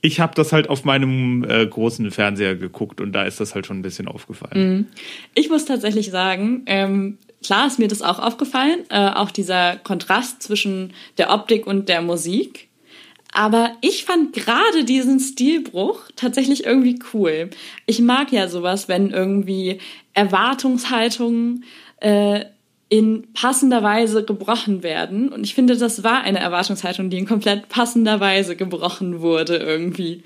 Ich 0.00 0.18
habe 0.18 0.34
das 0.34 0.52
halt 0.52 0.68
auf 0.68 0.84
meinem 0.84 1.44
äh, 1.44 1.66
großen 1.66 2.10
Fernseher 2.10 2.56
geguckt 2.56 3.00
und 3.00 3.12
da 3.12 3.24
ist 3.24 3.38
das 3.40 3.54
halt 3.54 3.66
schon 3.66 3.78
ein 3.78 3.82
bisschen 3.82 4.08
aufgefallen. 4.08 4.88
Ich 5.34 5.48
muss 5.50 5.66
tatsächlich 5.66 6.10
sagen, 6.10 6.62
ähm, 6.66 7.18
klar 7.42 7.66
ist 7.66 7.78
mir 7.78 7.88
das 7.88 8.02
auch 8.02 8.18
aufgefallen, 8.18 8.80
äh, 8.88 9.10
auch 9.10 9.30
dieser 9.30 9.76
Kontrast 9.76 10.42
zwischen 10.42 10.92
der 11.18 11.30
Optik 11.30 11.66
und 11.66 11.88
der 11.88 12.00
Musik. 12.02 12.68
Aber 13.32 13.72
ich 13.80 14.04
fand 14.04 14.32
gerade 14.32 14.84
diesen 14.84 15.20
Stilbruch 15.20 16.00
tatsächlich 16.16 16.64
irgendwie 16.64 16.98
cool. 17.12 17.50
Ich 17.84 18.00
mag 18.00 18.30
ja 18.32 18.48
sowas, 18.48 18.88
wenn 18.88 19.10
irgendwie 19.10 19.80
Erwartungshaltungen 20.12 21.64
äh, 22.00 22.44
in 22.94 23.26
passender 23.34 23.82
Weise 23.82 24.24
gebrochen 24.24 24.84
werden. 24.84 25.30
Und 25.30 25.42
ich 25.42 25.52
finde, 25.52 25.76
das 25.76 26.04
war 26.04 26.22
eine 26.22 26.38
Erwartungshaltung, 26.38 27.10
die 27.10 27.18
in 27.18 27.26
komplett 27.26 27.68
passender 27.68 28.20
Weise 28.20 28.54
gebrochen 28.54 29.20
wurde 29.20 29.56
irgendwie. 29.56 30.22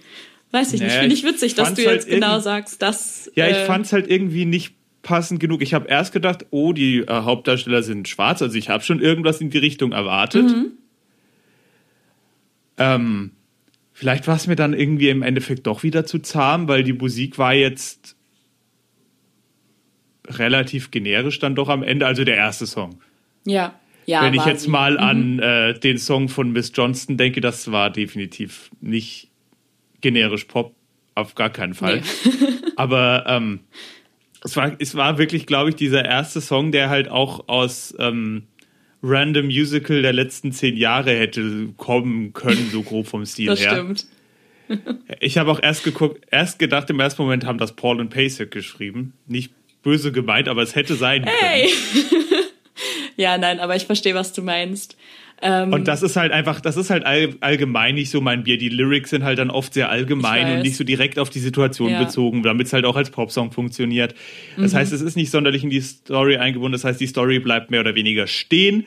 Weiß 0.51 0.75
ich 0.75 0.81
nicht, 0.81 0.91
Naja, 0.91 1.01
finde 1.01 1.15
ich 1.15 1.25
ich 1.25 1.31
witzig, 1.31 1.55
dass 1.55 1.73
du 1.73 1.87
halt 1.87 1.95
jetzt 1.95 2.09
genau 2.11 2.33
irgend- 2.33 2.45
sagst, 2.45 2.83
dass. 2.83 3.31
Ja, 3.35 3.49
ich 3.49 3.57
äh, 3.57 3.65
fand 3.65 3.87
es 3.87 3.95
halt 3.95 4.11
irgendwie 4.11 4.45
nicht 4.45 4.75
passend 5.01 5.41
genug. 5.41 5.63
Ich 5.63 5.73
habe 5.73 5.89
erst 5.89 6.13
gedacht, 6.13 6.45
oh, 6.51 6.75
die 6.75 6.99
äh, 6.99 7.07
Hauptdarsteller 7.09 7.83
sind 7.83 8.07
schwarz. 8.07 8.43
Also 8.43 8.59
ich 8.59 8.69
habe 8.69 8.85
schon 8.85 9.01
irgendwas 9.01 9.41
in 9.41 9.49
die 9.49 9.57
Richtung 9.57 9.93
erwartet. 9.93 10.45
Mhm. 10.45 10.73
Ähm, 12.77 13.31
vielleicht 13.95 14.27
war 14.27 14.37
es 14.37 14.47
mir 14.47 14.57
dann 14.57 14.75
irgendwie 14.75 15.09
im 15.09 15.23
Endeffekt 15.23 15.67
doch 15.67 15.85
wieder 15.85 16.05
zu 16.05 16.19
zahm, 16.19 16.69
weil 16.69 16.85
die 16.85 16.93
Musik 16.93 17.39
war 17.39 17.55
jetzt 17.55 18.15
relativ 20.29 20.91
generisch 20.91 21.39
dann 21.39 21.55
doch 21.55 21.69
am 21.69 21.83
Ende. 21.83 22.07
Also 22.07 22.25
der 22.25 22.37
erste 22.37 22.67
Song. 22.67 23.01
Ja, 23.47 23.75
ja. 24.09 24.23
Wenn 24.23 24.33
ich 24.33 24.47
jetzt 24.47 24.63
sie. 24.63 24.71
mal 24.71 24.99
an 24.99 25.39
äh, 25.39 25.79
den 25.79 25.99
Song 25.99 26.31
von 26.31 26.51
Miss 26.53 26.73
Johnston 26.75 27.19
denke, 27.19 27.43
das 27.43 27.71
war 27.71 27.91
definitiv 27.91 28.71
nicht 28.81 29.29
generisch 30.01 30.45
Pop, 30.45 30.75
auf 31.15 31.35
gar 31.35 31.51
keinen 31.51 31.75
Fall. 31.75 32.01
Aber 32.77 33.25
ähm, 33.27 33.61
es, 34.43 34.57
war, 34.57 34.73
es 34.79 34.95
war 34.95 35.19
wirklich, 35.19 35.45
glaube 35.45 35.69
ich, 35.69 35.77
dieser 35.77 36.07
erste 36.07 36.41
Song, 36.41 36.73
der 36.73 36.89
halt 36.89 37.09
auch 37.09 37.49
aus 37.49 37.95
ähm, 37.99 38.45
Random 39.03 39.45
Musical 39.45 40.01
der 40.01 40.15
letzten 40.15 40.53
zehn 40.53 40.79
Jahre 40.79 41.11
hätte 41.11 41.69
kommen 41.77 42.33
können, 42.33 42.71
so 42.73 42.83
grob 42.83 43.07
vom 43.07 43.27
Stil 43.27 43.49
Das 43.49 43.61
her. 43.61 43.73
stimmt. 43.73 44.07
Ich 45.21 45.37
habe 45.37 45.51
auch 45.51 45.63
erst 45.63 45.85
geguckt, 45.85 46.27
erst 46.31 46.59
gedacht, 46.59 46.89
im 46.91 47.01
ersten 47.01 47.23
Moment 47.23 47.45
haben 47.45 47.59
das 47.59 47.75
Paul 47.77 48.01
und 48.01 48.09
Pasek 48.09 48.51
geschrieben. 48.51 49.13
Nicht 49.27 49.53
böse 49.83 50.13
gemeint, 50.13 50.49
aber 50.49 50.63
es 50.63 50.75
hätte 50.75 50.95
sein 50.97 51.23
können. 51.23 51.35
Hey! 51.41 51.69
ja, 53.17 53.39
nein, 53.39 53.61
aber 53.61 53.77
ich 53.77 53.85
verstehe, 53.87 54.15
was 54.15 54.33
du 54.33 54.43
meinst. 54.43 54.97
Ähm, 55.41 55.73
Und 55.73 55.87
das 55.87 56.03
ist 56.03 56.17
halt 56.17 56.33
einfach, 56.33 56.61
das 56.61 56.77
ist 56.77 56.91
halt 56.91 57.07
all, 57.07 57.37
allgemein 57.41 57.95
nicht 57.95 58.11
so 58.11 58.21
mein 58.21 58.43
Bier. 58.43 58.59
Die 58.59 58.71
Lyrics 58.71 59.11
sind 59.11 59.23
halt 59.23 59.39
dann 59.39 59.51
oft 59.51 59.73
sehr 59.73 59.89
allgemein 59.89 60.51
und 60.53 60.63
nicht 60.63 60.77
so 60.77 60.83
direkt 60.83 61.17
auf 61.19 61.31
die 61.31 61.39
Situation 61.39 61.93
Ja. 61.93 62.03
bezogen, 62.03 62.43
damit 62.43 62.67
es 62.67 62.73
halt 62.73 62.85
auch 62.85 62.97
als 62.97 63.11
Popsong 63.11 63.53
funktioniert. 63.53 64.17
Das 64.57 64.73
Mhm. 64.73 64.77
heißt, 64.79 64.93
es 64.93 65.01
ist 65.01 65.17
nicht 65.17 65.31
sonderlich 65.31 65.63
in 65.63 65.71
die 65.71 65.81
Story 65.81 66.39
eingebunden. 66.39 66.73
Das 66.73 66.83
heißt, 66.83 67.01
die 67.01 67.07
Story 67.07 67.39
bleibt 67.39 67.71
mehr 67.71 67.81
oder 67.81 67.95
weniger 67.95 68.27
stehen. 68.27 68.87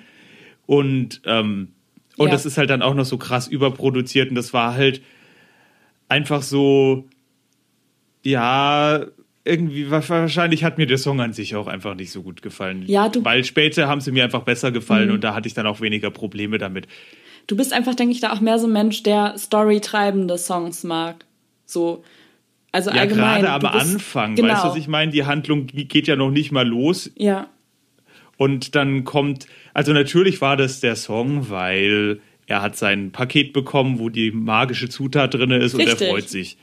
Und, 0.65 1.21
ähm, 1.25 1.69
und 2.17 2.27
Ja. 2.27 2.31
das 2.33 2.45
ist 2.45 2.57
halt 2.57 2.69
dann 2.69 2.81
auch 2.81 2.95
noch 2.95 3.05
so 3.05 3.17
krass 3.17 3.47
überproduziert. 3.47 4.27
Und 4.29 4.35
das 4.35 4.51
war 4.53 4.73
halt 4.73 5.01
einfach 6.09 6.41
so, 6.41 7.07
ja, 8.23 9.05
irgendwie, 9.43 9.89
wa- 9.89 10.03
wahrscheinlich 10.07 10.63
hat 10.63 10.77
mir 10.77 10.85
der 10.85 10.97
Song 10.97 11.19
an 11.21 11.33
sich 11.33 11.55
auch 11.55 11.67
einfach 11.67 11.95
nicht 11.95 12.11
so 12.11 12.21
gut 12.21 12.41
gefallen. 12.41 12.83
Ja, 12.87 13.09
du- 13.09 13.21
Mhm. 13.21 13.25
Weil 13.25 13.43
später 13.43 13.87
haben 13.87 14.01
sie 14.01 14.11
mir 14.11 14.23
einfach 14.23 14.43
besser 14.43 14.71
gefallen 14.71 15.09
und 15.11 15.23
da 15.23 15.33
hatte 15.33 15.47
ich 15.47 15.53
dann 15.53 15.65
auch 15.67 15.81
weniger 15.81 16.11
Probleme 16.11 16.57
damit. 16.57 16.87
du 17.47 17.57
bist 17.57 17.73
einfach, 17.73 17.95
denke 17.95 18.13
ich, 18.13 18.21
da 18.21 18.31
auch 18.31 18.39
mehr 18.39 18.59
so 18.59 18.67
ein 18.67 18.71
Mensch, 18.71 19.01
der 19.03 19.33
storytreibende 19.37 20.37
Songs 20.37 20.83
mag. 20.83 21.25
So. 21.65 22.03
Also 22.71 22.91
Ja, 22.91 23.01
allgemein. 23.01 23.41
gerade 23.41 23.65
am 23.67 23.73
bist- 23.73 23.93
Anfang, 23.95 24.35
genau. 24.35 24.53
weißt 24.53 24.63
du, 24.63 24.67
was 24.69 24.75
ich 24.77 24.87
meine? 24.87 25.11
Die 25.11 25.25
Handlung 25.25 25.65
geht 25.67 26.07
ja 26.07 26.15
noch 26.15 26.29
nicht 26.31 26.51
mal 26.53 26.65
los 26.65 27.11
Ja, 27.17 27.49
und 28.37 28.75
dann 28.75 29.03
kommt, 29.03 29.47
also 29.73 29.91
natürlich 29.91 30.39
war 30.39 30.55
das 30.55 30.79
der 30.79 30.95
Song, 30.95 31.49
weil 31.49 32.21
er 32.47 32.61
hat 32.61 32.77
sein 32.77 33.11
Paket 33.11 33.53
bekommen, 33.53 33.99
wo 33.99 34.07
die 34.09 34.31
magische 34.31 34.87
Zutat 34.87 35.33
drin 35.33 35.51
ist 35.51 35.73
und 35.73 35.81
Richtig. 35.81 36.01
er 36.07 36.13
freut 36.13 36.29
sich. 36.29 36.57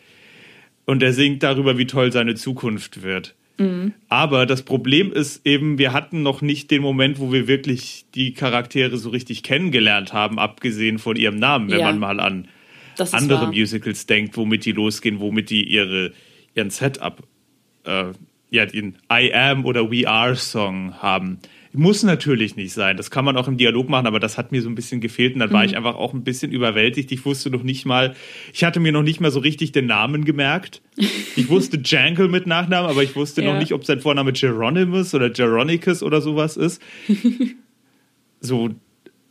Und 0.89 1.03
er 1.03 1.13
singt 1.13 1.43
darüber, 1.43 1.77
wie 1.77 1.87
toll 1.87 2.13
seine 2.13 2.35
Zukunft 2.35 3.03
wird. 3.03 3.35
Mhm. 3.59 3.93
Aber 4.09 4.47
das 4.47 4.63
Problem 4.63 5.13
ist 5.13 5.45
eben, 5.45 5.77
wir 5.77 5.93
hatten 5.93 6.23
noch 6.23 6.41
nicht 6.41 6.71
den 6.71 6.81
Moment, 6.81 7.19
wo 7.19 7.31
wir 7.31 7.47
wirklich 7.47 8.07
die 8.15 8.33
Charaktere 8.33 8.97
so 8.97 9.11
richtig 9.11 9.43
kennengelernt 9.43 10.15
haben, 10.15 10.39
abgesehen 10.39 10.99
von 10.99 11.17
ihrem 11.17 11.37
Namen, 11.37 11.71
wenn 11.71 11.81
Ja. 11.81 11.87
man 11.89 11.99
mal 11.99 12.21
an 12.21 12.49
andere 13.13 13.43
wahr. 13.43 13.49
Musicals 13.53 14.07
denkt, 14.07 14.39
womit 14.39 14.65
die 14.65 14.73
losgehen, 14.73 15.21
womit 15.21 15.51
die 15.51 15.63
ihre, 15.69 16.15
ihren 16.55 16.71
Setup, 16.71 17.23
äh, 17.85 18.05
ja, 18.51 18.65
den 18.65 18.97
I 19.13 19.31
Am 19.35 19.67
oder 19.67 19.91
We 19.91 20.09
Are 20.09 20.37
Song 20.37 20.95
haben. 21.03 21.39
Muss 21.79 22.03
natürlich 22.03 22.57
nicht 22.57 22.73
sein. 22.73 22.97
Das 22.97 23.09
kann 23.11 23.25
man 23.25 23.37
auch 23.37 23.47
im 23.47 23.57
Dialog 23.57 23.89
machen, 23.89 24.09
aber 24.09 24.19
das 24.19 24.37
hat 24.37 24.51
mir 24.51 24.61
so 24.63 24.69
ein 24.69 24.75
bisschen 24.75 25.01
gefehlt 25.01 25.35
und 25.35 25.39
dann 25.39 25.51
Mhm. 25.51 25.55
war 25.55 25.65
ich 25.65 25.77
einfach 25.77 25.95
auch 25.95 26.13
ein 26.13 26.25
bisschen 26.25 26.51
überwältigt. 26.51 27.13
Ich 27.13 27.25
wusste 27.25 27.51
noch 27.51 27.63
nicht 27.63 27.87
mal, 27.87 28.17
ich 28.53 28.65
hatte 28.65 28.81
mir 28.81 28.91
noch 28.91 29.05
nicht 29.05 29.21
mal 29.21 29.31
so 29.31 29.39
richtig 29.39 29.71
den 29.71 29.87
Namen 29.87 30.25
gemerkt. 30.25 30.83
Ich 31.37 31.49
wusste 31.49 31.81
Jangle 31.85 32.27
mit 32.27 32.49
Nachnamen, 32.49 32.91
aber 32.91 33.05
ich 33.05 33.15
wusste 33.15 33.43
noch 33.43 33.53
Ja. 33.53 33.59
nicht, 33.61 33.73
ob 33.75 33.85
sein 33.85 34.01
Vorname 34.01 34.33
Geronimus 34.33 35.15
oder 35.15 35.31
Geronicus 35.31 36.03
oder 36.03 36.21
sowas 36.21 36.57
ist. 36.57 36.83
so, 38.41 38.71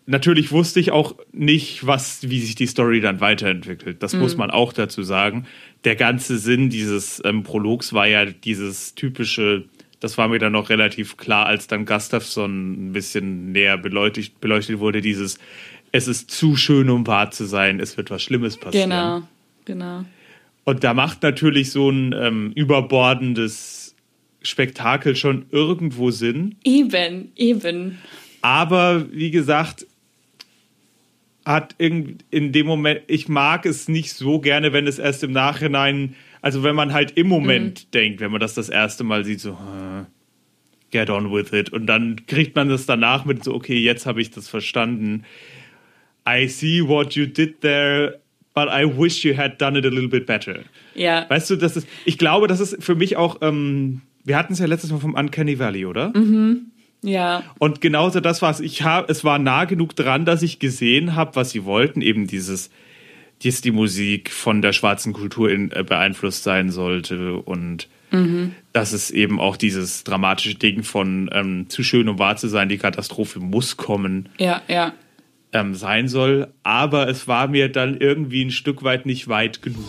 natürlich 0.06 0.52
wusste 0.52 0.80
ich 0.80 0.92
auch 0.92 1.16
nicht, 1.34 1.86
was, 1.86 2.30
wie 2.30 2.40
sich 2.40 2.56
die 2.56 2.68
Story 2.68 3.02
dann 3.02 3.20
weiterentwickelt. 3.20 4.02
Das 4.02 4.14
muss 4.16 4.38
man 4.38 4.52
auch 4.52 4.74
dazu 4.74 5.04
sagen. 5.04 5.46
Der 5.84 5.96
ganze 5.96 6.38
Sinn 6.38 6.70
dieses 6.70 7.22
ähm, 7.26 7.44
Prologs 7.44 7.94
war 7.94 8.08
ja 8.08 8.26
dieses 8.26 8.96
typische, 8.96 9.66
das 10.00 10.18
war 10.18 10.28
mir 10.28 10.40
dann 10.40 10.54
noch 10.54 10.70
relativ 10.70 11.18
klar, 11.18 11.48
als 11.48 11.68
dann 11.68 11.86
Gustafsson 11.86 12.90
ein 12.90 12.94
bisschen 12.94 13.52
näher 13.52 13.78
beleuchtet, 13.78 14.40
beleuchtet 14.40 14.80
wurde, 14.80 15.02
dieses 15.02 15.40
es 15.92 16.08
ist 16.08 16.32
zu 16.32 16.56
schön, 16.56 16.90
um 16.90 17.08
wahr 17.08 17.32
zu 17.32 17.46
sein, 17.46 17.80
es 17.80 17.98
wird 17.98 18.12
was 18.12 18.22
Schlimmes 18.22 18.58
passieren. 18.58 18.90
Genau, 18.90 19.22
genau. 19.66 20.06
Und 20.64 20.84
da 20.84 20.94
macht 20.94 21.24
natürlich 21.24 21.72
so 21.72 21.90
ein 21.90 22.14
ähm, 22.14 22.52
überbordendes 22.54 23.96
Spektakel 24.42 25.16
schon 25.16 25.46
irgendwo 25.52 26.12
Sinn. 26.12 26.56
Eben, 26.64 27.32
eben. 27.36 28.00
Aber 28.42 29.12
wie 29.12 29.32
gesagt, 29.32 29.88
hat 31.46 31.74
in, 31.78 32.18
in 32.30 32.52
dem 32.52 32.68
Moment, 32.68 33.02
ich 33.08 33.30
mag 33.30 33.66
es 33.66 33.88
nicht 33.88 34.12
so 34.12 34.40
gerne, 34.40 34.74
wenn 34.74 34.88
es 34.88 35.00
erst 35.00 35.24
im 35.24 35.32
Nachhinein, 35.32 36.16
also 36.41 36.63
wenn 36.63 36.76
man 36.76 36.93
halt 36.93 37.12
im 37.17 37.28
Moment 37.28 37.93
denkt, 37.93 38.19
wenn 38.19 38.32
man 38.32 38.39
das 38.39 38.54
das 38.54 38.69
erste 38.69 39.04
Mal 39.04 39.26
sieht, 39.26 39.39
so, 39.39 39.52
äh, 39.52 40.06
get 40.91 41.10
on 41.10 41.32
with 41.32 41.52
it. 41.54 41.71
Und 41.71 41.86
dann 41.88 42.26
kriegt 42.28 42.56
man 42.56 42.69
das 42.69 42.86
danach 42.86 43.26
mit 43.26 43.43
so, 43.43 43.54
okay, 43.54 43.78
jetzt 43.78 44.06
habe 44.06 44.21
ich 44.21 44.32
das 44.32 44.47
verstanden. 44.47 45.23
I 46.28 46.47
see 46.47 46.82
what 46.86 47.13
you 47.15 47.26
did 47.26 47.62
there, 47.62 48.19
but 48.54 48.67
I 48.69 48.86
wish 48.86 49.23
you 49.23 49.36
had 49.36 49.62
done 49.62 49.78
it 49.78 49.86
a 49.86 49.89
little 49.89 50.10
bit 50.10 50.26
better. 50.26 50.60
Ja, 50.95 51.26
Weißt 51.30 51.50
du, 51.50 51.56
das 51.56 51.78
ist, 51.78 51.88
ich 52.06 52.17
glaube, 52.17 52.47
das 52.47 52.60
ist 52.60 52.84
für 52.84 52.95
mich 52.95 53.17
auch, 53.17 53.38
ähm, 53.41 54.02
wir 54.23 54.38
hatten 54.38 54.54
es 54.54 54.60
ja 54.60 54.65
letztes 54.65 54.91
Mal 54.91 55.00
vom 55.00 55.13
Uncanny 55.13 55.58
Valley, 55.60 55.86
oder? 55.86 56.12
ja, 57.04 57.43
Und 57.60 57.80
genauso 57.82 58.19
das 58.19 58.41
war's. 58.41 58.60
Ich 58.60 58.82
habe, 58.82 59.12
es 59.12 59.23
war 59.23 59.39
nah 59.39 59.65
genug 59.65 59.95
dran, 59.95 60.26
dass 60.26 60.41
ich 60.41 60.60
gesehen 60.60 61.15
habe, 61.15 61.36
was 61.36 61.52
sie 61.52 61.63
wollten, 61.63 62.02
eben 62.02 62.28
dieses, 62.28 62.69
dass 63.43 63.62
die 63.62 63.71
Musik 63.71 64.32
von 64.32 64.62
der 64.62 64.73
schwarzen 64.73 65.13
Kultur 65.13 65.50
in, 65.52 65.71
äh, 65.71 65.84
beeinflusst 65.84 66.43
sein 66.43 66.69
sollte 66.69 67.36
und 67.36 67.88
dass 68.73 68.93
es 68.93 69.12
eben 69.12 69.39
auch 69.39 69.58
dieses 69.58 70.04
dramatische 70.04 70.56
Ding 70.56 70.84
von 70.84 71.30
ähm, 71.34 71.69
zu 71.69 71.84
schön 71.84 72.08
um 72.08 72.19
wahr 72.19 72.38
zu 72.38 72.47
sein, 72.47 72.69
die 72.69 72.78
Katastrophe 72.78 73.39
muss 73.39 73.78
kommen. 73.78 74.30
ja, 74.38 74.62
ja. 74.67 74.93
ähm, 75.54 75.76
sein 75.76 76.08
soll, 76.08 76.54
aber 76.63 77.10
es 77.10 77.28
war 77.28 77.47
mir 77.47 77.69
dann 77.69 77.97
irgendwie 77.97 78.45
ein 78.45 78.52
Stück 78.52 78.84
weit 78.84 79.06
nicht 79.06 79.28
weit 79.28 79.62
genug. 79.62 79.86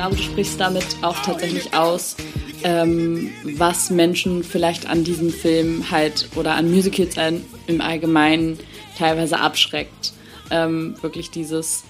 Glaube, 0.00 0.14
ich 0.16 0.22
glaube, 0.22 0.28
du 0.28 0.32
sprichst 0.32 0.60
damit 0.60 0.86
auch 1.02 1.20
tatsächlich 1.22 1.74
aus, 1.74 2.16
ähm, 2.62 3.30
was 3.56 3.90
Menschen 3.90 4.42
vielleicht 4.42 4.88
an 4.88 5.04
diesem 5.04 5.30
Film 5.30 5.90
halt 5.90 6.28
oder 6.36 6.54
an 6.54 6.70
Musicals 6.70 7.16
im 7.66 7.80
Allgemeinen 7.80 8.58
teilweise 8.96 9.38
abschreckt. 9.38 10.12
Ähm, 10.50 10.94
wirklich 11.02 11.30
dieses, 11.30 11.84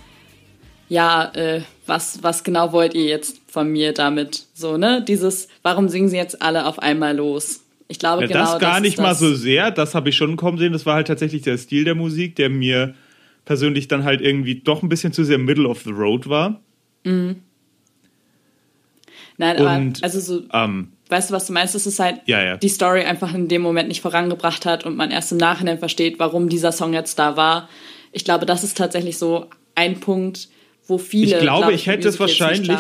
ja, 0.89 1.31
äh, 1.35 1.63
was, 1.87 2.23
was 2.23 2.43
genau 2.43 2.73
wollt 2.73 2.95
ihr 2.95 3.05
jetzt 3.05 3.41
von 3.47 3.71
mir 3.71 3.93
damit? 3.93 4.47
So, 4.55 4.77
ne? 4.77 5.05
Dieses, 5.07 5.49
warum 5.63 5.89
singen 5.89 6.09
sie 6.09 6.17
jetzt 6.17 6.43
alle 6.43 6.67
auf 6.67 6.81
einmal 6.81 7.17
los? 7.17 7.61
Ich 7.87 7.99
glaube, 8.01 8.23
Ja, 8.23 8.29
genau 8.29 8.53
das 8.53 8.59
gar 8.61 8.77
ist 8.77 8.83
nicht 8.83 8.99
mal 8.99 9.11
das. 9.11 9.21
so 9.21 9.35
sehr, 9.35 9.71
das 9.71 9.95
habe 9.95 10.09
ich 10.09 10.17
schon 10.17 10.37
kommen 10.37 10.59
sehen. 10.59 10.73
Das 10.73 10.85
war 10.85 10.97
halt 10.97 11.07
tatsächlich 11.07 11.43
der 11.43 11.59
Stil 11.59 11.85
der 11.85 11.95
Musik, 11.95 12.37
der 12.37 12.51
mir 12.51 12.95
persönlich 13.45 13.87
dann 13.89 14.05
halt 14.05 14.21
irgendwie 14.21 14.57
doch 14.57 14.83
ein 14.83 14.89
bisschen 14.89 15.13
zu 15.13 15.25
sehr 15.25 15.39
Middle 15.39 15.69
of 15.69 15.83
the 15.83 15.91
Road 15.91 16.29
war. 16.29 16.61
Nein, 19.41 19.57
aber, 19.57 19.77
Und, 19.79 20.05
also 20.05 20.21
so, 20.21 20.43
Ähm, 20.53 20.89
weißt 21.09 21.31
du, 21.31 21.35
was 21.35 21.47
du 21.47 21.53
meinst? 21.55 21.75
Es 21.75 21.87
ist 21.87 21.99
halt 21.99 22.21
Ja, 22.27 22.43
ja. 22.45 22.57
die 22.59 22.69
Story 22.69 23.01
einfach 23.05 23.35
in 23.35 23.49
dem 23.49 23.63
Moment 23.63 23.89
nicht 23.89 24.03
vorangebracht 24.03 24.67
hat 24.67 24.85
und 24.85 24.97
man 24.97 25.11
erst 25.11 25.33
im 25.33 25.39
Nachhinein 25.39 25.79
versteht, 25.79 26.19
warum 26.19 26.49
dieser 26.51 26.73
Song 26.73 26.93
jetzt 26.93 27.19
da 27.19 27.37
war. 27.39 27.69
Ich 28.13 28.25
glaube, 28.25 28.45
das 28.45 28.63
ist 28.65 28.77
tatsächlich 28.77 29.17
so 29.17 29.47
ein 29.75 29.99
Punkt, 29.99 30.49
wo 30.87 30.99
viele. 30.99 31.37
Ich 31.37 31.43
glaube, 31.43 31.63
glaub 31.69 31.73
ich 31.75 31.87
hätte 31.87 32.07
es 32.09 32.21
wahrscheinlich- 32.21 32.71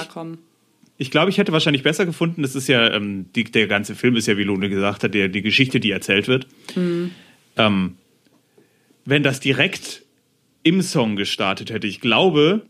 ich 0.98 1.10
glaube, 1.10 1.30
ich 1.30 1.38
hätte 1.38 1.52
wahrscheinlich 1.52 1.82
besser 1.82 2.04
gefunden, 2.04 2.42
das 2.42 2.54
ist 2.54 2.68
ja, 2.68 2.92
ähm, 2.92 3.26
die, 3.34 3.44
der 3.44 3.66
ganze 3.68 3.94
Film 3.94 4.16
ist 4.16 4.26
ja, 4.26 4.36
wie 4.36 4.42
Lone 4.44 4.68
gesagt 4.68 5.02
hat, 5.02 5.14
der, 5.14 5.28
die 5.28 5.40
Geschichte, 5.40 5.80
die 5.80 5.90
erzählt 5.92 6.28
wird. 6.28 6.46
Ähm, 7.56 7.96
wenn 9.06 9.22
das 9.22 9.40
direkt 9.40 10.02
im 10.62 10.82
Song 10.82 11.16
gestartet 11.16 11.70
hätte. 11.70 11.86
Ich 11.86 12.00
glaube, 12.02 12.66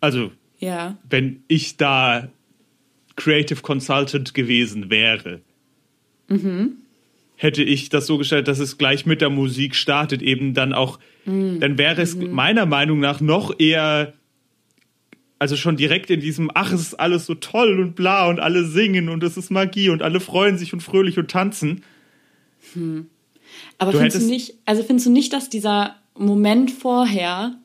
also 0.00 0.30
Ja. 0.58 0.96
wenn 1.10 1.42
ich 1.48 1.76
da 1.76 2.28
Creative 3.16 3.60
Consultant 3.62 4.34
gewesen 4.34 4.90
wäre, 4.90 5.40
hätte 7.36 7.62
ich 7.62 7.88
das 7.88 8.06
so 8.06 8.18
gestellt, 8.18 8.48
dass 8.48 8.58
es 8.58 8.78
gleich 8.78 9.06
mit 9.06 9.20
der 9.20 9.30
Musik 9.30 9.74
startet, 9.74 10.22
eben 10.22 10.54
dann 10.54 10.72
auch, 10.72 10.98
dann 11.26 11.78
wäre 11.78 12.02
es 12.02 12.16
meiner 12.16 12.66
Meinung 12.66 13.00
nach 13.00 13.20
noch 13.20 13.58
eher, 13.58 14.14
also 15.38 15.56
schon 15.56 15.76
direkt 15.76 16.10
in 16.10 16.20
diesem, 16.20 16.50
ach, 16.54 16.72
es 16.72 16.80
ist 16.80 16.94
alles 16.94 17.26
so 17.26 17.34
toll 17.34 17.80
und 17.80 17.94
bla 17.94 18.28
und 18.28 18.40
alle 18.40 18.64
singen 18.64 19.08
und 19.08 19.22
es 19.22 19.36
ist 19.36 19.50
Magie 19.50 19.90
und 19.90 20.02
alle 20.02 20.20
freuen 20.20 20.58
sich 20.58 20.72
und 20.72 20.80
fröhlich 20.80 21.18
und 21.18 21.30
tanzen. 21.30 21.82
Aber 23.78 23.92
Du 23.92 23.98
findest 23.98 24.22
du 24.22 24.26
nicht, 24.26 24.54
also 24.64 24.82
findest 24.82 25.06
du 25.06 25.10
nicht, 25.10 25.32
dass 25.32 25.50
dieser 25.50 25.96
Moment 26.16 26.70
vorher, 26.70 27.56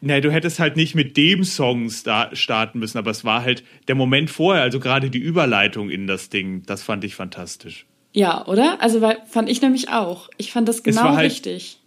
Nee, 0.00 0.20
du 0.20 0.30
hättest 0.30 0.60
halt 0.60 0.76
nicht 0.76 0.94
mit 0.94 1.16
dem 1.16 1.42
Song 1.42 1.90
sta 1.90 2.30
starten 2.34 2.78
müssen, 2.78 2.98
aber 2.98 3.10
es 3.10 3.24
war 3.24 3.42
halt 3.42 3.64
der 3.88 3.96
Moment 3.96 4.30
vorher, 4.30 4.62
also 4.62 4.78
gerade 4.78 5.10
die 5.10 5.18
Überleitung 5.18 5.90
in 5.90 6.06
das 6.06 6.28
Ding, 6.28 6.62
das 6.66 6.82
fand 6.82 7.02
ich 7.04 7.14
fantastisch. 7.16 7.84
ja, 8.12 8.46
oder? 8.46 8.80
Also 8.80 9.00
weil, 9.00 9.18
fand 9.28 9.48
ich 9.48 9.60
nämlich 9.60 9.88
auch. 9.88 10.28
Ich 10.36 10.52
fand 10.52 10.68
das 10.68 10.82
genau 10.82 11.14
halt- 11.16 11.26
richtig. 11.26 11.78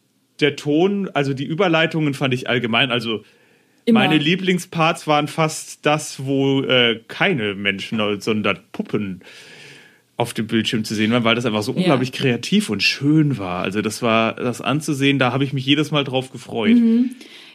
Der 0.42 0.56
Ton, 0.56 1.10
also 1.14 1.34
die 1.34 1.46
Überleitungen 1.46 2.14
fand 2.14 2.34
ich 2.34 2.50
allgemein, 2.50 2.92
also 2.92 3.24
Immer. 3.86 4.00
meine 4.02 4.18
Lieblingsparts 4.18 5.06
waren 5.08 5.28
fast 5.28 5.86
das, 5.86 6.26
wo 6.26 6.62
äh, 6.64 7.00
keine 7.08 7.54
Menschen, 7.56 8.00
sondern 8.20 8.60
Puppen 8.72 9.22
auf 10.18 10.34
dem 10.34 10.48
Bildschirm 10.48 10.84
zu 10.84 10.96
sehen 10.96 11.12
waren, 11.12 11.24
weil 11.24 11.36
das 11.36 11.46
einfach 11.46 11.64
so 11.64 11.72
unglaublich 11.72 12.12
kreativ 12.12 12.70
und 12.70 12.84
schön 12.84 13.38
war. 13.38 13.64
Also 13.64 13.82
das 13.82 14.02
war 14.02 14.34
das 14.36 14.62
anzusehen, 14.62 15.18
da 15.18 15.32
habe 15.32 15.44
ich 15.44 15.54
mich 15.54 15.66
jedes 15.66 15.92
Mal 15.92 16.04
drauf 16.04 16.32
gefreut. 16.32 16.78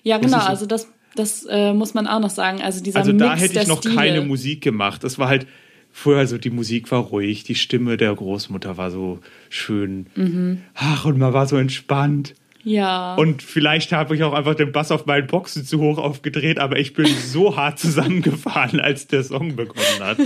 Ja, 0.07 0.19
genau. 0.19 0.39
so- 0.41 0.47
Also 0.47 0.67
das, 0.67 0.89
das 1.15 1.45
äh, 1.49 1.73
muss 1.73 1.95
man 1.95 2.07
auch 2.07 2.21
noch 2.21 2.31
sagen. 2.31 2.63
Also 2.63 2.83
dieser 2.83 3.01
Also 3.01 3.13
Mix 3.13 3.25
da 3.25 3.37
hätte 3.37 3.61
ich 3.61 3.67
noch 3.69 3.79
Stile. 3.81 3.95
keine 3.95 4.21
Musik 4.23 4.63
gemacht. 4.63 5.03
Das 5.05 5.19
war 5.19 5.29
halt 5.29 5.47
vorher 5.93 6.27
so, 6.27 6.37
die 6.39 6.51
Musik 6.51 6.91
war 6.91 7.01
ruhig, 7.01 7.45
die 7.45 7.55
Stimme 7.55 7.97
der 7.97 8.15
Großmutter 8.15 8.77
war 8.77 8.91
so 8.91 9.21
schön. 9.49 10.07
Mhm. 10.15 10.63
Ach, 10.75 11.05
und 11.07 11.19
man 11.19 11.33
war 11.33 11.47
so 11.47 11.57
entspannt. 11.57 12.35
Ja. 12.65 13.15
Und 13.15 13.43
vielleicht 13.43 13.93
habe 13.93 14.15
ich 14.17 14.23
auch 14.25 14.33
einfach 14.35 14.55
den 14.57 14.73
Bass 14.73 14.91
auf 14.91 15.07
meinen 15.07 15.27
Boxen 15.27 15.65
zu 15.65 15.79
hoch 15.81 15.99
aufgedreht, 15.99 16.59
aber 16.59 16.79
ich 16.79 16.93
bin 16.95 17.07
so 17.07 17.57
hart 17.57 17.79
zusammengefahren, 17.79 18.81
als 18.81 19.07
der 19.07 19.23
Song 19.25 19.57
begonnen 19.57 20.01
hat. 20.01 20.19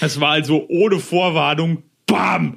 Es 0.00 0.18
war 0.20 0.30
also 0.30 0.64
ohne 0.68 0.98
Vorwarnung, 0.98 1.82
bam! 2.06 2.56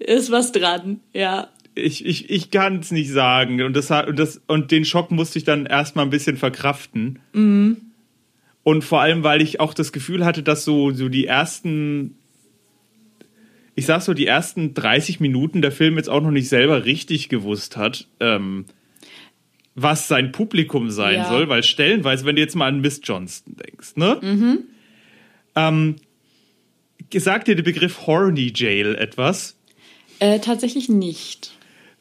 ist 0.00 0.30
was 0.30 0.52
dran. 0.52 1.00
Ja. 1.12 1.48
Ich, 1.78 2.04
ich, 2.04 2.30
ich 2.30 2.50
kann 2.50 2.80
es 2.80 2.90
nicht 2.90 3.10
sagen. 3.10 3.62
Und, 3.62 3.74
das, 3.74 3.90
und, 3.90 4.18
das, 4.18 4.40
und 4.46 4.70
den 4.70 4.84
Schock 4.84 5.10
musste 5.10 5.38
ich 5.38 5.44
dann 5.44 5.66
erstmal 5.66 6.04
ein 6.04 6.10
bisschen 6.10 6.36
verkraften. 6.36 7.18
Und 8.62 8.84
vor 8.84 9.00
allem, 9.00 9.22
weil 9.22 9.40
ich 9.40 9.60
auch 9.60 9.74
das 9.74 9.92
Gefühl 9.92 10.24
hatte, 10.24 10.42
dass 10.42 10.64
so, 10.64 10.90
so 10.92 11.08
die 11.08 11.26
ersten, 11.26 12.16
ich 13.74 13.86
sag 13.86 14.02
so, 14.02 14.12
die 14.14 14.26
ersten 14.26 14.74
30 14.74 15.20
Minuten 15.20 15.62
der 15.62 15.72
Film 15.72 15.96
jetzt 15.96 16.08
auch 16.10 16.20
noch 16.20 16.30
nicht 16.32 16.48
selber 16.48 16.84
richtig 16.84 17.28
gewusst 17.28 17.76
hat, 17.76 18.06
ähm, 18.20 18.64
was 19.74 20.08
sein 20.08 20.32
Publikum 20.32 20.90
sein 20.90 21.20
Ja. 21.20 21.28
soll, 21.28 21.48
weil 21.48 21.62
stellenweise, 21.62 22.24
wenn 22.24 22.36
du 22.36 22.42
jetzt 22.42 22.56
mal 22.56 22.66
an 22.66 22.80
Miss 22.80 23.00
Johnston 23.04 23.56
denkst, 23.56 23.96
ne? 23.96 24.64
Ähm, 25.54 25.96
sagt 27.14 27.48
dir 27.48 27.54
der 27.54 27.62
Begriff 27.62 28.06
Horny 28.06 28.52
Jail 28.54 28.96
etwas? 28.96 29.56
Äh, 30.18 30.40
tatsächlich 30.40 30.88
nicht. 30.88 31.52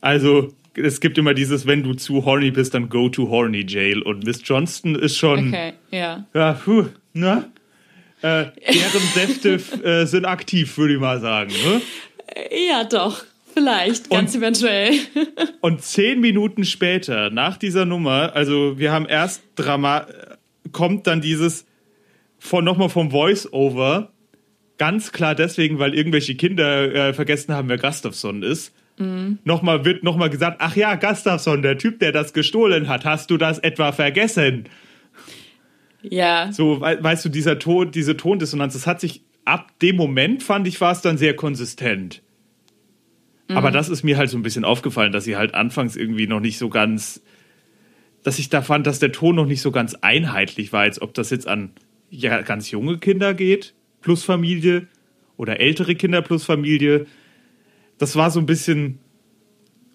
Also, 0.07 0.53
es 0.75 1.01
gibt 1.01 1.17
immer 1.17 1.33
dieses, 1.33 1.67
wenn 1.67 1.83
du 1.83 1.93
zu 1.93 2.23
horny 2.23 2.51
bist, 2.51 2.73
dann 2.73 2.87
go 2.87 3.09
to 3.09 3.27
horny 3.29 3.65
jail. 3.67 4.01
Und 4.01 4.23
Miss 4.23 4.39
Johnston 4.41 4.95
ist 4.95 5.17
schon, 5.17 5.49
Okay, 5.49 5.73
ja. 5.91 6.25
ja, 6.33 6.53
puh, 6.53 6.85
ne? 7.11 7.51
Äh, 8.21 8.45
deren 8.71 9.01
Säfte 9.13 9.55
äh, 9.83 10.05
sind 10.05 10.23
aktiv, 10.23 10.77
würde 10.77 10.93
ich 10.93 10.99
mal 11.01 11.19
sagen. 11.19 11.51
Ne? 11.51 11.81
Ja, 12.69 12.85
doch. 12.85 13.25
Vielleicht, 13.53 14.09
ganz 14.09 14.33
Und- 14.33 14.41
eventuell. 14.41 14.91
Und 15.59 15.81
zehn 15.81 16.21
Minuten 16.21 16.63
später, 16.63 17.29
nach 17.29 17.57
dieser 17.57 17.83
Nummer, 17.83 18.31
also 18.33 18.79
wir 18.79 18.93
haben 18.93 19.07
erst 19.07 19.43
Drama, 19.57 20.07
kommt 20.71 21.05
dann 21.07 21.19
dieses 21.19 21.65
von 22.39 22.63
nochmal 22.63 22.87
vom 22.89 23.11
Voice-Over, 23.11 24.09
ganz 24.77 25.11
klar 25.11 25.35
deswegen, 25.35 25.79
weil 25.79 25.93
irgendwelche 25.93 26.35
Kinder 26.35 26.95
äh, 26.95 27.13
vergessen 27.13 27.53
haben, 27.53 27.67
wer 27.67 27.77
Gustafsson 27.77 28.41
ist. 28.41 28.71
Nochmal 29.43 29.85
wird 29.85 30.03
nochmal 30.03 30.29
gesagt, 30.31 30.57
ach 30.59 30.75
ja, 30.75 30.95
Gustafsson, 30.95 31.61
der 31.61 31.77
Typ, 31.77 31.99
der 31.99 32.11
das 32.11 32.33
gestohlen 32.33 32.87
hat, 32.87 33.05
hast 33.05 33.29
du 33.29 33.37
das 33.37 33.59
etwa 33.59 33.91
vergessen? 33.91 34.65
Ja. 36.01 36.51
So, 36.51 36.81
wei- 36.81 37.01
weißt 37.03 37.25
du, 37.25 37.29
dieser 37.29 37.59
Ton, 37.59 37.91
diese 37.91 38.17
Tondissonanz, 38.17 38.73
das 38.73 38.87
hat 38.87 38.99
sich 38.99 39.21
ab 39.45 39.71
dem 39.81 39.95
Moment, 39.97 40.41
fand 40.43 40.67
ich, 40.67 40.81
war 40.81 40.91
es 40.91 41.01
dann 41.01 41.17
sehr 41.17 41.35
konsistent. 41.35 42.21
Aber 43.49 43.71
das 43.71 43.87
ist 43.87 44.03
mir 44.03 44.17
halt 44.17 44.29
so 44.29 44.37
ein 44.37 44.43
bisschen 44.43 44.65
aufgefallen, 44.65 45.13
dass 45.13 45.23
sie 45.23 45.37
halt 45.37 45.53
anfangs 45.53 45.95
irgendwie 45.95 46.27
noch 46.27 46.41
nicht 46.41 46.57
so 46.57 46.67
ganz, 46.67 47.21
dass 48.23 48.39
ich 48.39 48.49
da 48.49 48.61
fand, 48.61 48.85
dass 48.87 48.99
der 48.99 49.13
Ton 49.13 49.35
noch 49.35 49.45
nicht 49.45 49.61
so 49.61 49.71
ganz 49.71 49.95
einheitlich 49.95 50.73
war, 50.73 50.81
als 50.81 51.01
ob 51.01 51.13
das 51.13 51.29
jetzt 51.29 51.47
an 51.47 51.69
ja, 52.09 52.41
ganz 52.41 52.71
junge 52.71 52.97
Kinder 52.97 53.33
geht, 53.33 53.73
plus 54.01 54.23
Familie, 54.25 54.87
oder 55.37 55.59
ältere 55.61 55.95
Kinder 55.95 56.21
plus 56.21 56.43
Familie. 56.43 57.05
Das 57.97 58.15
war 58.15 58.31
so 58.31 58.39
ein 58.39 58.45
bisschen 58.45 58.99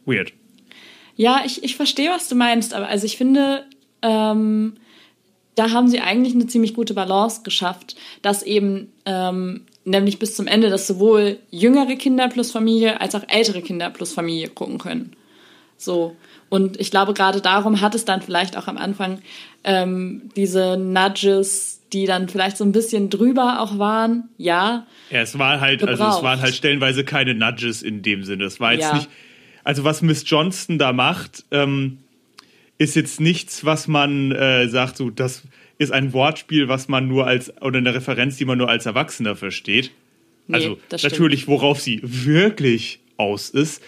weird. 0.04 0.32
Ja, 1.16 1.42
ich, 1.44 1.62
ich 1.62 1.76
verstehe, 1.76 2.10
was 2.10 2.28
du 2.28 2.34
meinst, 2.34 2.74
aber 2.74 2.88
also 2.88 3.06
ich 3.06 3.16
finde, 3.16 3.64
ähm, 4.00 4.74
da 5.54 5.70
haben 5.70 5.88
sie 5.88 6.00
eigentlich 6.00 6.34
eine 6.34 6.46
ziemlich 6.46 6.74
gute 6.74 6.94
Balance 6.94 7.42
geschafft, 7.42 7.96
dass 8.22 8.42
eben 8.42 8.92
ähm, 9.04 9.66
nämlich 9.84 10.18
bis 10.18 10.34
zum 10.34 10.46
Ende, 10.46 10.70
dass 10.70 10.86
sowohl 10.86 11.38
jüngere 11.50 11.96
Kinder 11.96 12.28
plus 12.28 12.50
Familie 12.50 13.00
als 13.00 13.14
auch 13.14 13.24
ältere 13.28 13.62
Kinder 13.62 13.90
plus 13.90 14.12
Familie 14.12 14.48
gucken 14.48 14.78
können. 14.78 15.14
So. 15.76 16.16
Und 16.48 16.80
ich 16.80 16.90
glaube, 16.90 17.12
gerade 17.14 17.40
darum 17.40 17.80
hat 17.80 17.94
es 17.94 18.04
dann 18.04 18.22
vielleicht 18.22 18.56
auch 18.56 18.68
am 18.68 18.78
Anfang 18.78 19.20
ähm, 19.64 20.30
diese 20.36 20.76
Nudges, 20.76 21.81
die 21.92 22.06
dann 22.06 22.28
vielleicht 22.28 22.56
so 22.56 22.64
ein 22.64 22.72
bisschen 22.72 23.10
drüber 23.10 23.60
auch 23.60 23.78
waren. 23.78 24.28
Ja. 24.38 24.86
Ja, 25.10 25.20
es 25.20 25.38
war 25.38 25.60
halt, 25.60 25.82
also 25.82 25.92
es 25.92 25.98
Gebraucht. 25.98 26.22
waren 26.22 26.40
halt 26.40 26.54
stellenweise 26.54 27.04
keine 27.04 27.34
Nudges 27.34 27.82
in 27.82 28.02
dem 28.02 28.24
Sinne. 28.24 28.44
Es 28.44 28.60
war 28.60 28.72
jetzt 28.72 28.82
Ja. 28.82 28.94
nicht, 28.94 29.08
also 29.64 29.84
was 29.84 30.02
Miss 30.02 30.24
Johnston 30.26 30.78
da 30.78 30.92
macht, 30.92 31.44
ähm, 31.50 31.98
ist 32.78 32.96
jetzt 32.96 33.20
nichts, 33.20 33.64
was 33.64 33.86
man 33.88 34.32
äh, 34.32 34.68
sagt, 34.68 34.96
so 34.96 35.10
das 35.10 35.42
ist 35.78 35.92
ein 35.92 36.12
Wortspiel, 36.12 36.68
was 36.68 36.88
man 36.88 37.06
nur 37.08 37.26
als 37.26 37.52
oder 37.62 37.78
eine 37.78 37.94
Referenz, 37.94 38.36
die 38.36 38.44
man 38.44 38.58
nur 38.58 38.68
als 38.68 38.86
Erwachsener 38.86 39.36
versteht. 39.36 39.90
Nee, 40.48 40.54
also 40.56 40.78
natürlich, 41.02 41.46
worauf 41.48 41.80
sie 41.80 42.00
wirklich 42.02 43.00
aus 43.16 43.50
ist, 43.50 43.82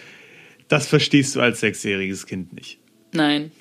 das 0.67 0.87
verstehst 0.87 1.35
du 1.35 1.41
als 1.41 1.59
sechsjähriges 1.59 2.25
Kind 2.25 2.53
nicht. 2.53 2.77
Nein. 3.11 3.51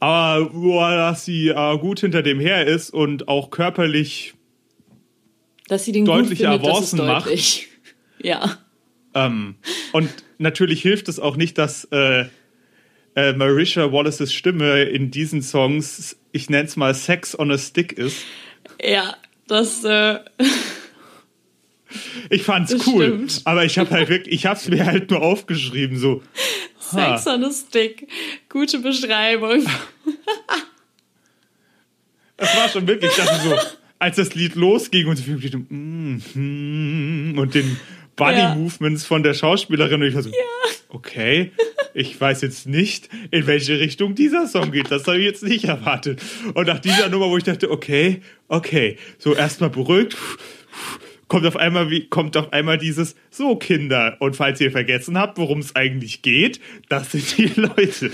Aber 0.00 0.46
boah, 0.50 0.96
dass 0.96 1.24
sie 1.24 1.48
äh, 1.48 1.78
gut 1.78 2.00
hinter 2.00 2.22
dem 2.22 2.40
her 2.40 2.66
ist 2.66 2.90
und 2.90 3.28
auch 3.28 3.50
körperlich 3.50 4.34
Dass 5.68 5.84
sie 5.84 5.92
den 5.92 6.04
Deutliche 6.06 6.44
findet, 6.50 6.66
Avancen 6.68 6.98
macht. 7.06 7.26
deutlich. 7.26 7.66
Ja. 8.22 8.58
Ähm, 9.14 9.54
und 9.92 10.10
natürlich 10.36 10.82
hilft 10.82 11.08
es 11.08 11.18
auch 11.18 11.36
nicht, 11.36 11.56
dass 11.56 11.84
äh, 11.90 12.26
äh, 13.16 13.32
Marisha 13.32 13.90
Wallaces 13.92 14.30
Stimme 14.34 14.82
in 14.82 15.10
diesen 15.10 15.40
Songs, 15.40 16.18
ich 16.32 16.50
nenne 16.50 16.64
es 16.68 16.76
mal 16.76 16.94
Sex 16.94 17.38
on 17.38 17.50
a 17.50 17.56
Stick 17.56 17.92
ist. 17.94 18.24
Ja, 18.84 19.16
das, 19.48 19.84
äh, 19.84 20.18
Ich 22.28 22.42
fand's 22.42 22.72
Das 22.72 22.86
cool, 22.86 23.06
stimmt. 23.06 23.40
aber 23.44 23.64
ich 23.64 23.78
habe 23.78 23.90
halt 23.90 24.08
wirklich, 24.10 24.34
ich 24.34 24.46
habe 24.46 24.56
es 24.58 24.68
mir 24.68 24.84
halt 24.86 25.10
nur 25.10 25.22
aufgeschrieben, 25.22 25.98
so. 25.98 26.22
Sex 26.90 27.26
on 27.26 27.44
a 27.44 27.50
Stick. 27.50 28.08
Gute 28.48 28.78
Beschreibung. 28.78 29.66
Das 32.36 32.56
war 32.56 32.68
schon 32.68 32.86
wirklich, 32.86 33.12
das 33.16 33.44
so, 33.44 33.54
als 33.98 34.16
das 34.16 34.34
Lied 34.34 34.54
losging 34.54 35.06
und 35.08 35.16
so, 35.16 35.30
mm, 35.30 36.22
mm, 36.34 37.38
und 37.38 37.54
den 37.54 37.78
Body 38.16 38.38
Ja. 38.38 38.54
Movements 38.54 39.04
von 39.04 39.22
der 39.22 39.34
Schauspielerin 39.34 40.00
und 40.02 40.08
ich 40.08 40.14
war 40.14 40.22
so, 40.22 40.30
okay, 40.88 41.52
ich 41.94 42.18
weiß 42.20 42.42
jetzt 42.42 42.66
nicht, 42.66 43.08
in 43.30 43.46
welche 43.46 43.78
Richtung 43.78 44.14
dieser 44.14 44.46
Song 44.46 44.72
geht. 44.72 44.90
Das 44.90 45.06
habe 45.06 45.18
ich 45.18 45.24
jetzt 45.24 45.42
nicht 45.42 45.64
erwartet. 45.64 46.20
Und 46.54 46.66
nach 46.66 46.78
dieser 46.78 47.08
Nummer, 47.08 47.28
wo 47.28 47.36
ich 47.36 47.44
dachte, 47.44 47.70
okay, 47.70 48.22
okay, 48.48 48.96
so 49.18 49.34
erstmal 49.34 49.70
beruhigt, 49.70 50.16
kommt 51.30 51.46
auf 51.46 51.56
einmal 51.56 51.90
wie 51.90 52.08
kommt 52.08 52.36
auf 52.36 52.52
einmal 52.52 52.76
dieses 52.76 53.14
so 53.30 53.56
Kinder 53.56 54.16
und 54.20 54.36
falls 54.36 54.60
ihr 54.60 54.70
vergessen 54.70 55.16
habt, 55.16 55.38
worum 55.38 55.60
es 55.60 55.74
eigentlich 55.74 56.20
geht, 56.20 56.60
das 56.90 57.12
sind 57.12 57.38
die 57.38 57.46
Leute. 57.60 58.10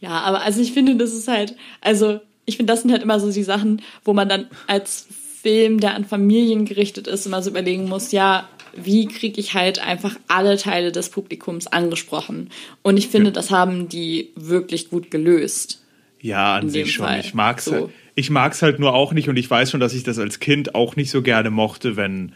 Ja, 0.00 0.20
aber 0.20 0.42
also 0.42 0.60
ich 0.60 0.72
finde, 0.72 0.96
das 0.96 1.12
ist 1.12 1.28
halt, 1.28 1.56
also 1.80 2.20
ich 2.44 2.56
finde, 2.56 2.72
das 2.72 2.82
sind 2.82 2.92
halt 2.92 3.02
immer 3.02 3.18
so 3.18 3.30
die 3.32 3.42
Sachen, 3.42 3.82
wo 4.04 4.12
man 4.12 4.28
dann 4.28 4.46
als 4.66 5.06
Film, 5.42 5.80
der 5.80 5.94
an 5.94 6.04
Familien 6.04 6.64
gerichtet 6.64 7.06
ist, 7.08 7.26
immer 7.26 7.42
so 7.42 7.50
überlegen 7.50 7.88
muss, 7.88 8.12
ja, 8.12 8.48
wie 8.74 9.06
kriege 9.06 9.40
ich 9.40 9.54
halt 9.54 9.78
einfach 9.78 10.16
alle 10.28 10.56
Teile 10.58 10.92
des 10.92 11.08
Publikums 11.10 11.66
angesprochen? 11.66 12.50
Und 12.82 12.98
ich 12.98 13.08
finde, 13.08 13.28
Ja. 13.28 13.32
das 13.34 13.50
haben 13.50 13.88
die 13.88 14.30
wirklich 14.36 14.90
gut 14.90 15.10
gelöst. 15.10 15.82
Ja, 16.20 16.56
an 16.56 16.68
sich 16.70 16.92
schon. 16.92 17.06
Fall. 17.06 17.20
Ich 17.20 17.34
mag's 17.34 17.64
So. 17.64 17.72
halt. 17.72 17.90
Ich 18.16 18.30
mag's 18.30 18.62
halt 18.62 18.80
nur 18.80 18.94
auch 18.94 19.12
nicht 19.12 19.28
und 19.28 19.36
ich 19.36 19.48
weiß 19.48 19.70
schon, 19.70 19.78
dass 19.78 19.94
ich 19.94 20.02
das 20.02 20.18
als 20.18 20.40
Kind 20.40 20.74
auch 20.74 20.96
nicht 20.96 21.10
so 21.10 21.22
gerne 21.22 21.50
mochte, 21.50 21.96
wenn 21.96 22.32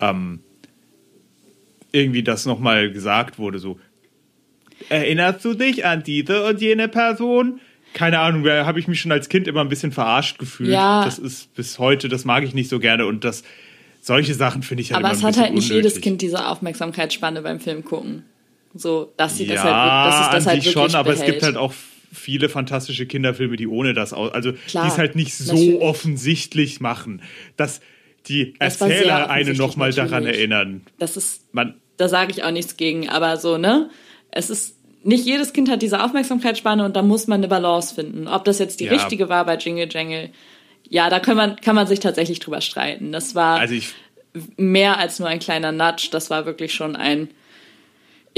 ähm, 0.00 0.40
irgendwie 1.90 2.22
das 2.22 2.46
nochmal 2.46 2.92
gesagt 2.92 3.38
wurde, 3.38 3.58
so 3.58 3.80
erinnerst 4.88 5.44
du 5.44 5.54
dich 5.54 5.84
an 5.84 6.02
diese 6.02 6.44
und 6.44 6.60
jene 6.60 6.88
Person? 6.88 7.60
Keine 7.94 8.18
Ahnung, 8.20 8.44
da 8.44 8.66
habe 8.66 8.78
ich 8.78 8.86
mich 8.86 9.00
schon 9.00 9.10
als 9.10 9.28
Kind 9.28 9.48
immer 9.48 9.62
ein 9.62 9.68
bisschen 9.68 9.92
verarscht 9.92 10.38
gefühlt. 10.38 10.70
Ja. 10.70 11.04
Das 11.04 11.18
ist 11.18 11.54
bis 11.54 11.78
heute, 11.78 12.08
das 12.08 12.24
mag 12.24 12.44
ich 12.44 12.54
nicht 12.54 12.68
so 12.68 12.78
gerne 12.78 13.06
und 13.06 13.24
das 13.24 13.42
solche 14.00 14.34
Sachen 14.34 14.62
finde 14.62 14.82
ich 14.82 14.92
halt 14.92 15.04
Aber 15.04 15.12
es 15.12 15.22
hat 15.22 15.36
halt 15.36 15.54
nicht 15.54 15.70
unnötig. 15.70 15.92
jedes 15.92 16.00
Kind 16.00 16.22
diese 16.22 16.46
Aufmerksamkeitsspanne 16.46 17.42
beim 17.42 17.60
Film 17.60 17.84
gucken. 17.84 18.24
So, 18.74 19.12
dass 19.16 19.36
sie 19.36 19.46
das 19.46 19.56
ja, 19.56 19.64
halt, 19.64 20.12
dass 20.12 20.26
es 20.26 20.30
das 20.32 20.46
halt 20.46 20.56
wirklich 20.58 20.72
schon, 20.72 20.94
aber 20.94 21.12
es 21.12 21.24
gibt 21.24 21.42
halt 21.42 21.56
auch 21.56 21.72
viele 22.12 22.48
fantastische 22.48 23.06
Kinderfilme, 23.06 23.56
die 23.56 23.66
ohne 23.66 23.94
das 23.94 24.12
aus, 24.12 24.32
also 24.32 24.52
die 24.52 24.58
es 24.86 24.98
halt 24.98 25.16
nicht 25.16 25.34
so 25.34 25.54
natürlich. 25.54 25.80
offensichtlich 25.80 26.80
machen, 26.80 27.22
dass 27.56 27.80
die 28.26 28.54
Das 28.58 28.80
Erzähler 28.80 29.30
einen 29.30 29.56
nochmal 29.56 29.92
daran 29.92 30.26
erinnern. 30.26 30.82
Das 30.98 31.16
ist 31.16 31.52
Man, 31.52 31.74
da 31.96 32.08
sage 32.08 32.30
ich 32.30 32.44
auch 32.44 32.50
nichts 32.50 32.76
gegen, 32.76 33.08
aber 33.08 33.36
so, 33.36 33.58
ne? 33.58 33.90
Es 34.30 34.50
ist, 34.50 34.76
nicht 35.02 35.24
jedes 35.24 35.52
Kind 35.52 35.70
hat 35.70 35.80
diese 35.82 36.02
Aufmerksamkeitsspanne 36.02 36.84
und 36.84 36.96
da 36.96 37.02
muss 37.02 37.26
man 37.26 37.40
eine 37.40 37.48
Balance 37.48 37.94
finden. 37.94 38.28
Ob 38.28 38.44
das 38.44 38.58
jetzt 38.58 38.80
die 38.80 38.84
Ja. 38.84 38.92
richtige 38.92 39.28
war 39.28 39.44
bei 39.46 39.56
Jingle 39.56 39.88
Jangle, 39.90 40.30
ja, 40.88 41.08
da 41.10 41.20
kann 41.20 41.36
man, 41.36 41.56
kann 41.56 41.74
man 41.74 41.86
sich 41.86 42.00
tatsächlich 42.00 42.40
drüber 42.40 42.60
streiten. 42.60 43.12
Das 43.12 43.34
war 43.34 43.58
also 43.60 43.74
ich, 43.74 43.94
mehr 44.56 44.98
als 44.98 45.18
nur 45.18 45.28
ein 45.28 45.38
kleiner 45.38 45.72
Nudge, 45.72 46.08
das 46.10 46.30
war 46.30 46.46
wirklich 46.46 46.74
schon 46.74 46.96
ein, 46.96 47.28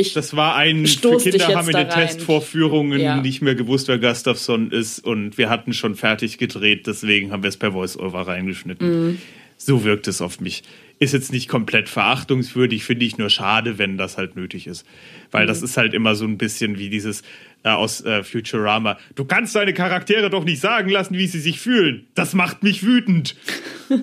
ich, 0.00 0.12
das 0.14 0.36
war 0.36 0.56
ein, 0.56 0.86
für 0.86 1.16
Kinder 1.18 1.54
haben 1.54 1.66
in 1.68 1.72
da 1.72 1.84
den. 1.84 1.90
Testvorführungen 1.92 3.00
Ja. 3.00 3.16
nicht 3.20 3.42
mehr 3.42 3.54
gewusst, 3.54 3.88
wer 3.88 3.98
Gustafsson 3.98 4.70
ist 4.70 4.98
und 5.04 5.38
wir 5.38 5.50
hatten 5.50 5.72
schon 5.72 5.94
fertig 5.94 6.38
gedreht, 6.38 6.86
deswegen 6.86 7.32
haben 7.32 7.42
wir 7.42 7.48
es 7.48 7.56
per 7.56 7.72
Voice-Over 7.72 8.26
reingeschnitten. 8.26 9.06
Mhm. 9.08 9.18
So 9.56 9.84
wirkt 9.84 10.08
es 10.08 10.22
auf 10.22 10.40
mich. 10.40 10.62
Ist 10.98 11.12
jetzt 11.12 11.32
nicht 11.32 11.48
komplett 11.48 11.88
verachtungswürdig, 11.88 12.84
finde 12.84 13.04
ich 13.06 13.18
nur 13.18 13.30
schade, 13.30 13.78
wenn 13.78 13.96
das 13.98 14.16
halt 14.18 14.36
nötig 14.36 14.66
ist. 14.66 14.86
Weil 15.30 15.44
Mhm. 15.44 15.48
das 15.48 15.62
ist 15.62 15.76
halt 15.76 15.94
immer 15.94 16.14
so 16.14 16.24
ein 16.24 16.38
bisschen 16.38 16.78
wie 16.78 16.88
dieses 16.90 17.22
äh, 17.62 17.68
aus 17.68 18.02
äh, 18.02 18.22
Futurama. 18.22 18.98
Du 19.16 19.26
kannst 19.26 19.54
deine 19.54 19.74
Charaktere 19.74 20.30
doch 20.30 20.44
nicht 20.44 20.60
sagen 20.60 20.88
lassen, 20.90 21.16
wie 21.18 21.26
sie 21.26 21.40
sich 21.40 21.60
fühlen. 21.60 22.06
Das 22.14 22.32
macht 22.32 22.62
mich 22.62 22.84
wütend. 22.84 23.36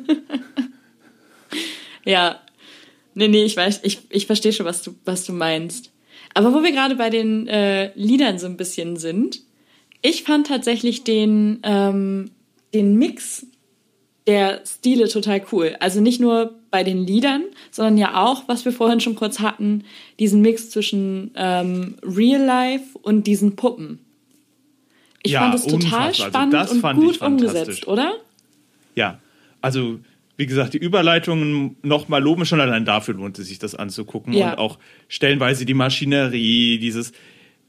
ja, 2.06 2.40
nee, 3.18 3.28
nee, 3.28 3.44
ich 3.44 3.58
weiß, 3.58 3.82
ich, 3.84 4.00
ich 4.10 4.28
verstehe 4.28 4.54
schon, 4.54 4.66
was 4.66 4.84
du, 4.84 4.96
was 5.04 5.26
du 5.26 5.34
meinst. 5.34 5.92
Aber 6.34 6.54
wo 6.54 6.64
wir 6.64 6.72
gerade 6.72 6.96
bei 6.96 7.10
den 7.10 7.48
äh, 7.48 7.92
Liedern 7.96 8.38
so 8.38 8.46
ein 8.46 8.58
bisschen 8.58 8.98
sind, 8.98 9.42
ich 10.02 10.24
fand 10.24 10.48
tatsächlich 10.48 11.04
den, 11.04 11.60
ähm, 11.64 12.32
den 12.74 12.96
Mix 12.96 13.48
der 14.28 14.62
Stile 14.66 15.08
total 15.08 15.42
cool. 15.52 15.76
Also 15.80 16.00
nicht 16.02 16.20
nur 16.20 16.54
bei 16.70 16.84
den 16.84 17.08
Liedern, 17.08 17.44
sondern 17.72 17.98
ja 17.98 18.24
auch, 18.24 18.44
was 18.48 18.66
wir 18.66 18.72
vorhin 18.72 19.00
schon 19.00 19.16
kurz 19.16 19.40
hatten, 19.40 19.86
diesen 20.20 20.42
Mix 20.42 20.70
zwischen 20.70 21.32
ähm, 21.36 21.96
Real 22.04 22.44
Life 22.44 22.98
und 23.02 23.26
diesen 23.26 23.56
Puppen. 23.56 24.00
Ich 25.24 25.32
Ja, 25.32 25.40
fand 25.40 25.56
es 25.56 25.64
total 25.64 25.76
unfassbar. 25.76 26.06
Also 26.06 26.24
spannend 26.24 26.54
das 26.54 26.72
und 26.72 26.82
fand 26.82 27.00
ich 27.00 27.06
gut 27.06 27.22
umgesetzt, 27.22 27.88
oder? 27.88 28.14
Ja, 28.96 29.20
also 29.62 30.00
wie 30.38 30.46
gesagt, 30.46 30.74
die 30.74 30.78
Überleitungen 30.78 31.78
nochmal 31.82 32.22
loben 32.22 32.46
schon 32.46 32.62
allein 32.62 32.86
dafür 32.86 33.16
lohnt 33.16 33.38
es 33.40 33.48
sich 33.48 33.60
das 33.60 33.76
anzugucken 33.76 34.34
Ja. 34.34 34.52
und 34.52 34.60
auch 34.60 34.78
stellenweise 35.10 35.66
die 35.66 35.74
Maschinerie, 35.74 36.78
dieses 36.80 37.12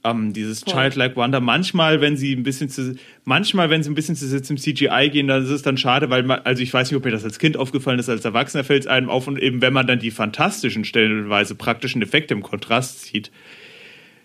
ähm, 0.05 0.33
dieses 0.33 0.61
Voll. 0.63 0.75
Childlike 0.75 1.17
Wonder. 1.17 1.41
Manchmal, 1.41 2.01
wenn 2.01 2.17
sie 2.17 2.33
ein 2.33 2.45
bisschen 2.45 2.69
zu, 2.69 2.95
manchmal, 3.25 3.69
wenn 3.69 3.83
sie 3.83 3.91
ein 3.91 3.97
bisschen 3.97 4.15
zu 4.15 4.29
sehr 4.29 4.45
zum 4.45 4.57
CGI 4.57 5.11
gehen, 5.11 5.27
dann 5.27 5.43
ist 5.43 5.51
es 5.51 5.63
dann 5.63 5.77
schade, 5.77 6.09
weil 6.09 6.23
man, 6.23 6.39
also 6.45 6.63
ich 6.63 6.73
weiß 6.73 6.89
nicht, 6.91 6.97
ob 6.97 7.05
mir 7.05 7.11
das 7.11 7.25
als 7.25 7.41
Kind 7.41 7.57
aufgefallen 7.57 7.99
ist, 7.99 8.09
als 8.09 8.25
Erwachsener 8.25 8.63
fällt 8.63 8.83
es 8.83 8.87
einem 8.87 9.11
auf 9.11 9.27
und 9.27 9.41
eben 9.43 9.61
wenn 9.61 9.73
man 9.73 9.89
dann 9.89 9.99
die 9.99 10.13
fantastischen 10.13 10.85
stellenweise 10.85 11.57
praktischen 11.57 12.01
Effekte 12.01 12.33
im 12.35 12.43
Kontrast 12.45 13.07
sieht, 13.07 13.33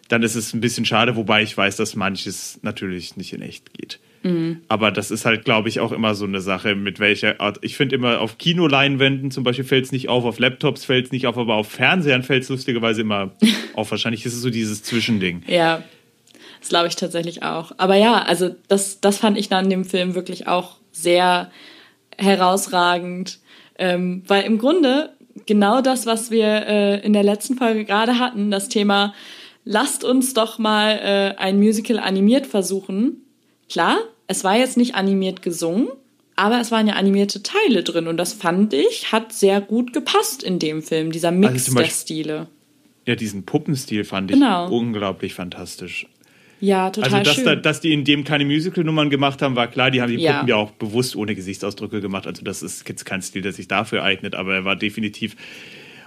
dann 0.09 0.21
ist 0.21 0.35
es 0.35 0.53
ein 0.53 0.61
bisschen 0.61 0.85
schade, 0.85 1.15
wobei 1.15 1.41
ich 1.41 1.57
weiß, 1.57 1.75
dass 1.77 1.95
manches 1.95 2.59
natürlich 2.61 3.17
nicht 3.17 3.33
in 3.33 3.41
echt 3.41 3.73
geht. 3.73 3.99
Aber 4.69 4.91
das 4.91 5.11
ist 5.11 5.25
halt, 5.25 5.43
glaube 5.43 5.69
ich, 5.69 5.79
auch 5.79 5.91
immer 5.91 6.15
so 6.15 6.25
eine 6.25 6.39
Sache, 6.39 6.75
mit 6.75 6.99
welcher 6.99 7.41
Art. 7.41 7.59
Ich 7.61 7.75
finde 7.75 7.95
immer 7.95 8.21
auf 8.21 8.37
Kinoleinwänden 8.37 9.31
zum 9.31 9.43
Beispiel 9.43 9.65
fällt 9.65 9.85
es 9.85 9.91
nicht 9.91 10.07
auf, 10.09 10.23
auf 10.23 10.39
Laptops 10.39 10.85
fällt 10.85 11.07
es 11.07 11.11
nicht 11.11 11.27
auf, 11.27 11.37
aber 11.37 11.55
auf 11.55 11.69
Fernsehern 11.69 12.23
fällt 12.23 12.43
es 12.43 12.49
lustigerweise 12.49 13.01
immer 13.01 13.31
auf. 13.73 13.91
Wahrscheinlich 13.91 14.25
ist 14.25 14.33
es 14.33 14.41
so 14.41 14.49
dieses 14.49 14.83
Zwischending. 14.83 15.43
Ja, 15.47 15.83
das 16.59 16.69
glaube 16.69 16.87
ich 16.87 16.95
tatsächlich 16.95 17.43
auch. 17.43 17.73
Aber 17.77 17.95
ja, 17.95 18.21
also 18.21 18.55
das, 18.69 19.01
das 19.01 19.17
fand 19.17 19.37
ich 19.37 19.49
dann 19.49 19.65
in 19.65 19.69
dem 19.69 19.85
Film 19.85 20.15
wirklich 20.15 20.47
auch 20.47 20.77
sehr 20.91 21.51
herausragend, 22.17 23.39
ähm, 23.77 24.23
weil 24.27 24.43
im 24.43 24.57
Grunde 24.57 25.09
genau 25.45 25.81
das, 25.81 26.05
was 26.05 26.31
wir 26.31 26.45
äh, 26.45 26.99
in 27.05 27.11
der 27.11 27.23
letzten 27.23 27.55
Folge 27.57 27.85
gerade 27.85 28.19
hatten, 28.19 28.51
das 28.51 28.69
Thema, 28.69 29.13
lasst 29.65 30.03
uns 30.03 30.33
doch 30.33 30.59
mal 30.59 30.91
äh, 30.91 31.41
ein 31.41 31.57
Musical 31.57 31.99
animiert 31.99 32.47
versuchen. 32.47 33.25
Klar, 33.69 33.97
es 34.27 34.43
war 34.43 34.57
jetzt 34.57 34.77
nicht 34.77 34.95
animiert 34.95 35.41
gesungen, 35.41 35.87
aber 36.35 36.59
es 36.59 36.71
waren 36.71 36.87
ja 36.87 36.93
animierte 36.95 37.43
Teile 37.43 37.83
drin 37.83 38.07
und 38.07 38.17
das 38.17 38.33
fand 38.33 38.73
ich, 38.73 39.11
hat 39.11 39.33
sehr 39.33 39.61
gut 39.61 39.93
gepasst 39.93 40.41
in 40.43 40.59
dem 40.59 40.81
Film, 40.81 41.11
dieser 41.11 41.31
Mix 41.31 41.53
Also 41.53 41.65
zum 41.65 41.75
der 41.75 41.81
Beispiel- 41.83 42.01
Stile. 42.01 42.47
Ja, 43.05 43.15
diesen 43.15 43.43
Puppenstil 43.43 44.03
fand 44.05 44.31
ich 44.31 44.37
Genau. 44.37 44.69
unglaublich 44.71 45.33
fantastisch. 45.33 46.07
Ja, 46.61 46.89
total 46.89 47.13
Also, 47.15 47.23
dass, 47.25 47.35
schön. 47.35 47.43
da, 47.45 47.55
dass 47.57 47.81
die 47.81 47.91
in 47.91 48.05
dem 48.05 48.23
keine 48.23 48.45
Musical-Nummern 48.45 49.09
gemacht 49.09 49.41
haben, 49.41 49.57
war 49.57 49.67
klar. 49.67 49.91
Die 49.91 50.01
haben 50.01 50.15
die 50.15 50.23
Ja. 50.23 50.31
Puppen 50.35 50.47
ja 50.47 50.55
auch 50.55 50.71
bewusst 50.71 51.17
ohne 51.17 51.35
Gesichtsausdrücke 51.35 51.99
gemacht. 51.99 52.25
Also, 52.25 52.41
das 52.45 52.63
ist 52.63 52.87
jetzt 52.87 53.03
kein 53.03 53.21
Stil, 53.21 53.41
der 53.41 53.51
sich 53.51 53.67
dafür 53.67 54.03
eignet, 54.03 54.33
aber 54.35 54.53
er 54.55 54.63
war 54.63 54.77
definitiv 54.77 55.35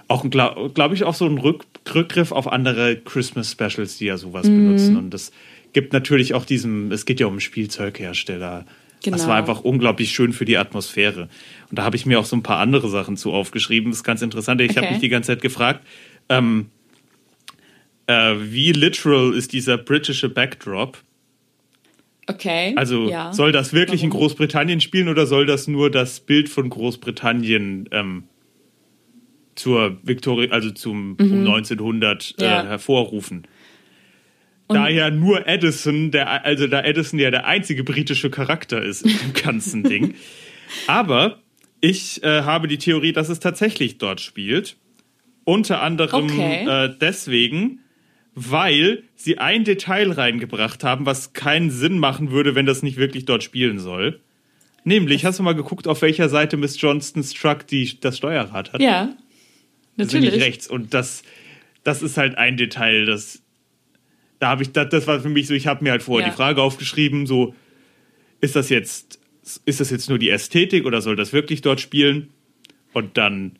auch, 0.07 0.27
glaube 0.27 0.71
glaub 0.73 0.91
ich, 0.93 1.03
auch 1.03 1.13
so 1.13 1.25
ein 1.27 1.37
Rück 1.37 1.65
Rückgriff 1.93 2.31
auf 2.31 2.47
andere 2.51 2.95
Christmas 2.95 3.51
Specials, 3.51 3.99
die 3.99 4.05
ja 4.05 4.17
sowas 4.17 4.47
Mhm. 4.47 4.55
benutzen. 4.65 4.97
Und 4.97 5.11
das 5.13 5.31
gibt 5.77 5.93
natürlich 5.93 6.33
auch 6.33 6.43
diesem, 6.43 6.91
es 6.91 7.05
geht 7.05 7.19
ja 7.19 7.27
um 7.27 7.33
einen 7.33 7.39
Spielzeughersteller. 7.39 8.65
Das 8.65 9.03
Genau. 9.03 9.27
war 9.27 9.35
einfach 9.35 9.61
unglaublich 9.61 10.09
schön 10.09 10.33
für 10.33 10.43
die 10.43 10.57
Atmosphäre. 10.57 11.29
Und 11.69 11.77
da 11.77 11.83
habe 11.83 11.95
ich 11.95 12.07
mir 12.07 12.19
auch 12.19 12.25
so 12.25 12.35
ein 12.35 12.41
paar 12.41 12.57
andere 12.57 12.89
Sachen 12.89 13.15
zu 13.15 13.31
aufgeschrieben. 13.31 13.91
Das 13.91 13.99
ist 13.99 14.03
ganz 14.03 14.23
interessant. 14.23 14.59
Ich 14.61 14.71
habe 14.75 14.87
Okay. 14.87 14.93
mich 14.95 15.01
die 15.01 15.09
ganze 15.09 15.27
Zeit 15.33 15.43
gefragt, 15.43 15.85
ähm, 16.29 16.71
äh, 18.07 18.33
wie 18.39 18.71
literal 18.71 19.35
ist 19.35 19.53
dieser 19.53 19.77
britische 19.77 20.29
Backdrop? 20.29 20.97
Okay. 22.25 22.73
Also 22.75 23.07
ja. 23.07 23.31
soll 23.33 23.51
das 23.51 23.71
wirklich 23.71 24.01
in 24.01 24.09
Warum? 24.09 24.21
Großbritannien 24.21 24.81
spielen 24.81 25.09
oder 25.09 25.27
soll 25.27 25.45
das 25.45 25.67
nur 25.67 25.91
das 25.91 26.19
Bild 26.21 26.49
von 26.49 26.67
Großbritannien 26.71 27.87
ähm, 27.91 28.23
zur 29.53 29.97
Victoria, 30.01 30.49
also 30.51 30.71
zum 30.71 31.17
um 31.19 31.45
1900 31.45 32.33
Mhm. 32.39 32.43
Ja. 32.43 32.73
äh, 32.73 32.79
hervorrufen? 34.69 34.83
da 34.83 34.89
ja 34.89 35.09
nur 35.09 35.47
Edison, 35.47 36.11
der, 36.11 36.45
also 36.45 36.67
da 36.67 36.81
Edison 36.83 37.19
ja 37.19 37.31
der 37.31 37.45
einzige 37.45 37.83
britische 37.83 38.29
Charakter 38.29 38.81
ist 38.81 39.03
im 39.03 39.33
ganzen 39.33 39.83
Ding. 39.83 40.15
Aber 40.87 41.39
ich 41.81 42.23
äh, 42.23 42.41
habe 42.41 42.67
die 42.67 42.77
Theorie, 42.77 43.13
dass 43.13 43.29
es 43.29 43.39
tatsächlich 43.39 43.97
dort 43.97 44.21
spielt. 44.21 44.77
Unter 45.43 45.81
anderem 45.81 46.25
Okay. 46.25 46.65
äh, 46.67 46.93
deswegen, 46.99 47.79
weil 48.35 49.03
sie 49.15 49.37
ein 49.37 49.63
Detail 49.63 50.11
reingebracht 50.11 50.83
haben, 50.83 51.05
was 51.05 51.33
keinen 51.33 51.71
Sinn 51.71 51.99
machen 51.99 52.31
würde, 52.31 52.53
wenn 52.53 52.65
das 52.65 52.83
nicht 52.83 52.97
wirklich 52.97 53.25
dort 53.25 53.43
spielen 53.43 53.79
soll. 53.79 54.19
Nämlich, 54.83 55.25
hast 55.25 55.39
du 55.39 55.43
mal 55.43 55.55
geguckt, 55.55 55.87
auf 55.87 56.01
welcher 56.01 56.29
Seite 56.29 56.55
Miss 56.55 56.79
Johnstons 56.79 57.33
Truck 57.33 57.67
die, 57.67 57.99
das 57.99 58.17
Steuerrad 58.17 58.73
hat? 58.73 58.81
Ja. 58.81 59.13
Das 59.97 60.07
ist 60.07 60.13
nämlich 60.13 60.31
Natürlich. 60.31 60.47
rechts. 60.47 60.67
Und 60.67 60.93
das, 60.93 61.23
das 61.83 62.01
ist 62.01 62.17
halt 62.17 62.37
ein 62.37 62.55
Detail, 62.57 63.05
das. 63.05 63.41
Da 64.39 64.49
habe 64.49 64.63
ich, 64.63 64.71
das, 64.71 64.89
das 64.89 65.07
war 65.07 65.19
für 65.19 65.29
mich 65.29 65.47
so, 65.47 65.53
ich 65.53 65.67
habe 65.67 65.83
mir 65.83 65.91
halt 65.91 66.03
vorher 66.03 66.27
Ja. 66.27 66.31
die 66.31 66.35
Frage 66.37 66.61
aufgeschrieben, 66.61 67.25
so, 67.25 67.55
ist 68.41 68.55
das 68.55 68.69
jetzt, 68.69 69.19
ist 69.65 69.79
das 69.79 69.89
jetzt 69.89 70.09
nur 70.09 70.19
die 70.19 70.29
Ästhetik 70.29 70.85
oder 70.85 71.01
soll 71.01 71.15
das 71.15 71.33
wirklich 71.33 71.61
dort 71.61 71.81
spielen? 71.81 72.29
Und 72.93 73.17
dann 73.17 73.57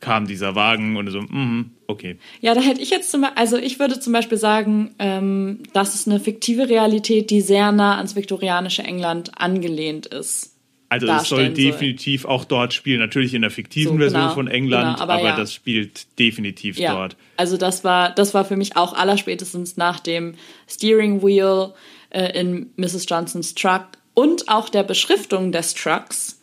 kam 0.00 0.26
dieser 0.26 0.54
Wagen 0.54 0.96
und 0.96 1.10
so, 1.10 1.20
mhm, 1.20 1.72
okay. 1.86 2.16
Ja, 2.40 2.54
da 2.54 2.62
hätte 2.62 2.80
ich 2.80 2.88
jetzt 2.90 3.10
zum 3.10 3.20
Beispiel, 3.20 3.38
also 3.38 3.56
ich 3.58 3.78
würde 3.78 4.00
zum 4.00 4.14
Beispiel 4.14 4.38
sagen, 4.38 4.94
ähm, 4.98 5.58
das 5.74 5.94
ist 5.94 6.08
eine 6.08 6.20
fiktive 6.20 6.68
Realität, 6.70 7.30
die 7.30 7.42
sehr 7.42 7.70
nah 7.70 7.98
ans 7.98 8.16
viktorianische 8.16 8.82
England 8.82 9.38
angelehnt 9.38 10.06
ist. 10.06 10.49
Also 10.90 11.06
es 11.06 11.28
soll 11.28 11.38
darstellen 11.44 11.54
soll. 11.54 11.64
definitiv 11.64 12.24
auch 12.26 12.44
dort 12.44 12.74
spielen, 12.74 12.98
natürlich 13.00 13.32
in 13.32 13.42
der 13.42 13.50
fiktiven 13.50 13.92
So, 13.92 13.98
Version 13.98 14.20
genau, 14.22 14.34
von 14.34 14.48
England, 14.48 14.94
genau, 14.96 15.02
aber 15.02 15.14
aber, 15.14 15.28
ja. 15.28 15.36
das 15.36 15.54
spielt 15.54 16.18
definitiv 16.18 16.78
Ja, 16.78 16.92
dort. 16.94 17.16
also 17.36 17.56
das 17.56 17.84
war, 17.84 18.10
das 18.14 18.34
war 18.34 18.44
für 18.44 18.56
mich 18.56 18.76
auch 18.76 18.92
allerspätestens 18.92 19.76
nach 19.76 20.00
dem 20.00 20.34
Steering 20.68 21.22
Wheel 21.22 21.72
äh, 22.10 22.38
in 22.38 22.70
Mrs. 22.76 23.06
Johnsons 23.08 23.54
Truck 23.54 23.86
und 24.14 24.48
auch 24.48 24.68
der 24.68 24.82
Beschriftung 24.82 25.52
des 25.52 25.74
Trucks 25.74 26.40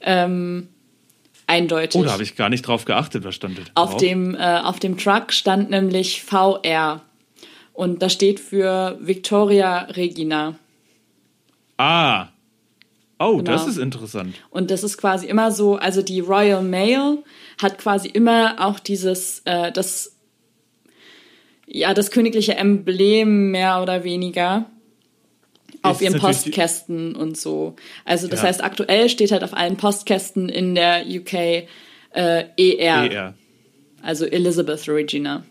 ähm, 0.00 0.68
eindeutig. 1.46 2.00
Oh, 2.00 2.04
da 2.04 2.12
habe 2.12 2.22
ich 2.22 2.36
gar 2.36 2.48
nicht 2.48 2.62
drauf 2.66 2.86
geachtet, 2.86 3.22
was 3.24 3.34
stand 3.34 3.58
da 3.58 3.62
Auf 3.74 3.90
drauf? 3.90 4.00
dem, 4.00 4.34
äh, 4.34 4.60
auf 4.64 4.78
dem 4.80 4.96
Truck 4.96 5.32
stand 5.32 5.68
nämlich 5.68 6.22
VR. 6.22 7.02
Und 7.74 8.00
das 8.02 8.14
steht 8.14 8.40
für 8.40 8.98
Victoria 9.00 9.80
Regina. 9.90 10.54
Ah. 11.76 12.28
Oh, 13.22 13.36
Genau. 13.36 13.52
das 13.52 13.66
ist 13.66 13.76
interessant. 13.76 14.34
Und 14.48 14.70
das 14.70 14.82
ist 14.82 14.96
quasi 14.96 15.26
immer 15.26 15.52
so, 15.52 15.76
also 15.76 16.00
die 16.00 16.20
Royal 16.20 16.62
Mail 16.62 17.18
hat 17.60 17.76
quasi 17.78 18.08
immer 18.08 18.56
auch 18.66 18.80
dieses, 18.80 19.42
äh, 19.44 19.70
das, 19.70 20.16
ja, 21.66 21.92
das 21.92 22.10
königliche 22.10 22.54
Emblem 22.56 23.50
mehr 23.50 23.82
oder 23.82 24.04
weniger 24.04 24.64
auf 25.82 26.00
ihren 26.02 26.18
Postkästen 26.18 27.14
und 27.14 27.36
so. 27.36 27.76
Also 28.06 28.26
das 28.26 28.40
Ja. 28.40 28.48
heißt, 28.48 28.64
aktuell 28.64 29.08
steht 29.10 29.32
halt 29.32 29.44
auf 29.44 29.54
allen 29.54 29.76
Postkästen 29.76 30.48
in 30.48 30.74
der 30.74 31.04
UK 31.06 31.66
äh, 32.12 32.44
ER, 32.56 33.10
ER. 33.12 33.34
also 34.02 34.24
Elizabeth 34.24 34.88
Regina. 34.88 35.44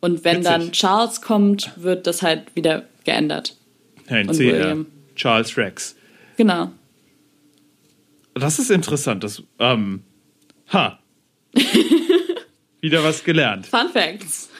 Und 0.00 0.24
wenn 0.24 0.38
Witzig. 0.38 0.52
dann 0.52 0.72
Charles 0.72 1.20
kommt, 1.20 1.72
wird 1.76 2.06
das 2.06 2.22
halt 2.22 2.54
wieder 2.54 2.86
geändert. 3.04 3.56
Nein, 4.08 4.28
CR. 4.28 4.84
Charles 5.14 5.56
Rex. 5.56 5.96
Genau. 6.36 6.70
Das 8.34 8.58
ist 8.58 8.70
interessant. 8.70 9.24
Das, 9.24 9.42
ähm, 9.58 10.02
ha. 10.72 10.98
Wieder 12.80 13.02
was 13.02 13.24
gelernt. 13.24 13.66
Fun 13.66 13.88
Facts. 13.92 14.50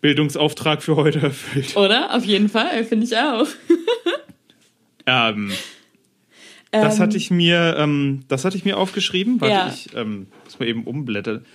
Bildungsauftrag 0.00 0.82
für 0.82 0.96
heute 0.96 1.20
erfüllt. 1.20 1.76
Oder? 1.76 2.14
Auf 2.14 2.24
jeden 2.24 2.48
Fall, 2.48 2.84
finde 2.84 3.04
ich 3.06 3.16
auch. 3.16 3.46
Ähm, 5.10 5.50
das 6.70 6.96
Ähm, 6.96 7.00
hatte 7.00 7.16
ich 7.16 7.30
mir, 7.30 7.76
ähm, 7.78 8.24
das 8.28 8.44
hatte 8.44 8.58
ich 8.58 8.66
mir 8.66 8.76
aufgeschrieben. 8.76 9.40
Warte, 9.40 9.54
Ja. 9.54 9.68
ich 9.72 9.96
ähm, 9.96 10.26
muss 10.44 10.58
mal 10.58 10.68
eben 10.68 10.84
umblättern. 10.84 11.46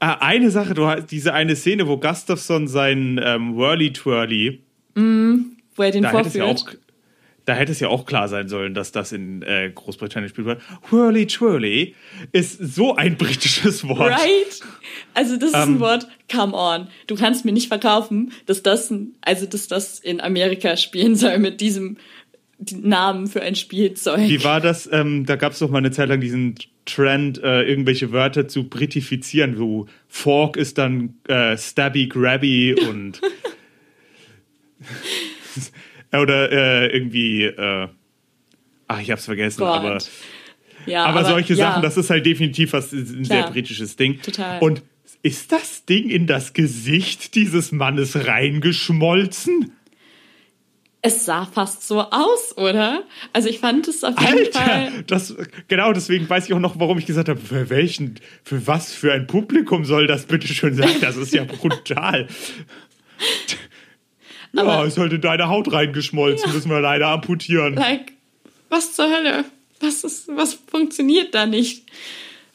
Ah, 0.00 0.14
eine 0.14 0.50
Sache, 0.50 0.74
du 0.74 0.86
hast 0.86 1.06
diese 1.12 1.32
eine 1.32 1.54
Szene, 1.54 1.86
wo 1.86 1.98
Gustafsson 1.98 2.66
sein 2.66 3.20
ähm, 3.22 3.56
Whirly 3.56 3.92
Twirly, 3.92 4.58
Wo 5.80 5.84
er 5.84 5.92
den 5.92 6.02
da 6.02 6.12
hätte, 6.12 6.28
es 6.28 6.34
ja 6.34 6.44
vorführt. 6.44 6.68
auch, 6.68 6.90
da 7.46 7.54
hätte 7.54 7.72
es 7.72 7.80
ja 7.80 7.88
auch 7.88 8.04
klar 8.04 8.28
sein 8.28 8.48
sollen, 8.48 8.74
dass 8.74 8.92
das 8.92 9.12
in 9.12 9.40
äh, 9.40 9.72
Großbritannien 9.74 10.28
gespielt 10.28 10.46
wird. 10.46 10.60
Whirly 10.90 11.26
Twirly 11.26 11.94
ist 12.32 12.58
so 12.58 12.96
ein 12.96 13.16
britisches 13.16 13.88
Wort. 13.88 14.12
Right? 14.12 14.60
Also 15.14 15.38
das 15.38 15.48
ist 15.50 15.56
ein 15.56 15.68
Ähm. 15.70 15.80
Wort, 15.80 16.06
come 16.30 16.52
on. 16.54 16.88
Du 17.06 17.14
kannst 17.14 17.46
mir 17.46 17.52
nicht 17.52 17.68
verkaufen, 17.68 18.32
dass 18.44 18.62
das, 18.62 18.90
ein, 18.90 19.14
also 19.22 19.46
dass 19.46 19.68
das 19.68 19.98
in 19.98 20.20
Amerika 20.20 20.76
spielen 20.76 21.16
soll 21.16 21.38
mit 21.38 21.62
diesem 21.62 21.96
Namen 22.78 23.26
für 23.26 23.40
ein 23.40 23.54
Spielzeug. 23.54 24.28
Wie 24.28 24.44
war 24.44 24.60
das? 24.60 24.86
Ähm, 24.92 25.24
da 25.24 25.36
gab 25.36 25.52
es 25.52 25.60
doch 25.60 25.70
mal 25.70 25.78
eine 25.78 25.92
Zeit 25.92 26.10
lang 26.10 26.20
diesen 26.20 26.56
Trend, 26.84 27.42
äh, 27.42 27.62
irgendwelche 27.62 28.12
Wörter 28.12 28.48
zu 28.48 28.68
britifizieren. 28.68 29.56
So 29.56 29.86
Fork 30.08 30.58
ist 30.58 30.76
dann 30.76 31.14
äh, 31.26 31.56
Stabby 31.56 32.06
Grabby 32.06 32.74
und 32.74 33.22
oder 36.12 36.50
äh, 36.50 36.86
irgendwie 36.94 37.44
äh, 37.44 37.88
ach 38.90 39.00
ich 39.00 39.10
hab's 39.10 39.24
vergessen, 39.24 39.60
Gott. 39.60 39.78
aber 39.78 39.98
ja, 40.86 41.04
aber, 41.04 41.24
solche 41.24 41.54
ja. 41.54 41.70
Sachen, 41.70 41.82
das 41.82 41.96
ist 41.96 42.10
halt 42.10 42.26
definitiv 42.26 42.72
was 42.72 42.92
ein 42.92 43.24
sehr 43.24 43.40
Klar. 43.40 43.52
britisches 43.52 43.96
Ding. 43.96 44.20
Total. 44.20 44.60
Und 44.60 44.82
ist 45.22 45.52
das 45.52 45.84
Ding 45.84 46.08
in 46.08 46.26
das 46.26 46.54
Gesicht 46.54 47.34
dieses 47.34 47.70
Mannes 47.70 48.26
reingeschmolzen? 48.26 49.72
Es 51.02 51.24
sah 51.24 51.46
fast 51.46 51.86
so 51.86 52.00
aus, 52.00 52.56
oder? 52.56 53.04
Also 53.32 53.48
ich 53.48 53.58
fand 53.58 53.88
es 53.88 54.04
auf 54.04 54.20
jeden 54.20 54.52
Fall. 54.52 54.70
Alter, 54.70 55.02
das, 55.06 55.34
genau 55.68 55.92
deswegen 55.92 56.28
weiß 56.28 56.46
ich 56.46 56.52
auch 56.54 56.58
noch, 56.58 56.78
warum 56.78 56.98
ich 56.98 57.06
gesagt 57.06 57.28
habe, 57.28 57.40
für 57.40 57.70
welchen, 57.70 58.16
für 58.42 58.66
was 58.66 58.92
für 58.92 59.12
ein 59.12 59.26
Publikum 59.26 59.84
soll 59.84 60.06
das 60.06 60.26
bitte 60.26 60.48
schön 60.48 60.74
sein? 60.74 60.90
Das 61.00 61.16
ist 61.16 61.32
ja 61.32 61.44
brutal. 61.44 62.26
ja, 64.52 64.62
Aber- 64.62 64.86
ist 64.86 64.98
halt 64.98 65.12
in 65.12 65.20
deine 65.20 65.48
Haut 65.48 65.72
reingeschmolzen, 65.72 66.52
müssen 66.52 66.70
wir 66.70 66.80
leider 66.80 67.08
amputieren. 67.08 67.74
Like, 67.74 68.12
was 68.68 68.94
zur 68.94 69.06
Hölle? 69.10 69.44
Was 69.80 70.04
ist, 70.04 70.28
was 70.28 70.54
funktioniert 70.54 71.34
da 71.34 71.46
nicht? 71.46 71.84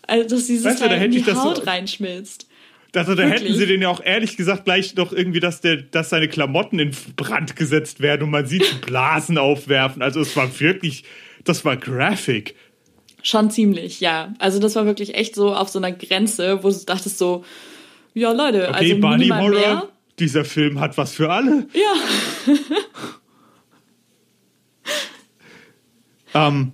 Also, 0.08 0.36
dass 0.36 0.46
dieses 0.48 0.66
Weißt 0.66 0.82
du, 0.82 0.86
da 0.86 0.92
halt 0.92 1.04
in 1.06 1.12
die 1.12 1.18
ich 1.20 1.26
das 1.26 1.36
so- 1.36 1.44
Haut 1.44 1.66
reinschmilzt. 1.68 2.48
Also, 2.96 3.14
da 3.14 3.24
hätten 3.24 3.42
Wirklich? 3.44 3.58
sie 3.58 3.66
den 3.66 3.82
ja 3.82 3.90
auch 3.90 4.02
ehrlich 4.02 4.38
gesagt 4.38 4.64
gleich 4.66 4.96
noch 4.96 5.12
irgendwie, 5.12 5.42
dass, 5.42 5.60
der, 5.60 5.78
dass 5.78 6.12
seine 6.12 6.30
Klamotten 6.30 6.80
in 6.80 6.92
Brand 7.18 7.56
gesetzt 7.58 8.00
werden 8.00 8.24
und 8.24 8.30
man 8.30 8.46
sieht 8.46 8.82
Blasen 8.86 9.38
aufwerfen. 9.38 10.02
Also 10.02 10.22
es 10.22 10.34
war 10.38 10.60
wirklich, 10.62 11.04
das 11.44 11.66
war 11.66 11.76
graphic. 11.76 12.56
Schon 13.22 13.50
ziemlich, 13.52 14.00
ja. 14.00 14.34
Also 14.40 14.60
das 14.60 14.76
war 14.76 14.86
wirklich 14.86 15.16
echt 15.16 15.36
so 15.36 15.54
auf 15.54 15.68
so 15.68 15.80
einer 15.80 15.92
Grenze, 15.92 16.64
wo 16.64 16.70
du 16.70 16.78
dachtest 16.86 17.18
so, 17.18 17.44
ja 18.14 18.32
Leute, 18.32 18.70
Okay, 18.70 18.94
also 18.94 19.08
minimal 19.10 19.42
Horror, 19.42 19.52
mehr. 19.60 19.90
Dieser 20.20 20.46
Film 20.46 20.80
hat 20.80 20.98
was 20.98 21.14
für 21.14 21.32
alle. 21.32 21.68
Ja, 21.74 22.54
Ähm, 26.34 26.74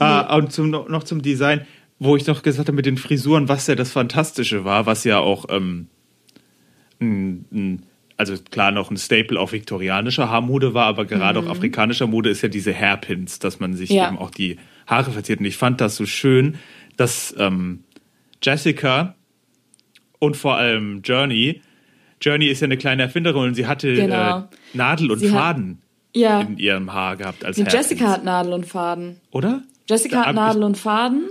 äh, 0.00 0.34
und 0.36 0.52
zum, 0.52 0.70
noch 0.70 1.04
zum 1.04 1.22
Design, 1.22 1.66
wo 1.98 2.16
ich 2.16 2.26
noch 2.26 2.42
gesagt 2.42 2.68
habe 2.68 2.74
mit 2.76 2.86
den 2.86 2.98
Frisuren, 2.98 3.48
was 3.48 3.66
ja 3.68 3.74
das 3.76 3.92
Fantastische 3.92 4.64
war, 4.64 4.86
was 4.86 5.04
ja 5.04 5.18
auch, 5.20 5.46
ähm, 5.50 5.86
ein, 7.00 7.44
ein, 7.52 7.82
also 8.16 8.34
klar 8.50 8.72
noch 8.72 8.90
ein 8.90 8.96
Staple 8.96 9.38
auch 9.38 9.52
viktorianischer 9.52 10.30
Haarmode 10.30 10.74
war, 10.74 10.86
aber 10.86 11.04
gerade 11.04 11.38
auch 11.38 11.46
afrikanischer 11.46 12.06
Mode 12.06 12.30
ist 12.30 12.42
ja 12.42 12.48
diese 12.48 12.74
Hairpins, 12.74 13.38
dass 13.38 13.60
man 13.60 13.74
sich 13.74 13.90
Mhm. 13.90 13.96
Ja. 13.96 14.08
eben 14.08 14.18
auch 14.18 14.30
die 14.30 14.56
Haare 14.86 15.12
verziert. 15.12 15.38
Und 15.40 15.46
ich 15.46 15.56
fand 15.56 15.80
das 15.80 15.96
so 15.96 16.06
schön, 16.06 16.56
dass 16.96 17.34
ähm, 17.38 17.84
Jessica 18.42 19.14
und 20.18 20.36
vor 20.36 20.56
allem 20.56 21.02
Journey, 21.02 21.60
Journey 22.20 22.46
ist 22.46 22.60
ja 22.60 22.64
eine 22.66 22.76
kleine 22.76 23.02
Erfinderin 23.02 23.42
und 23.42 23.54
sie 23.54 23.66
hatte 23.66 23.94
Genau. 23.94 24.38
äh, 24.38 24.42
Nadel 24.72 25.10
und 25.10 25.18
Sie 25.18 25.30
hat- 25.30 25.38
Faden 25.38 25.82
ja. 26.14 26.40
in 26.40 26.58
ihrem 26.58 26.92
Haar 26.92 27.16
gehabt 27.16 27.44
als 27.44 27.56
Hairpins. 27.58 27.74
Jessica 27.74 28.08
hat 28.10 28.24
Nadel 28.24 28.52
und 28.54 28.66
Faden. 28.66 29.20
Oder? 29.32 29.62
Jessica 29.88 30.22
Da 30.22 30.26
hat 30.28 30.34
Nadel 30.34 30.62
und 30.64 30.76
Faden 30.78 31.28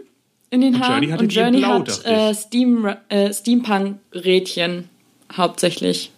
in 0.52 0.62
den 0.62 0.76
Und 0.76 0.82
Haaren. 0.82 1.04
Journey 1.04 1.22
und 1.22 1.34
Journey 1.34 1.58
Blau, 1.60 1.80
hat 1.80 2.06
äh. 2.06 2.34
Steam, 2.34 2.88
äh, 3.10 3.34
Steampunk-Rädchen 3.34 4.90
hauptsächlich. 5.36 6.12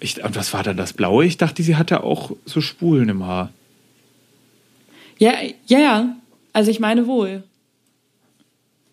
Ich, 0.00 0.22
und 0.22 0.36
was 0.36 0.52
war 0.52 0.62
dann 0.62 0.76
das 0.76 0.92
Blaue? 0.92 1.24
Ich 1.24 1.36
dachte, 1.38 1.62
sie 1.62 1.76
hatte 1.76 2.02
auch 2.02 2.32
so 2.44 2.60
Spulen 2.60 3.08
im 3.08 3.24
Haar. 3.24 3.50
Ja, 5.18 5.32
ja, 5.66 5.78
ja. 5.78 6.16
Also 6.52 6.70
ich 6.70 6.80
meine 6.80 7.06
wohl. 7.06 7.44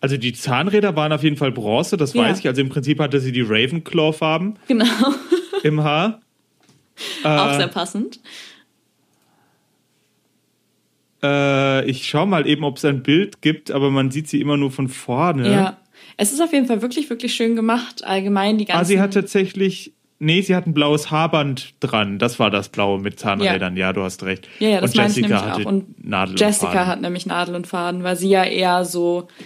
Also 0.02 0.16
die 0.16 0.32
Zahnräder 0.32 0.96
waren 0.96 1.12
auf 1.12 1.22
jeden 1.22 1.36
Fall 1.36 1.52
Bronze, 1.52 1.96
das 1.96 2.12
Ja. 2.12 2.22
weiß 2.24 2.40
ich. 2.40 2.48
Also 2.48 2.60
im 2.60 2.68
Prinzip 2.68 2.98
hatte 3.00 3.20
sie 3.20 3.30
die 3.32 3.40
Ravenclaw-Farben 3.42 4.58
Genau. 4.68 4.84
im 5.62 5.82
Haar. 5.82 6.20
Auch 7.24 7.54
sehr 7.54 7.68
passend. 7.68 8.20
Äh, 11.22 11.88
ich 11.88 12.06
schau 12.08 12.26
mal 12.26 12.46
eben, 12.46 12.64
ob 12.64 12.78
es 12.78 12.84
ein 12.84 13.02
Bild 13.02 13.42
gibt, 13.42 13.70
aber 13.70 13.90
man 13.90 14.10
sieht 14.10 14.28
sie 14.28 14.40
immer 14.40 14.56
nur 14.56 14.70
von 14.70 14.88
vorne. 14.88 15.50
Ja. 15.50 15.76
Es 16.16 16.32
ist 16.32 16.40
auf 16.42 16.52
jeden 16.52 16.66
Fall 16.66 16.82
wirklich, 16.82 17.08
wirklich 17.10 17.32
schön 17.34 17.54
gemacht. 17.56 18.04
Allgemein 18.04 18.58
die 18.58 18.64
ganzen. 18.64 18.80
Ah, 18.80 18.84
sie 18.84 19.00
hat 19.00 19.14
tatsächlich. 19.14 19.92
Nee, 20.18 20.40
sie 20.42 20.54
hat 20.54 20.66
ein 20.66 20.74
blaues 20.74 21.10
Haarband 21.10 21.74
dran. 21.80 22.18
Das 22.18 22.38
war 22.38 22.50
das 22.50 22.68
Blaue 22.68 23.00
mit 23.00 23.18
Zahnrädern. 23.18 23.76
Ja, 23.76 23.92
du 23.92 24.02
hast 24.02 24.22
recht. 24.24 24.48
Ja, 24.60 24.68
ja, 24.68 24.80
das 24.80 24.90
und 24.92 24.96
meine 24.98 25.10
ich 25.10 25.16
Jessica 25.16 25.46
nämlich 25.46 25.66
auch. 25.66 25.70
Und 25.70 26.04
Nadel 26.04 26.38
Jessica 26.38 26.66
und 26.68 26.72
Faden. 26.74 26.86
hat 26.88 27.00
nämlich 27.00 27.26
Nadel 27.26 27.54
und 27.56 27.66
Faden, 27.66 28.02
weil 28.04 28.16
sie 28.16 28.28
ja 28.28 28.44
eher 28.44 28.84
so, 28.84 29.26
äh, 29.38 29.42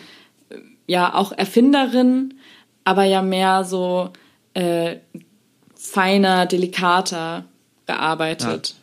ja, 0.86 1.14
auch 1.14 1.32
Erfinderin, 1.32 2.34
aber 2.84 3.04
ja 3.04 3.22
mehr 3.22 3.64
so 3.64 4.12
äh, 4.54 4.96
feiner, 5.74 6.46
delikater 6.46 7.44
gearbeitet. 7.86 8.76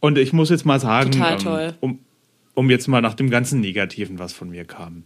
Und 0.00 0.18
ich 0.18 0.32
muss 0.32 0.50
jetzt 0.50 0.66
mal 0.66 0.80
sagen, 0.80 1.12
Total 1.12 1.32
ähm, 1.32 1.38
toll. 1.38 1.74
Um, 1.80 1.98
um 2.54 2.70
jetzt 2.70 2.88
mal 2.88 3.00
nach 3.00 3.14
dem 3.14 3.30
ganzen 3.30 3.60
Negativen, 3.60 4.18
was 4.18 4.32
von 4.32 4.50
mir 4.50 4.64
kam. 4.64 5.04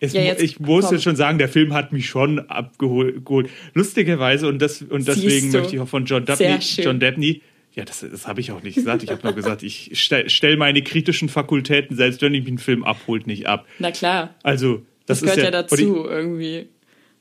Es, 0.00 0.12
Ja, 0.12 0.22
jetzt 0.22 0.42
ich 0.42 0.60
muss 0.60 0.86
komm. 0.86 0.94
jetzt 0.94 1.02
schon 1.02 1.16
sagen, 1.16 1.38
der 1.38 1.48
Film 1.48 1.74
hat 1.74 1.92
mich 1.92 2.06
schon 2.06 2.38
abgeholt. 2.48 3.24
geholt. 3.24 3.50
Lustigerweise, 3.74 4.46
und, 4.48 4.62
das, 4.62 4.82
und 4.82 5.08
deswegen 5.08 5.50
möchte 5.50 5.74
ich 5.74 5.80
auch 5.80 5.88
von 5.88 6.04
John 6.04 6.24
Dabney. 6.24 6.58
John 6.60 7.00
Dabney 7.00 7.42
ja, 7.78 7.84
das, 7.84 8.00
das 8.00 8.26
habe 8.26 8.40
ich 8.40 8.50
auch 8.50 8.60
nicht 8.60 8.74
gesagt. 8.74 9.04
Ich 9.04 9.10
habe 9.10 9.22
nur 9.22 9.34
gesagt, 9.34 9.62
ich 9.62 9.90
stelle 9.92 10.28
stell 10.28 10.56
meine 10.56 10.82
kritischen 10.82 11.28
Fakultäten, 11.28 11.96
selbst 11.96 12.20
wenn 12.22 12.34
ich 12.34 12.44
einen 12.44 12.58
Film 12.58 12.82
abholt, 12.82 13.28
nicht 13.28 13.46
ab. 13.46 13.66
Na 13.78 13.92
klar, 13.92 14.34
Also, 14.42 14.84
das, 15.08 15.20
das, 15.20 15.34
gehört 15.34 15.38
ist 15.38 15.42
ja, 15.54 15.60
und 15.60 15.80
ich, 15.80 15.86
dazu 15.86 16.08
irgendwie. 16.08 16.68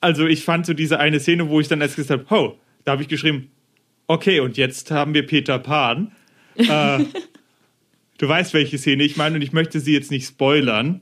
also 0.01 0.27
ich 0.27 0.43
fand 0.43 0.65
so 0.65 0.73
diese 0.73 0.99
eine 0.99 1.19
Szene, 1.19 1.49
wo 1.49 1.59
ich 1.59 1.67
dann 1.67 1.81
erst 1.81 1.95
gesagt 1.95 2.29
habe, 2.29 2.35
oh, 2.35 2.57
da 2.85 2.91
habe 2.93 3.01
ich 3.01 3.07
geschrieben, 3.07 3.49
okay, 4.07 4.39
und 4.39 4.57
jetzt 4.57 4.91
haben 4.91 5.13
wir 5.13 5.25
Peter 5.25 5.59
Pan. 5.59 6.11
Äh, 6.57 7.05
du 8.17 8.27
weißt, 8.27 8.55
welche 8.55 8.79
Szene 8.79 9.03
ich 9.03 9.15
meine, 9.15 9.35
und 9.35 9.43
ich 9.43 9.53
möchte 9.53 9.79
sie 9.79 9.93
jetzt 9.93 10.09
nicht 10.09 10.25
spoilern, 10.25 11.01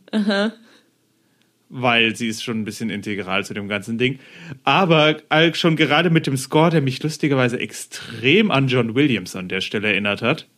weil 1.70 2.14
sie 2.18 2.28
ist 2.28 2.44
schon 2.44 2.60
ein 2.60 2.66
bisschen 2.66 2.90
integral 2.90 3.46
zu 3.46 3.54
dem 3.54 3.70
ganzen 3.70 3.98
Ding. 3.98 4.20
Aber 4.66 5.16
all- 5.30 5.56
schon 5.56 5.78
gerade 5.78 6.10
mit 6.10 6.28
dem 6.28 6.36
Score, 6.36 6.72
der 6.72 6.82
mich 6.82 7.02
lustigerweise 7.02 7.58
extrem 7.58 8.52
an 8.52 8.68
John 8.68 8.96
Williams 8.96 9.34
an 9.38 9.48
der 9.48 9.62
Stelle 9.62 9.88
erinnert 9.88 10.22
hat. 10.22 10.50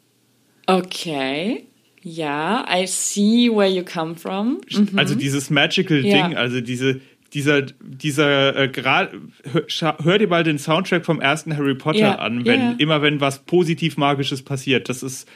Okay. 0.65 1.66
Ja, 2.10 2.66
I 2.74 2.86
see 2.88 3.49
where 3.49 3.68
you 3.70 3.84
come 3.84 4.16
from. 4.16 4.62
Also 4.95 5.16
dieses 5.16 5.49
Magical 5.49 5.99
Mhm. 5.99 6.05
Ja. 6.05 6.28
Ding, 6.28 6.38
also 6.38 6.62
diese, 6.62 7.01
dieser, 7.34 7.64
dieser, 7.82 8.55
äh, 8.55 8.68
gerade, 8.70 9.20
hör, 9.51 9.97
hör 10.01 10.18
dir 10.18 10.28
mal 10.28 10.43
den 10.45 10.58
Soundtrack 10.58 11.05
vom 11.05 11.20
ersten 11.20 11.58
Harry 11.58 11.76
Potter 11.76 11.99
Ja, 11.99 12.16
an, 12.20 12.45
wenn, 12.45 12.60
ja. 12.60 12.76
immer 12.78 13.01
wenn 13.01 13.20
was 13.20 13.39
positiv 13.39 13.97
Magisches 13.97 14.41
passiert. 14.43 14.88
Das 14.89 15.03
ist 15.03 15.28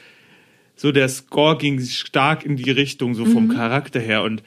so, 0.76 0.90
der 0.92 1.08
Score 1.10 1.58
ging 1.58 1.78
stark 1.80 2.46
in 2.46 2.56
die 2.56 2.70
Richtung, 2.70 3.14
so 3.14 3.24
Mhm. 3.26 3.32
vom 3.32 3.48
Charakter 3.48 4.00
her 4.00 4.22
und 4.22 4.42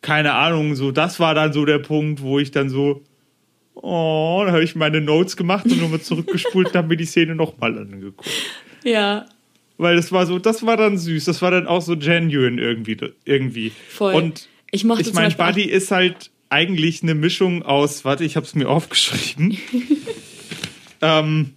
keine 0.00 0.34
Ahnung, 0.34 0.76
so, 0.76 0.92
das 0.92 1.18
war 1.18 1.34
dann 1.34 1.52
so 1.52 1.64
der 1.64 1.80
Punkt, 1.80 2.22
wo 2.22 2.38
ich 2.38 2.52
dann 2.52 2.68
so, 2.70 3.02
oh, 3.74 4.42
da 4.46 4.52
habe 4.52 4.62
ich 4.62 4.76
meine 4.76 5.00
Notes 5.00 5.36
gemacht 5.36 5.64
und 5.66 5.80
nochmal 5.80 6.00
zurückgespult 6.00 6.68
und 6.72 6.76
habe 6.76 6.88
mir 6.88 6.96
die 6.96 7.04
Szene 7.04 7.34
nochmal 7.34 7.76
angeguckt. 7.76 8.30
Ja, 8.84 9.26
Weil 9.78 9.96
das 9.96 10.10
war 10.10 10.26
so, 10.26 10.38
das 10.38 10.66
war 10.66 10.76
dann 10.76 10.98
süß, 10.98 11.24
das 11.24 11.40
war 11.40 11.52
dann 11.52 11.66
auch 11.66 11.80
so 11.80 11.96
genuine 11.96 12.60
irgendwie. 12.60 12.96
irgendwie. 13.24 13.72
voll. 13.88 14.14
Und 14.14 14.48
ich 14.70 14.84
mochte 14.84 15.02
ich 15.02 15.14
meine, 15.14 15.34
Buddy 15.34 15.62
ist 15.62 15.90
halt 15.90 16.30
eigentlich 16.50 17.02
eine 17.02 17.14
Mischung 17.14 17.62
aus, 17.62 18.04
warte, 18.04 18.24
ich 18.24 18.36
habe 18.36 18.44
es 18.44 18.54
mir 18.54 18.68
aufgeschrieben. 18.68 19.56
ähm, 21.00 21.54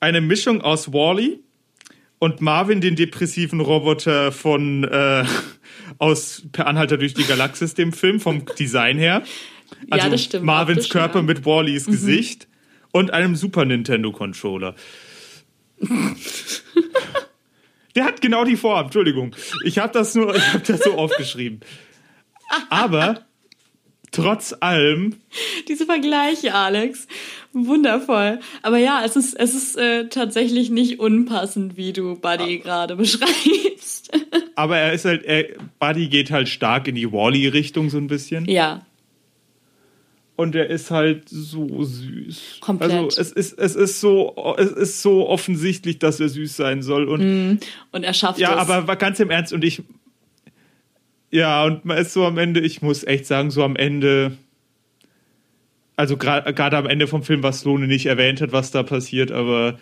eine 0.00 0.20
Mischung 0.20 0.62
aus 0.62 0.92
Wally 0.92 1.40
und 2.18 2.40
Marvin, 2.40 2.80
den 2.80 2.96
depressiven 2.96 3.60
Roboter 3.60 4.32
von 4.32 4.84
äh, 4.84 5.24
aus 5.98 6.44
Per 6.52 6.66
Anhalter 6.66 6.96
durch 6.96 7.14
die 7.14 7.24
Galaxis, 7.24 7.74
dem 7.74 7.92
Film, 7.92 8.20
vom 8.20 8.44
Design 8.58 8.98
her. 8.98 9.22
Also 9.90 10.08
das 10.08 10.24
stimmt, 10.24 10.46
Marvins 10.46 10.88
Körper 10.88 11.16
ja. 11.16 11.22
Mhm. 11.22 11.26
mit 11.28 11.44
Wallys 11.44 11.84
Gesicht 11.84 12.48
und 12.90 13.12
einem 13.12 13.36
Super 13.36 13.66
Nintendo 13.66 14.12
Controller. 14.12 14.74
Der 17.96 18.04
hat 18.04 18.20
genau 18.20 18.44
die 18.44 18.56
Form, 18.56 18.84
Entschuldigung. 18.84 19.34
Ich 19.64 19.78
habe 19.78 19.92
das 19.92 20.14
nur, 20.14 20.34
ich 20.34 20.52
habe 20.52 20.64
das 20.64 20.82
so 20.82 20.92
aufgeschrieben. 20.92 21.60
Aber 22.70 23.24
trotz 24.12 24.54
allem, 24.60 25.16
Diese 25.68 25.84
Vergleiche, 25.86 26.54
Alex. 26.54 27.06
Wundervoll. 27.52 28.40
Aber 28.62 28.78
ja, 28.78 29.02
es 29.04 29.16
ist, 29.16 29.34
es 29.34 29.54
ist 29.54 29.76
äh, 29.76 30.08
tatsächlich 30.08 30.70
nicht 30.70 31.00
unpassend, 31.00 31.76
wie 31.76 31.92
du 31.92 32.14
Buddy 32.14 32.58
gerade 32.58 32.94
beschreibst. 33.02 34.10
aber 34.54 34.78
er 34.78 34.92
ist 34.92 35.04
halt, 35.04 35.24
er, 35.24 35.46
Buddy 35.78 36.08
geht 36.08 36.30
halt 36.30 36.48
stark 36.48 36.88
in 36.88 36.94
die 36.94 37.10
Wally-Richtung 37.10 37.90
so 37.90 37.98
ein 37.98 38.06
bisschen. 38.06 38.44
ja, 38.46 38.82
Und 40.38 40.54
er 40.54 40.70
ist 40.70 40.92
halt 40.92 41.28
so 41.28 41.82
süß. 41.82 42.58
Komplett. 42.60 42.92
Also 42.92 43.20
es 43.20 43.32
ist, 43.32 43.58
es 43.58 43.74
ist 43.74 43.98
so, 44.00 44.54
es 44.56 44.70
ist 44.70 45.02
so 45.02 45.28
offensichtlich, 45.28 45.98
dass 45.98 46.20
er 46.20 46.28
süß 46.28 46.54
sein 46.56 46.80
soll. 46.80 47.08
Und 47.08 47.58
und 47.90 48.04
er 48.04 48.14
schafft 48.14 48.38
Ja, 48.38 48.52
es. 48.52 48.58
aber 48.58 48.86
war 48.86 48.94
ganz 48.94 49.18
im 49.18 49.30
Ernst 49.30 49.52
und 49.52 49.64
ich. 49.64 49.82
Ja, 51.32 51.64
und 51.64 51.84
man 51.84 51.98
ist 51.98 52.12
so 52.12 52.24
am 52.24 52.38
Ende, 52.38 52.60
ich 52.60 52.82
muss 52.82 53.02
echt 53.02 53.26
sagen, 53.26 53.50
so 53.50 53.64
am 53.64 53.74
Ende. 53.74 54.38
Also 55.96 56.16
gerade 56.16 56.76
am 56.76 56.86
Ende 56.86 57.08
vom 57.08 57.24
Film, 57.24 57.42
was 57.42 57.64
Lone 57.64 57.88
nicht 57.88 58.06
erwähnt 58.06 58.40
hat, 58.40 58.52
was 58.52 58.70
da 58.70 58.84
passiert, 58.84 59.32
aber 59.32 59.80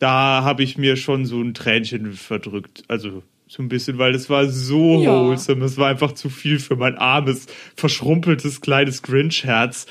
da 0.00 0.42
habe 0.44 0.62
ich 0.64 0.76
mir 0.76 0.96
schon 0.96 1.24
so 1.24 1.40
ein 1.40 1.54
Tränchen 1.54 2.12
verdrückt. 2.12 2.82
Also 2.88 3.22
so 3.46 3.62
ein 3.62 3.68
bisschen, 3.68 3.98
weil 3.98 4.14
es 4.14 4.30
war 4.30 4.48
so 4.48 5.00
Ja. 5.02 5.12
wholesome. 5.12 5.64
Es 5.64 5.76
war 5.76 5.88
einfach 5.88 6.12
zu 6.12 6.30
viel 6.30 6.58
für 6.58 6.76
mein 6.76 6.96
armes, 6.96 7.46
verschrumpeltes, 7.76 8.60
kleines 8.60 9.02
Grinch-Herz, 9.02 9.86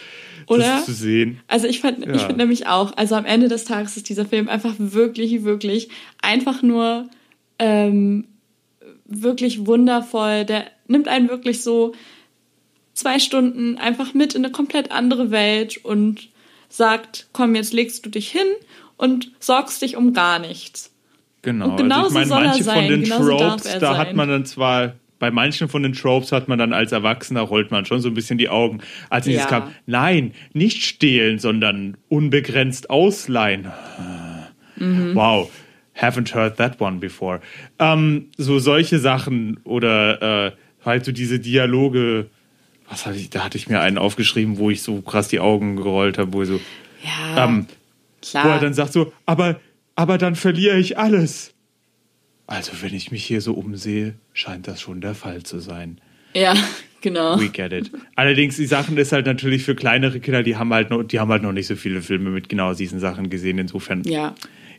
Oder? 0.48 0.60
das 0.78 0.86
zu 0.86 0.94
sehen. 0.94 1.40
Also 1.48 1.68
ich 1.68 1.80
fand, 1.82 2.00
ich 2.00 2.08
Ja. 2.08 2.18
finde 2.20 2.38
nämlich 2.38 2.68
auch, 2.68 2.98
also 2.98 3.16
am 3.16 3.26
Ende 3.26 3.48
des 3.48 3.64
Tages 3.66 3.96
ist 3.98 4.10
dieser 4.10 4.26
Film 4.26 4.50
einfach 4.50 4.74
wirklich, 4.78 5.44
wirklich 5.44 5.90
einfach 6.22 6.62
nur 6.62 7.08
ähm, 7.60 8.26
wirklich 9.06 9.66
wundervoll. 9.66 10.46
Der 10.46 10.66
nimmt 10.88 11.08
einen 11.08 11.30
wirklich 11.30 11.62
so 11.62 11.94
zwei 12.94 13.20
Stunden 13.20 13.78
einfach 13.78 14.14
mit 14.14 14.36
in 14.36 14.44
eine 14.44 14.52
komplett 14.52 14.92
andere 14.92 15.32
Welt 15.32 15.78
und 15.84 16.30
sagt, 16.70 17.28
komm, 17.34 17.56
jetzt 17.56 17.74
legst 17.74 18.06
du 18.06 18.10
dich 18.10 18.32
hin 18.32 18.48
und 18.98 19.32
sorgst 19.40 19.82
dich 19.82 19.96
um 19.96 20.14
gar 20.14 20.40
nichts. 20.40 20.93
Genau. 21.44 21.72
Und 21.72 21.78
genauso 21.78 22.18
also 22.18 22.20
ich 22.20 22.28
meine, 22.30 22.42
er 22.42 22.48
manche 22.50 22.64
von 22.64 22.88
den 22.88 23.04
genauso 23.04 23.38
Tropes, 23.38 23.78
da 23.80 23.98
hat 23.98 24.16
man 24.16 24.30
dann 24.30 24.46
zwar, 24.46 24.94
bei 25.20 25.30
manchen 25.30 25.68
von 25.70 25.84
den 25.84 25.94
Tropes 25.94 26.32
hat 26.32 26.48
man 26.48 26.58
dann 26.58 26.74
als 26.74 26.92
Erwachsener 26.92 27.42
rollt 27.42 27.70
man 27.70 27.86
schon 27.86 28.00
so 28.02 28.08
ein 28.10 28.14
bisschen 28.14 28.38
die 28.38 28.50
Augen. 28.50 28.80
Als 29.10 29.26
nächstes 29.28 29.52
Ja. 29.52 29.60
kam, 29.60 29.72
nein, 29.86 30.34
nicht 30.54 30.84
stehlen, 30.84 31.40
sondern 31.40 31.98
unbegrenzt 32.10 32.90
ausleihen. 32.90 33.68
Mhm. 34.78 35.16
Wow. 35.16 35.50
Haven't 36.00 36.34
heard 36.34 36.58
that 36.58 36.82
one 36.82 36.98
before. 36.98 37.40
Ähm, 37.78 38.30
so 38.38 38.58
solche 38.60 38.98
Sachen 39.00 39.60
oder 39.64 40.48
äh, 40.48 40.52
halt 40.84 41.06
so 41.06 41.12
diese 41.12 41.40
Dialoge. 41.40 42.28
Was 42.90 43.06
hatte 43.06 43.18
ich, 43.18 43.30
da 43.30 43.44
hatte 43.44 43.58
ich 43.58 43.70
mir 43.70 43.80
einen 43.80 43.98
aufgeschrieben, 43.98 44.58
wo 44.58 44.70
ich 44.70 44.82
so 44.82 45.02
krass 45.02 45.28
die 45.28 45.40
Augen 45.40 45.76
gerollt 45.76 46.18
habe, 46.18 46.34
wo 46.34 46.42
ich 46.42 46.48
so, 46.50 46.60
Ja, 47.04 47.46
ähm, 47.46 47.68
klar. 48.22 48.46
wo 48.46 48.50
er 48.50 48.60
dann 48.60 48.74
sagt 48.74 48.92
so, 48.94 49.14
aber, 49.26 49.60
aber 49.96 50.18
dann 50.18 50.36
verliere 50.36 50.78
ich 50.80 50.98
alles. 50.98 51.54
Also, 52.48 52.72
wenn 52.82 52.94
ich 52.94 53.12
mich 53.12 53.26
hier 53.26 53.42
so 53.42 53.54
umsehe, 53.54 54.16
scheint 54.34 54.68
das 54.68 54.82
schon 54.82 55.02
der 55.02 55.16
Fall 55.16 55.44
zu 55.44 55.60
sein. 55.60 56.00
ja, 56.34 56.56
genau. 57.02 57.40
We 57.40 57.50
get 57.50 57.72
it. 57.72 57.92
Allerdings, 58.16 58.58
die 58.58 58.66
Sachen 58.66 58.98
ist 58.98 59.12
halt 59.12 59.26
natürlich 59.26 59.64
für 59.64 59.76
kleinere 59.76 60.20
Kinder, 60.20 60.44
die 60.44 60.58
haben 60.58 60.74
halt 60.74 60.90
noch, 60.90 61.04
die 61.04 61.20
haben 61.20 61.32
halt 61.32 61.44
noch 61.44 61.54
nicht 61.54 61.68
so 61.68 61.76
viele 61.76 62.02
Filme 62.02 62.30
mit 62.30 62.50
genau 62.50 62.74
diesen 62.74 63.00
Sachen 63.00 63.30
gesehen. 63.30 63.58
Insofern 63.60 64.04
Ja, 64.04 64.36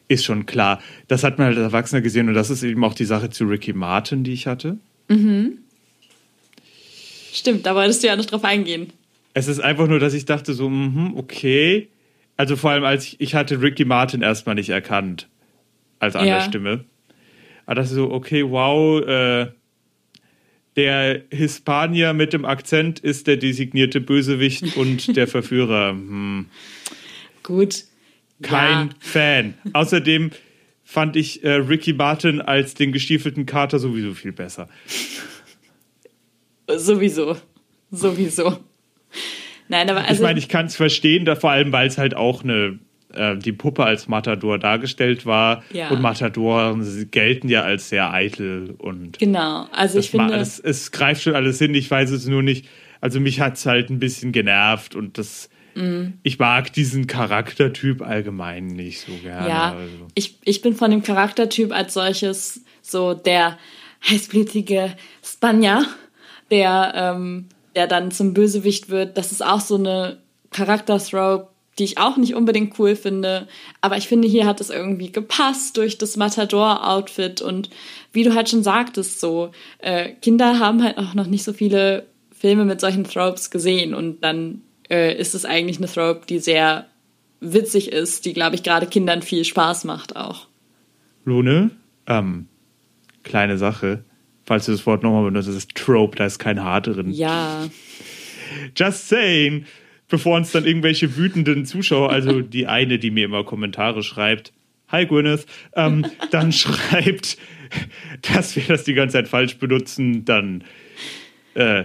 ist 0.08 0.24
schon 0.24 0.46
klar. 0.46 0.80
Das 1.08 1.24
hat 1.24 1.38
man 1.38 1.48
halt 1.48 1.56
als 1.56 1.66
Erwachsener 1.66 2.02
gesehen 2.02 2.28
und 2.28 2.34
das 2.34 2.50
ist 2.50 2.62
eben 2.62 2.84
auch 2.84 2.94
die 2.94 3.06
Sache 3.06 3.30
zu 3.30 3.44
Ricky 3.44 3.72
Martin, 3.72 4.24
die 4.24 4.32
ich 4.34 4.46
hatte. 4.46 4.76
stimmt, 7.32 7.64
da 7.66 7.74
wolltest 7.74 8.02
du 8.02 8.08
ja 8.08 8.16
nicht 8.16 8.30
drauf 8.30 8.44
eingehen. 8.44 8.92
Es 9.32 9.48
ist 9.48 9.60
einfach 9.60 9.88
nur, 9.88 9.98
dass 9.98 10.14
ich 10.14 10.26
dachte 10.26 10.54
so, 10.54 10.68
mhm, 10.68 11.16
okay. 11.16 11.88
Also 12.36 12.56
vor 12.56 12.70
allem, 12.70 12.84
als 12.84 13.04
ich, 13.06 13.20
ich 13.20 13.34
hatte 13.34 13.60
Ricky 13.62 13.84
Martin 13.84 14.22
erstmal 14.22 14.54
nicht 14.56 14.70
erkannt. 14.70 15.28
Als 16.00 16.16
an 16.16 16.26
Ja. 16.26 16.38
der 16.38 16.44
Stimme. 16.44 16.84
Aber 17.66 17.76
das 17.76 17.90
ist 17.90 17.94
so, 17.96 18.10
okay, 18.10 18.44
wow, 18.48 19.00
äh, 19.06 19.52
der 20.76 21.22
Hispanier 21.30 22.12
mit 22.12 22.32
dem 22.32 22.44
Akzent 22.44 22.98
ist 22.98 23.26
der 23.28 23.36
designierte 23.36 24.00
Bösewicht 24.00 24.76
und 24.76 25.16
der 25.16 25.26
Verführer. 25.28 25.90
Hm, 25.90 26.46
Gut. 27.42 27.84
kein 28.42 28.88
Ja. 28.88 28.94
Fan. 28.98 29.54
Außerdem 29.72 30.30
fand 30.82 31.16
ich 31.16 31.44
äh, 31.44 31.52
Ricky 31.52 31.92
Martin 31.92 32.40
als 32.40 32.74
den 32.74 32.90
gestiefelten 32.92 33.46
Kater 33.46 33.78
sowieso 33.78 34.12
viel 34.14 34.32
besser. 34.32 34.68
Sowieso. 36.68 37.36
Sowieso. 37.90 38.58
Nein, 39.68 39.88
aber 39.88 40.00
also. 40.00 40.14
ich 40.14 40.20
meine, 40.20 40.38
ich 40.38 40.48
kann 40.48 40.66
es 40.66 40.76
verstehen, 40.76 41.24
da 41.24 41.36
vor 41.36 41.50
allem, 41.50 41.72
weil 41.72 41.86
es 41.86 41.98
halt 41.98 42.14
auch 42.14 42.44
eine 42.44 42.78
äh, 43.14 43.36
die 43.36 43.52
Puppe 43.52 43.84
als 43.84 44.08
Matador 44.08 44.58
dargestellt 44.58 45.26
war. 45.26 45.62
Ja. 45.72 45.88
Und 45.90 46.00
Matadoren 46.02 47.08
gelten 47.10 47.48
ja 47.48 47.62
als 47.62 47.88
sehr 47.88 48.12
eitel 48.12 48.74
und 48.78 49.18
genau. 49.18 49.66
Also 49.72 49.98
ich 49.98 50.10
finde. 50.10 50.34
es, 50.34 50.58
es 50.58 50.90
greift 50.90 51.22
schon 51.22 51.34
alles 51.34 51.58
hin. 51.58 51.74
Ich 51.74 51.90
weiß 51.90 52.10
es 52.10 52.26
nur 52.26 52.42
nicht. 52.42 52.66
Also 53.00 53.20
mich 53.20 53.40
hat 53.40 53.54
es 53.54 53.66
halt 53.66 53.90
ein 53.90 53.98
bisschen 53.98 54.32
genervt 54.32 54.94
und 54.94 55.18
das. 55.18 55.48
Mhm. 55.74 56.14
Ich 56.22 56.38
mag 56.38 56.72
diesen 56.72 57.06
Charaktertyp 57.06 58.00
allgemein 58.02 58.66
nicht 58.66 59.00
so 59.00 59.12
gerne. 59.22 59.48
Ja, 59.48 59.72
Also. 59.72 60.06
ich, 60.14 60.38
ich 60.44 60.62
bin 60.62 60.74
von 60.74 60.90
dem 60.90 61.02
Charaktertyp 61.02 61.72
als 61.72 61.94
solches 61.94 62.64
so 62.80 63.14
der 63.14 63.58
heißblütige 64.08 64.94
Spanier, 65.22 65.84
der, 66.50 66.92
ähm, 66.94 67.48
der 67.74 67.86
dann 67.86 68.10
zum 68.10 68.34
Bösewicht 68.34 68.88
wird. 68.88 69.16
Das 69.16 69.32
ist 69.32 69.44
auch 69.44 69.60
so 69.60 69.76
eine 69.76 70.18
Charakter-Throw, 70.50 71.48
die 71.78 71.84
ich 71.84 71.98
auch 71.98 72.16
nicht 72.16 72.34
unbedingt 72.34 72.78
cool 72.78 72.96
finde. 72.96 73.48
Aber 73.80 73.96
ich 73.96 74.06
finde, 74.06 74.28
hier 74.28 74.46
hat 74.46 74.60
es 74.60 74.70
irgendwie 74.70 75.10
gepasst 75.10 75.76
durch 75.76 75.98
das 75.98 76.16
Matador-Outfit. 76.16 77.42
Und 77.42 77.70
wie 78.12 78.22
du 78.22 78.34
halt 78.34 78.48
schon 78.48 78.62
sagtest, 78.62 79.20
so, 79.20 79.50
äh, 79.78 80.12
Kinder 80.22 80.58
haben 80.58 80.82
halt 80.82 80.98
auch 80.98 81.14
noch 81.14 81.26
nicht 81.26 81.44
so 81.44 81.52
viele 81.52 82.06
Filme 82.36 82.64
mit 82.64 82.80
solchen 82.80 83.04
Tropes 83.04 83.50
gesehen. 83.50 83.94
Und 83.94 84.22
dann 84.22 84.62
äh, 84.88 85.18
ist 85.18 85.34
es 85.34 85.44
eigentlich 85.44 85.78
eine 85.78 85.88
Trope, 85.88 86.26
die 86.26 86.38
sehr 86.38 86.86
witzig 87.40 87.92
ist, 87.92 88.24
die, 88.24 88.32
glaube 88.32 88.54
ich, 88.54 88.62
gerade 88.62 88.86
Kindern 88.86 89.22
viel 89.22 89.44
Spaß 89.44 89.84
macht 89.84 90.16
auch. 90.16 90.46
Lune, 91.24 91.70
ähm, 92.06 92.46
kleine 93.22 93.58
Sache. 93.58 94.04
Falls 94.46 94.66
du 94.66 94.72
das 94.72 94.84
Wort 94.86 95.02
nochmal 95.02 95.24
benutzt, 95.24 95.48
das 95.48 95.56
ist 95.56 95.74
Trope, 95.74 96.16
da 96.16 96.26
ist 96.26 96.38
kein 96.38 96.62
H 96.62 96.80
drin. 96.80 97.10
Ja, 97.10 97.68
Just 98.76 99.08
saying. 99.08 99.66
Bevor 100.08 100.36
uns 100.36 100.52
dann 100.52 100.66
irgendwelche 100.66 101.16
wütenden 101.16 101.64
Zuschauer, 101.64 102.10
also 102.10 102.40
die 102.42 102.66
eine, 102.66 102.98
die 102.98 103.10
mir 103.10 103.24
immer 103.24 103.44
Kommentare 103.44 104.02
schreibt, 104.02 104.52
Hi 104.88 105.06
Gwyneth, 105.06 105.46
ähm, 105.74 106.06
dann 106.30 106.52
schreibt, 106.52 107.38
dass 108.20 108.54
wir 108.54 108.64
das 108.68 108.84
die 108.84 108.94
ganze 108.94 109.14
Zeit 109.14 109.28
falsch 109.28 109.56
benutzen, 109.56 110.24
dann 110.24 110.62
äh, 111.54 111.84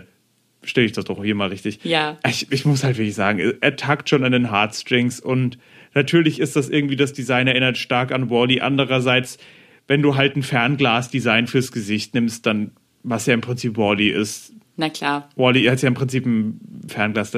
stelle 0.64 0.86
ich 0.86 0.92
das 0.92 1.06
doch 1.06 1.24
hier 1.24 1.34
mal 1.34 1.48
richtig. 1.48 1.80
Ja. 1.84 2.20
Ich, 2.28 2.52
ich 2.52 2.66
muss 2.66 2.84
halt 2.84 2.98
wirklich 2.98 3.16
sagen, 3.16 3.54
er 3.62 3.76
tagt 3.78 4.10
schon 4.10 4.24
an 4.24 4.34
den 4.34 4.52
Heartstrings 4.52 5.20
und 5.20 5.58
natürlich 5.94 6.40
ist 6.40 6.56
das 6.56 6.70
irgendwie, 6.70 6.98
das 6.98 7.14
Design 7.14 7.48
erinnert 7.48 7.78
stark 7.78 8.12
an 8.12 8.30
Wally. 8.30 8.60
Andererseits, 8.60 9.40
wenn 9.90 10.02
du 10.02 10.16
halt 10.16 10.38
ein 10.38 10.44
Fernglas-Design 10.44 11.48
fürs 11.48 11.74
Gesicht 11.74 12.14
nimmst, 12.14 12.46
dann, 12.46 12.72
was 13.04 13.26
ja 13.26 13.34
im 13.34 13.42
Prinzip 13.42 13.76
Wally 13.76 14.10
ist, 14.10 14.54
na 14.78 14.90
klar. 14.90 15.30
Wally 15.36 15.66
hat 15.66 15.82
ja 15.82 15.90
im 15.90 15.94
Prinzip 15.94 16.26
ein 16.26 16.62
Fernglas. 16.88 17.34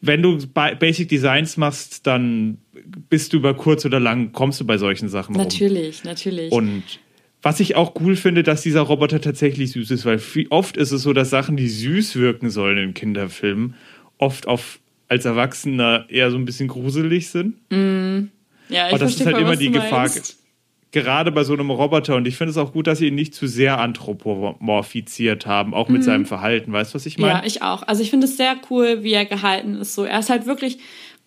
Wenn 0.00 0.22
du 0.22 0.38
Ba- 0.48 0.74
Basic 0.74 1.08
Designs 1.08 1.56
machst, 1.56 2.06
dann 2.08 2.58
bist 3.08 3.32
du 3.32 3.36
über 3.36 3.54
kurz 3.54 3.84
oder 3.84 4.00
lang, 4.00 4.32
kommst 4.32 4.60
du 4.60 4.64
bei 4.64 4.78
solchen 4.78 5.08
Sachen 5.08 5.36
rum. 5.36 5.44
Natürlich, 5.44 6.02
natürlich. 6.02 6.50
Und 6.50 6.82
was 7.42 7.60
ich 7.60 7.76
auch 7.76 7.94
cool 8.00 8.16
finde, 8.16 8.42
dass 8.42 8.62
dieser 8.62 8.80
Roboter 8.80 9.20
tatsächlich 9.20 9.70
süß 9.72 9.90
ist, 9.92 10.04
weil 10.06 10.20
oft 10.50 10.76
ist 10.76 10.90
es 10.90 11.02
so, 11.02 11.12
dass 11.12 11.30
Sachen, 11.30 11.56
die 11.56 11.68
süß 11.68 12.16
wirken 12.16 12.50
sollen 12.50 12.78
in 12.78 12.94
Kinderfilmen, 12.94 13.74
oft 14.16 14.48
auf, 14.48 14.80
als 15.06 15.24
Erwachsener 15.24 16.06
eher 16.08 16.30
so 16.32 16.36
ein 16.38 16.46
bisschen 16.46 16.66
gruselig 16.66 17.28
sind. 17.28 17.54
ja, 17.70 18.88
ich 18.88 18.92
Aber 18.92 18.98
das 18.98 19.14
ist 19.14 19.24
halt 19.24 19.38
immer 19.38 19.54
die 19.56 19.70
Gefahr, 19.70 20.00
meinst. 20.00 20.37
Gerade 20.92 21.30
bei 21.32 21.44
so 21.44 21.52
einem 21.52 21.70
Roboter. 21.70 22.16
Und 22.16 22.26
ich 22.26 22.36
finde 22.36 22.50
es 22.52 22.56
auch 22.56 22.72
gut, 22.72 22.86
dass 22.86 22.98
sie 22.98 23.08
ihn 23.08 23.14
nicht 23.14 23.34
zu 23.34 23.46
sehr 23.46 23.78
anthropomorphiziert 23.78 25.46
haben, 25.46 25.74
auch 25.74 25.88
Mhm. 25.88 25.94
mit 25.94 26.04
seinem 26.04 26.26
Verhalten. 26.26 26.72
Weißt 26.72 26.92
du, 26.92 26.96
was 26.96 27.06
ich 27.06 27.18
meine? 27.18 27.34
Ja, 27.40 27.42
ich 27.44 27.62
auch. 27.62 27.82
Also 27.82 28.02
ich 28.02 28.10
finde 28.10 28.26
es 28.26 28.36
sehr 28.36 28.56
cool, 28.70 29.02
wie 29.02 29.12
er 29.12 29.24
gehalten 29.24 29.74
ist. 29.76 29.94
So, 29.94 30.04
er 30.04 30.18
ist 30.20 30.30
halt 30.30 30.46
wirklich 30.46 30.78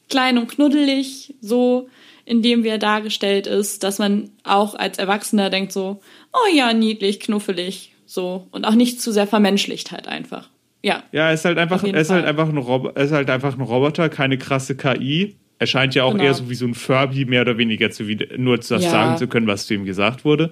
klein 0.10 0.38
und 0.38 0.48
knuddelig, 0.48 1.36
so 1.42 1.88
in 2.26 2.42
dem 2.42 2.64
wie 2.64 2.68
er 2.70 2.78
dargestellt 2.78 3.48
ist, 3.48 3.84
dass 3.84 3.98
man 4.00 4.30
auch 4.44 4.76
als 4.76 4.98
Erwachsener 5.00 5.50
denkt 5.50 5.72
so, 5.72 6.02
oh 6.34 6.56
ja, 6.56 6.72
niedlich, 6.74 7.20
knuffelig, 7.20 7.94
so 8.06 8.48
und 8.52 8.66
auch 8.66 8.76
nicht 8.76 9.02
zu 9.02 9.12
sehr 9.12 9.28
vermenschlicht 9.28 9.92
halt 9.92 10.08
einfach. 10.08 10.50
Ja, 10.84 11.04
Ja, 11.12 11.28
er 11.28 11.34
ist 11.34 11.46
halt 11.46 11.58
einfach, 11.58 11.84
er 11.84 11.94
ist 11.96 12.10
halt 12.10 12.26
einfach 12.26 12.50
ein 12.50 12.58
Rob 12.58 12.92
er 12.96 13.04
ist 13.04 13.12
halt 13.12 13.30
einfach 13.30 13.56
ein 13.56 13.62
Roboter, 13.62 14.10
keine 14.10 14.38
krasse 14.38 14.76
KI. 14.76 15.36
Er 15.62 15.68
scheint 15.68 15.94
ja 15.94 16.06
auch 16.06 16.14
Genau. 16.14 16.24
eher 16.24 16.34
so 16.34 16.50
wie 16.50 16.56
so 16.56 16.66
ein 16.66 16.74
Furby 16.74 17.26
mehr 17.26 17.42
oder 17.44 17.56
weniger 17.60 17.92
zu 17.92 18.04
nur 18.36 18.58
das 18.58 18.70
Ja. 18.70 18.80
sagen 18.80 19.18
zu 19.18 19.28
können, 19.28 19.46
was 19.46 19.68
zu 19.68 19.76
ihm 19.76 19.86
gesagt 19.86 20.26
wurde. 20.26 20.52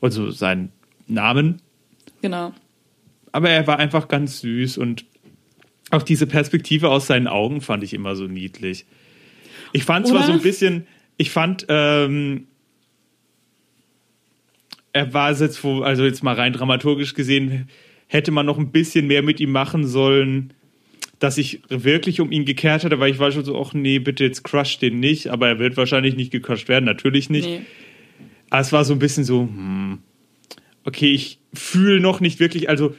Also 0.00 0.30
seinen 0.30 0.72
Namen. 1.06 1.60
genau. 2.22 2.54
Aber 3.32 3.50
er 3.50 3.66
war 3.66 3.78
einfach 3.78 4.08
ganz 4.08 4.40
süß 4.40 4.78
und 4.78 5.04
auch 5.90 6.02
diese 6.02 6.26
Perspektive 6.26 6.88
aus 6.88 7.06
seinen 7.06 7.26
Augen 7.28 7.60
fand 7.60 7.82
ich 7.84 7.92
immer 7.92 8.16
so 8.16 8.24
niedlich. 8.26 8.86
Ich 9.74 9.84
fand 9.84 10.06
zwar 10.06 10.20
Oder? 10.20 10.26
so 10.28 10.32
ein 10.32 10.40
bisschen, 10.40 10.86
ich 11.18 11.30
fand, 11.30 11.66
ähm, 11.68 12.46
er 14.94 15.12
war 15.12 15.32
jetzt, 15.32 15.62
wo, 15.64 15.82
also 15.82 16.04
jetzt 16.04 16.22
mal 16.22 16.34
rein 16.34 16.54
dramaturgisch 16.54 17.12
gesehen, 17.12 17.68
hätte 18.06 18.30
man 18.30 18.46
noch 18.46 18.56
ein 18.58 18.72
bisschen 18.72 19.06
mehr 19.06 19.22
mit 19.22 19.38
ihm 19.38 19.52
machen 19.52 19.86
sollen, 19.86 20.54
dass 21.18 21.38
ich 21.38 21.62
wirklich 21.68 22.20
um 22.20 22.30
ihn 22.30 22.44
gekehrt 22.44 22.84
hatte, 22.84 23.00
weil 23.00 23.10
ich 23.10 23.18
war 23.18 23.32
schon 23.32 23.44
so, 23.44 23.60
ach 23.60 23.72
nee, 23.72 23.98
bitte 23.98 24.24
jetzt 24.24 24.44
crush 24.44 24.78
den 24.78 25.00
nicht, 25.00 25.28
aber 25.28 25.48
er 25.48 25.58
wird 25.58 25.76
wahrscheinlich 25.76 26.16
nicht 26.16 26.30
gecrushed 26.30 26.68
werden, 26.68 26.84
natürlich 26.84 27.30
nicht. 27.30 27.48
Nee. 27.48 27.62
Aber 28.50 28.60
es 28.60 28.72
war 28.72 28.84
so 28.84 28.92
ein 28.92 28.98
bisschen 28.98 29.24
so, 29.24 29.42
hm, 29.42 29.98
okay, 30.84 31.10
ich 31.12 31.38
fühle 31.54 32.00
noch 32.00 32.20
nicht 32.20 32.38
wirklich, 32.38 32.68
also 32.68 32.94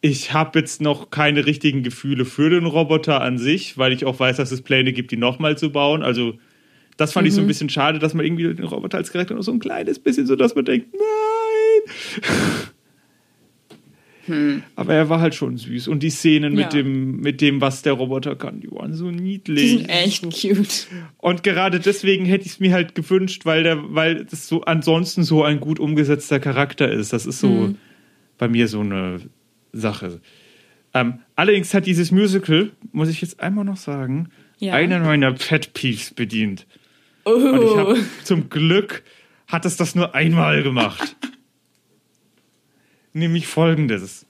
ich 0.00 0.32
habe 0.32 0.58
jetzt 0.58 0.80
noch 0.80 1.10
keine 1.10 1.46
richtigen 1.46 1.82
Gefühle 1.82 2.24
für 2.24 2.50
den 2.50 2.66
Roboter 2.66 3.20
an 3.20 3.38
sich, 3.38 3.76
weil 3.78 3.92
ich 3.92 4.04
auch 4.04 4.18
weiß, 4.18 4.38
dass 4.38 4.50
es 4.50 4.62
Pläne 4.62 4.92
gibt, 4.92 5.10
die 5.10 5.16
nochmal 5.16 5.58
zu 5.58 5.70
bauen. 5.70 6.02
Also 6.02 6.38
das 6.96 7.12
fand 7.12 7.28
ich 7.28 7.34
so 7.34 7.40
ein 7.40 7.46
bisschen 7.46 7.68
schade, 7.68 7.98
dass 7.98 8.14
man 8.14 8.24
irgendwie 8.24 8.52
den 8.54 8.64
Roboter 8.64 8.98
als 8.98 9.12
Charakter 9.12 9.34
noch 9.34 9.42
so 9.42 9.52
ein 9.52 9.58
kleines 9.58 9.98
bisschen 9.98 10.26
so, 10.26 10.36
dass 10.36 10.54
man 10.54 10.64
denkt, 10.64 10.88
nein. 10.92 11.94
Aber 14.76 14.94
er 14.94 15.08
war 15.08 15.20
halt 15.20 15.34
schon 15.34 15.56
süß. 15.56 15.88
Und 15.88 16.02
die 16.02 16.10
Szenen 16.10 16.52
mit, 16.54 16.64
Ja. 16.64 16.68
dem, 16.82 17.20
mit 17.20 17.40
dem, 17.40 17.60
was 17.60 17.82
der 17.82 17.92
Roboter 17.94 18.36
kann, 18.36 18.60
die 18.60 18.70
waren 18.70 18.94
so 18.94 19.10
niedlich. 19.10 19.60
Die 19.60 19.68
sind 19.78 19.88
echt 19.88 20.22
cute. 20.24 20.86
Und 21.18 21.42
gerade 21.42 21.80
deswegen 21.80 22.24
hätte 22.24 22.46
ich 22.46 22.52
es 22.52 22.60
mir 22.60 22.72
halt 22.72 22.94
gewünscht, 22.94 23.46
weil 23.46 23.62
der, 23.62 23.78
weil 23.94 24.24
das 24.24 24.48
so 24.48 24.62
ansonsten 24.62 25.22
so 25.24 25.42
ein 25.44 25.60
gut 25.60 25.78
umgesetzter 25.80 26.40
Charakter 26.40 26.90
ist. 26.90 27.12
Das 27.12 27.26
ist 27.26 27.40
so 27.40 27.48
Mhm. 27.48 27.76
bei 28.38 28.48
mir 28.48 28.68
so 28.68 28.80
eine 28.80 29.20
Sache. 29.72 30.20
Ähm, 30.92 31.20
allerdings 31.36 31.72
hat 31.74 31.86
dieses 31.86 32.10
Musical, 32.10 32.70
muss 32.92 33.08
ich 33.08 33.20
jetzt 33.20 33.40
einmal 33.40 33.64
noch 33.64 33.76
sagen, 33.76 34.28
Ja. 34.58 34.74
einen 34.74 35.02
meiner 35.04 35.32
Pet 35.32 35.72
Peeves 35.72 36.12
bedient. 36.12 36.66
Und 37.24 37.38
ich 37.38 37.70
Oh. 37.70 37.76
habe 37.78 37.96
zum 38.24 38.48
Glück 38.50 39.02
hat 39.46 39.64
es 39.66 39.76
das 39.76 39.94
nur 39.94 40.14
einmal 40.14 40.62
gemacht. 40.62 41.16
Nämlich 43.12 43.46
folgendes. 43.46 44.26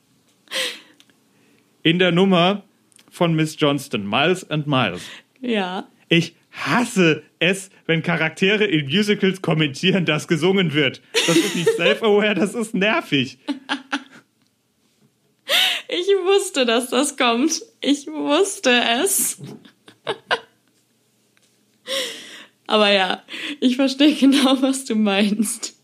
In 1.83 1.99
der 1.99 2.13
Nummer 2.13 2.65
von 3.11 3.35
Miss 3.35 3.57
Johnston, 3.59 4.09
Miles 4.09 4.49
and 4.51 4.67
Miles, 4.67 5.03
Ja. 5.41 5.89
ich 6.09 6.35
hasse 6.51 7.23
es, 7.39 7.71
wenn 7.87 8.03
Charaktere 8.03 8.65
in 8.65 8.87
Musicals 8.87 9.41
kommentieren, 9.43 10.05
dass 10.05 10.29
gesungen 10.29 10.75
wird. 10.75 11.01
Das 11.27 11.37
ist 11.37 11.55
nicht 11.57 11.69
self-aware, 11.77 12.35
das 12.35 12.55
ist 12.55 12.75
nervig. 12.75 13.39
Ich 15.89 16.07
wusste, 16.25 16.65
dass 16.67 16.91
das 16.91 17.17
kommt. 17.17 17.63
Ich 17.81 18.07
wusste 18.07 18.71
es. 19.03 19.41
Aber 22.67 22.93
ja, 22.93 23.25
ich 23.61 23.75
verstehe 23.77 24.15
genau, 24.15 24.61
was 24.63 24.85
du 24.85 24.95
meinst. 24.95 25.77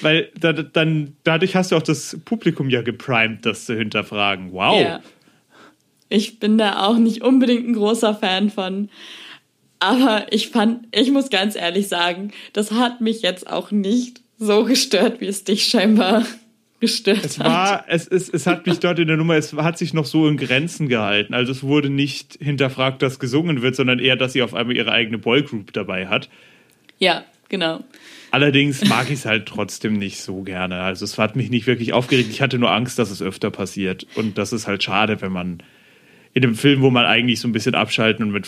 Weil 0.00 0.30
da, 0.38 0.52
dann, 0.52 1.16
dadurch 1.24 1.54
hast 1.54 1.72
du 1.72 1.76
auch 1.76 1.82
das 1.82 2.18
Publikum 2.24 2.70
ja 2.70 2.82
geprimed, 2.82 3.44
das 3.44 3.66
zu 3.66 3.76
hinterfragen. 3.76 4.52
Wow. 4.52 4.80
Ja. 4.80 5.00
Ich 6.08 6.38
bin 6.38 6.56
da 6.56 6.86
auch 6.86 6.98
nicht 6.98 7.22
unbedingt 7.22 7.68
ein 7.68 7.74
großer 7.74 8.14
Fan 8.14 8.50
von. 8.50 8.88
Aber 9.78 10.26
ich 10.30 10.48
fand, 10.48 10.86
ich 10.92 11.10
muss 11.10 11.30
ganz 11.30 11.56
ehrlich 11.56 11.88
sagen, 11.88 12.32
das 12.52 12.72
hat 12.72 13.00
mich 13.00 13.22
jetzt 13.22 13.50
auch 13.50 13.70
nicht 13.70 14.20
so 14.38 14.64
gestört, 14.64 15.20
wie 15.20 15.26
es 15.26 15.44
dich 15.44 15.66
scheinbar 15.66 16.24
gestört 16.80 17.24
Es 17.24 17.38
hat. 17.38 17.46
war, 17.46 17.84
es, 17.88 18.06
es, 18.06 18.28
es 18.28 18.46
hat 18.46 18.66
mich 18.66 18.78
dort 18.80 18.98
in 18.98 19.08
der 19.08 19.16
Nummer, 19.16 19.34
es 19.34 19.52
hat 19.52 19.78
sich 19.78 19.92
noch 19.92 20.06
so 20.06 20.28
in 20.28 20.36
Grenzen 20.36 20.88
gehalten. 20.88 21.34
Also 21.34 21.52
es 21.52 21.62
wurde 21.62 21.90
nicht 21.90 22.38
hinterfragt, 22.40 23.02
dass 23.02 23.18
gesungen 23.18 23.62
wird, 23.62 23.76
sondern 23.76 23.98
eher, 23.98 24.16
dass 24.16 24.32
sie 24.32 24.42
auf 24.42 24.54
einmal 24.54 24.76
ihre 24.76 24.92
eigene 24.92 25.18
Boygroup 25.18 25.72
dabei 25.72 26.06
hat. 26.06 26.28
Ja, 26.98 27.24
genau. 27.48 27.84
Allerdings 28.30 28.84
mag 28.84 29.06
ich 29.06 29.20
es 29.20 29.24
halt 29.26 29.46
trotzdem 29.46 29.94
nicht 29.94 30.20
so 30.20 30.42
gerne. 30.42 30.80
Also 30.80 31.04
es 31.04 31.16
hat 31.18 31.36
mich 31.36 31.50
nicht 31.50 31.66
wirklich 31.66 31.92
aufgeregt. 31.92 32.28
Ich 32.30 32.42
hatte 32.42 32.58
nur 32.58 32.70
Angst, 32.70 32.98
dass 32.98 33.10
es 33.10 33.22
öfter 33.22 33.50
passiert. 33.50 34.06
Und 34.14 34.38
das 34.38 34.52
ist 34.52 34.66
halt 34.66 34.82
schade, 34.82 35.20
wenn 35.20 35.32
man 35.32 35.62
in 36.34 36.44
einem 36.44 36.54
Film, 36.54 36.82
wo 36.82 36.90
man 36.90 37.06
eigentlich 37.06 37.40
so 37.40 37.48
ein 37.48 37.52
bisschen 37.52 37.74
abschalten 37.74 38.26
und 38.26 38.32
mit, 38.32 38.46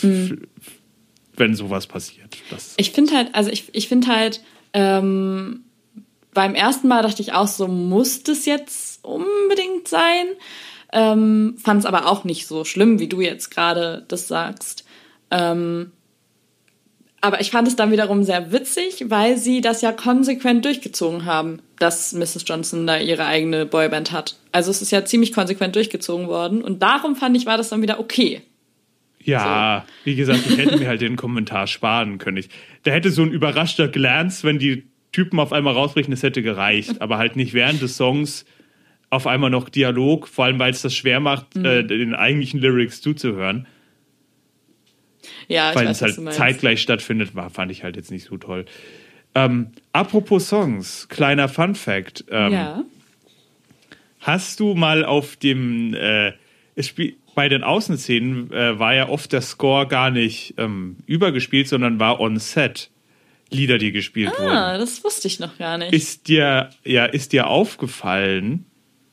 wenn 1.37 1.55
sowas 1.55 1.87
passiert. 1.87 2.37
Ich 2.77 2.91
finde 2.91 3.15
halt, 3.15 3.35
also 3.35 3.51
ich, 3.51 3.75
ich 3.75 3.89
finde 3.89 4.09
halt, 4.09 4.43
ähm, 4.75 5.65
beim 6.35 6.55
ersten 6.55 6.89
Mal 6.89 7.03
dachte 7.03 7.23
ich 7.23 7.33
auch 7.33 7.49
so, 7.49 7.67
muss 7.67 8.23
das 8.23 8.47
jetzt 8.47 9.05
unbedingt 9.05 9.89
sein? 9.89 10.27
Ähm, 10.93 11.57
Fand 11.63 11.81
es 11.81 11.87
aber 11.87 12.07
auch 12.07 12.25
nicht 12.25 12.47
so 12.47 12.65
schlimm, 12.65 12.99
wie 12.99 13.09
du 13.09 13.21
jetzt 13.21 13.51
gerade 13.51 14.05
das 14.09 14.29
sagst. 14.29 14.85
Ähm, 15.31 15.93
aber 17.21 17.41
ich 17.41 17.51
fand 17.51 17.67
es 17.69 17.77
dann 17.77 17.91
wiederum 17.91 18.23
sehr 18.23 18.53
witzig, 18.53 19.07
weil 19.09 19.37
sie 19.37 19.61
das 19.61 19.83
ja 19.83 19.93
konsequent 19.93 20.65
durchgezogen 20.65 21.25
haben, 21.25 21.61
dass 21.79 22.13
Mrs. 22.13 22.45
Johnson 22.47 22.87
da 22.87 22.99
ihre 22.99 23.27
eigene 23.27 23.67
Boyband 23.67 24.13
hat. 24.13 24.37
Also 24.53 24.71
es 24.71 24.83
ist 24.83 24.91
ja 24.93 25.05
ziemlich 25.05 25.33
konsequent 25.33 25.75
durchgezogen 25.77 26.29
worden 26.29 26.63
und 26.63 26.83
darum 26.83 27.17
fand 27.17 27.37
ich, 27.37 27.47
war 27.47 27.57
das 27.57 27.69
dann 27.71 27.83
wieder 27.83 27.99
okay. 28.01 28.43
ja, 29.25 29.85
wie 30.05 30.15
gesagt, 30.15 30.47
ich 30.49 30.57
hätte 30.57 30.79
mir 30.79 30.89
halt 30.89 31.01
den 31.01 31.17
Kommentar 31.17 31.67
sparen 31.67 32.19
können. 32.19 32.37
Ich, 32.39 32.49
da 32.85 32.93
hätte 32.93 33.11
so 33.11 33.23
ein 33.23 33.31
überraschter 33.33 33.89
Glance, 33.89 34.47
wenn 34.47 34.59
die 34.59 34.85
Typen 35.13 35.41
auf 35.41 35.53
einmal 35.53 35.75
rausbrechen, 35.75 36.11
das 36.13 36.23
hätte 36.23 36.43
gereicht. 36.43 37.01
Aber 37.03 37.19
halt 37.19 37.35
nicht 37.37 37.53
während 37.55 37.83
des 37.83 37.97
Songs 37.97 38.45
auf 39.11 39.27
einmal 39.27 39.51
noch 39.51 39.69
Dialog, 39.69 40.29
vor 40.29 40.45
allem 40.45 40.59
weil 40.59 40.71
es 40.71 40.83
das 40.83 40.95
schwer 40.95 41.19
macht, 41.21 41.57
Mhm. 41.57 41.65
äh, 41.65 41.83
den 41.83 42.15
eigentlichen 42.15 42.61
Lyrics 42.61 43.01
zuzuhören. 43.01 43.67
Ja, 45.49 45.71
ich 45.71 45.77
weil 45.77 45.87
weiß, 45.87 46.03
es 46.03 46.17
halt 46.17 46.35
zeitgleich 46.35 46.81
stattfindet, 46.81 47.35
war, 47.35 47.51
fand 47.51 47.71
ich 47.71 47.83
halt 47.83 47.97
jetzt 47.97 48.11
nicht 48.11 48.25
so 48.25 48.37
toll. 48.37 48.65
Ähm, 49.35 49.73
apropos 49.93 50.49
Songs, 50.49 51.09
kleiner 51.09 51.49
Fun 51.49 51.75
Fact. 51.75 52.25
Ähm, 52.31 52.53
ja. 52.53 52.85
Hast 54.21 54.61
du 54.61 54.75
mal 54.75 55.05
auf 55.05 55.37
dem, 55.37 55.95
äh, 55.95 56.33
spiel, 56.81 57.17
bei 57.35 57.49
den 57.49 57.63
Außenszenen 57.63 58.53
äh, 58.53 58.79
war 58.79 58.95
ja 58.95 59.09
oft 59.09 59.33
der 59.33 59.43
Score 59.43 59.87
gar 59.87 60.11
nicht 60.11 60.55
ähm, 60.59 60.97
übergespielt, 61.07 61.69
sondern 61.69 62.01
war 62.01 62.21
on 62.21 62.39
set. 62.39 62.91
Lieder, 63.51 63.79
die 63.79 63.93
gespielt 63.93 64.31
wurden. 64.39 64.51
Ah, 64.51 64.77
das 64.77 65.03
wusste 65.05 65.29
ich 65.29 65.41
noch 65.41 65.57
gar 65.57 65.79
nicht. 65.79 65.93
Ist 65.93 66.29
dir, 66.29 66.71
ja, 66.85 67.07
ist 67.07 67.33
dir 67.33 67.47
aufgefallen, 67.47 68.67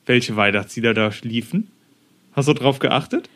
welche 0.04 0.36
Weihnachtslieder 0.36 0.92
da 0.92 1.10
liefen? 1.22 1.70
Hast 2.32 2.48
du 2.48 2.52
drauf 2.52 2.78
geachtet? 2.78 3.30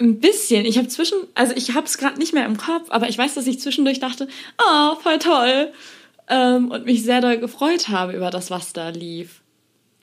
Ein 0.00 0.18
bisschen. 0.18 0.64
Ich 0.64 0.78
habe 0.78 0.88
zwischen, 0.88 1.18
also 1.34 1.52
ich 1.54 1.74
habe 1.74 1.86
es 1.86 1.98
gerade 1.98 2.18
nicht 2.18 2.32
mehr 2.32 2.46
im 2.46 2.56
Kopf, 2.56 2.88
aber 2.90 3.08
ich 3.08 3.18
weiß, 3.18 3.34
dass 3.34 3.46
ich 3.46 3.60
zwischendurch 3.60 4.00
dachte, 4.00 4.28
oh, 4.58 4.94
voll 4.96 5.18
toll. 5.18 5.72
Ähm, 6.28 6.70
und 6.70 6.86
mich 6.86 7.02
sehr 7.02 7.20
doll 7.20 7.38
gefreut 7.38 7.88
habe 7.88 8.12
über 8.14 8.30
das, 8.30 8.50
was 8.50 8.72
da 8.72 8.88
lief. 8.88 9.42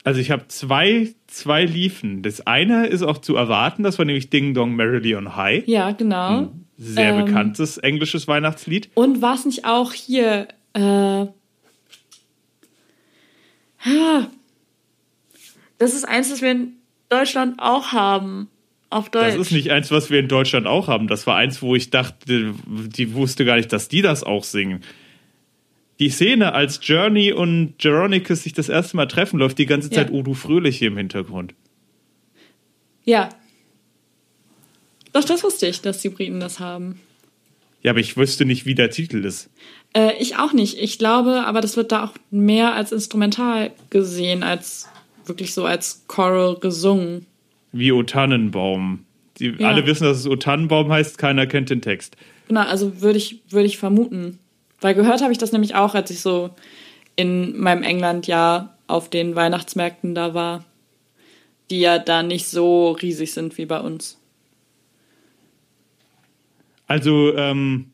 Also 0.03 0.19
ich 0.19 0.29
habe 0.29 0.47
zwei, 0.49 1.15
zwei 1.25 1.65
liefen. 1.65 2.21
Das 2.21 2.45
eine 2.45 2.87
ist 2.87 3.01
auch 3.01 3.17
zu 3.17 3.35
erwarten, 3.35 3.83
das 3.83 3.97
war 3.97 4.05
nämlich 4.05 4.29
Ding 4.29 4.53
Dong 4.53 4.75
Merrily 4.75 5.15
on 5.15 5.35
High. 5.35 5.67
Ja, 5.67 5.91
genau. 5.91 6.51
Sehr 6.77 7.15
Ähm, 7.15 7.25
bekanntes 7.25 7.77
englisches 7.77 8.27
Weihnachtslied. 8.27 8.89
Und 8.93 9.21
war 9.21 9.33
es 9.35 9.45
nicht 9.45 9.65
auch 9.65 9.93
hier, 9.93 10.47
äh, 10.73 11.25
das 15.77 15.93
ist 15.93 16.07
eins, 16.07 16.29
das 16.29 16.41
wir 16.41 16.51
in 16.51 16.73
Deutschland 17.09 17.59
auch 17.59 17.93
haben. 17.93 18.49
Auf 18.89 19.09
Deutsch. 19.09 19.35
Das 19.35 19.35
ist 19.35 19.51
nicht 19.51 19.71
eins, 19.71 19.91
was 19.91 20.09
wir 20.09 20.19
in 20.19 20.27
Deutschland 20.29 20.65
auch 20.65 20.87
haben. 20.87 21.07
Das 21.07 21.27
war 21.27 21.35
eins, 21.35 21.61
wo 21.61 21.75
ich 21.75 21.89
dachte, 21.89 22.53
die 22.65 23.13
wusste 23.13 23.43
gar 23.43 23.57
nicht, 23.57 23.73
dass 23.73 23.89
die 23.89 24.01
das 24.01 24.23
auch 24.23 24.43
singen. 24.43 24.81
Die 25.99 26.09
Szene, 26.09 26.53
als 26.53 26.79
Journey 26.81 27.33
und 27.33 27.73
Geronicus 27.79 28.43
sich 28.43 28.53
das 28.53 28.69
erste 28.69 28.95
Mal 28.95 29.07
treffen, 29.07 29.39
läuft 29.39 29.57
die 29.57 29.65
ganze 29.65 29.89
Zeit 29.89 30.09
Ja. 30.09 30.15
Udo 30.15 30.33
Fröhlich 30.33 30.77
hier 30.77 30.89
im 30.89 30.97
Hintergrund. 30.97 31.53
Ja. 33.03 33.29
Doch, 35.11 35.23
das 35.23 35.43
wusste 35.43 35.67
ich, 35.67 35.81
dass 35.81 36.01
die 36.01 36.09
Briten 36.09 36.39
das 36.39 36.59
haben. 36.59 37.01
Ja, 37.81 37.91
aber 37.91 37.99
ich 37.99 38.15
wüsste 38.17 38.45
nicht, 38.45 38.65
wie 38.65 38.75
der 38.75 38.89
Titel 38.89 39.23
ist. 39.25 39.49
Äh, 39.93 40.13
ich 40.19 40.37
auch 40.37 40.53
nicht. 40.53 40.77
Ich 40.79 40.97
glaube, 40.99 41.45
aber 41.45 41.61
das 41.61 41.77
wird 41.77 41.91
da 41.91 42.05
auch 42.05 42.13
mehr 42.31 42.73
als 42.73 42.91
instrumental 42.91 43.71
gesehen, 43.89 44.43
als 44.43 44.87
wirklich 45.25 45.53
so 45.53 45.65
als 45.65 46.03
Choral 46.07 46.57
gesungen. 46.59 47.25
Wie 47.71 47.91
O 47.91 48.03
Tannenbaum. 48.03 49.05
Die, 49.39 49.49
Ja. 49.57 49.69
Alle 49.69 49.85
wissen, 49.85 50.03
dass 50.05 50.17
es 50.19 50.27
O 50.27 50.35
Tannenbaum 50.35 50.91
heißt, 50.91 51.17
keiner 51.17 51.45
kennt 51.47 51.69
den 51.69 51.81
Text. 51.81 52.17
Genau, 52.47 52.61
also 52.61 53.01
würde 53.01 53.17
ich, 53.17 53.41
würde 53.49 53.67
ich 53.67 53.77
vermuten. 53.77 54.39
Weil 54.81 54.95
gehört 54.95 55.21
habe 55.21 55.31
ich 55.31 55.37
das 55.37 55.51
nämlich 55.51 55.75
auch, 55.75 55.95
als 55.95 56.09
ich 56.11 56.21
so 56.21 56.51
in 57.15 57.57
meinem 57.59 57.83
England-Jahr 57.83 58.77
auf 58.87 59.09
den 59.09 59.35
Weihnachtsmärkten 59.35 60.15
da 60.15 60.33
war, 60.33 60.63
die 61.69 61.79
ja 61.81 61.99
da 61.99 62.23
nicht 62.23 62.47
so 62.47 62.91
riesig 62.91 63.33
sind 63.33 63.57
wie 63.57 63.65
bei 63.65 63.79
uns. 63.79 64.19
Also, 66.87 67.35
ähm, 67.35 67.87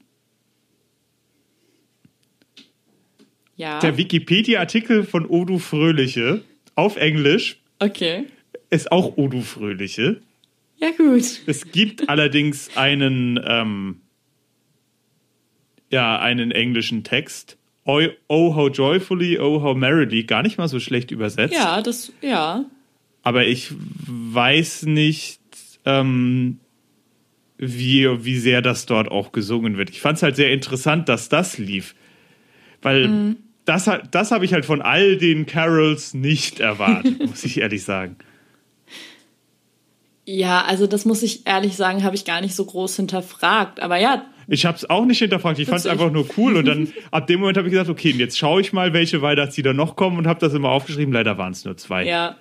Ja. 3.55 3.79
der 3.79 3.97
Wikipedia-Artikel 3.97 5.03
von 5.03 5.25
Odu 5.25 5.57
Fröhliche 5.59 6.41
auf 6.75 6.95
Englisch 6.97 7.59
Okay. 7.79 8.25
Ist 8.73 8.91
auch 8.91 9.17
Odu 9.17 9.41
Fröhliche. 9.41 10.21
Ja, 10.77 10.89
gut. 10.97 11.23
Es 11.45 11.71
gibt 11.71 12.09
allerdings 12.09 12.75
einen, 12.75 13.39
ähm, 13.45 14.01
ja, 15.89 16.19
einen 16.19 16.51
englischen 16.51 17.03
Text. 17.03 17.57
Oh, 17.85 18.01
oh, 18.27 18.55
how 18.55 18.69
joyfully, 18.69 19.39
oh, 19.39 19.61
how 19.61 19.75
merrily. 19.75 20.23
Gar 20.23 20.43
nicht 20.43 20.57
mal 20.57 20.67
so 20.67 20.79
schlecht 20.79 21.11
übersetzt. 21.11 21.53
Ja, 21.53 21.81
das, 21.81 22.11
ja. 22.21 22.65
Aber 23.23 23.45
ich 23.45 23.71
weiß 24.07 24.83
nicht, 24.83 25.39
ähm, 25.85 26.59
wie, 27.57 28.07
wie 28.25 28.37
sehr 28.37 28.61
das 28.61 28.85
dort 28.85 29.09
auch 29.09 29.31
gesungen 29.31 29.77
wird. 29.77 29.89
Ich 29.89 30.01
fand 30.01 30.17
es 30.17 30.23
halt 30.23 30.35
sehr 30.35 30.51
interessant, 30.51 31.07
dass 31.09 31.29
das 31.29 31.57
lief. 31.57 31.93
Weil 32.81 33.35
das, 33.65 33.87
hat- 33.87 34.13
das 34.15 34.31
habe 34.31 34.43
ich 34.45 34.53
halt 34.53 34.65
von 34.65 34.81
all 34.81 35.17
den 35.17 35.45
Carols 35.45 36.13
nicht 36.13 36.59
erwartet, 36.59 37.19
muss 37.25 37.43
ich 37.45 37.59
ehrlich 37.59 37.83
sagen. 37.83 38.15
Ja, 40.25 40.63
also 40.65 40.87
das 40.87 41.05
muss 41.05 41.21
ich 41.21 41.45
ehrlich 41.45 41.75
sagen, 41.75 42.03
habe 42.03 42.15
ich 42.15 42.25
gar 42.25 42.41
nicht 42.41 42.55
so 42.55 42.63
groß 42.65 42.95
hinterfragt. 42.95 43.81
Aber 43.81 43.97
ja, 43.97 44.25
Ich 44.47 44.65
habe 44.65 44.77
es 44.77 44.89
auch 44.89 45.05
nicht 45.05 45.19
hinterfragt. 45.19 45.59
Ich 45.59 45.67
fand 45.67 45.79
es 45.79 45.87
einfach 45.87 46.11
nur 46.11 46.25
cool. 46.37 46.57
Und 46.57 46.65
dann 46.65 46.93
ab 47.11 47.27
dem 47.27 47.41
Moment 47.41 47.57
habe 47.57 47.67
ich 47.67 47.71
gesagt, 47.71 47.89
okay, 47.89 48.11
jetzt 48.11 48.37
schaue 48.37 48.61
ich 48.61 48.71
mal, 48.73 48.93
welche 48.93 49.21
Weihnachtslieder 49.21 49.73
noch 49.73 49.95
kommen 49.95 50.17
und 50.17 50.27
habe 50.27 50.39
das 50.39 50.53
immer 50.53 50.69
aufgeschrieben. 50.69 51.13
Leider 51.13 51.37
waren 51.37 51.51
es 51.51 51.65
nur 51.65 51.75
zwei. 51.77 52.05
Ja. 52.05 52.37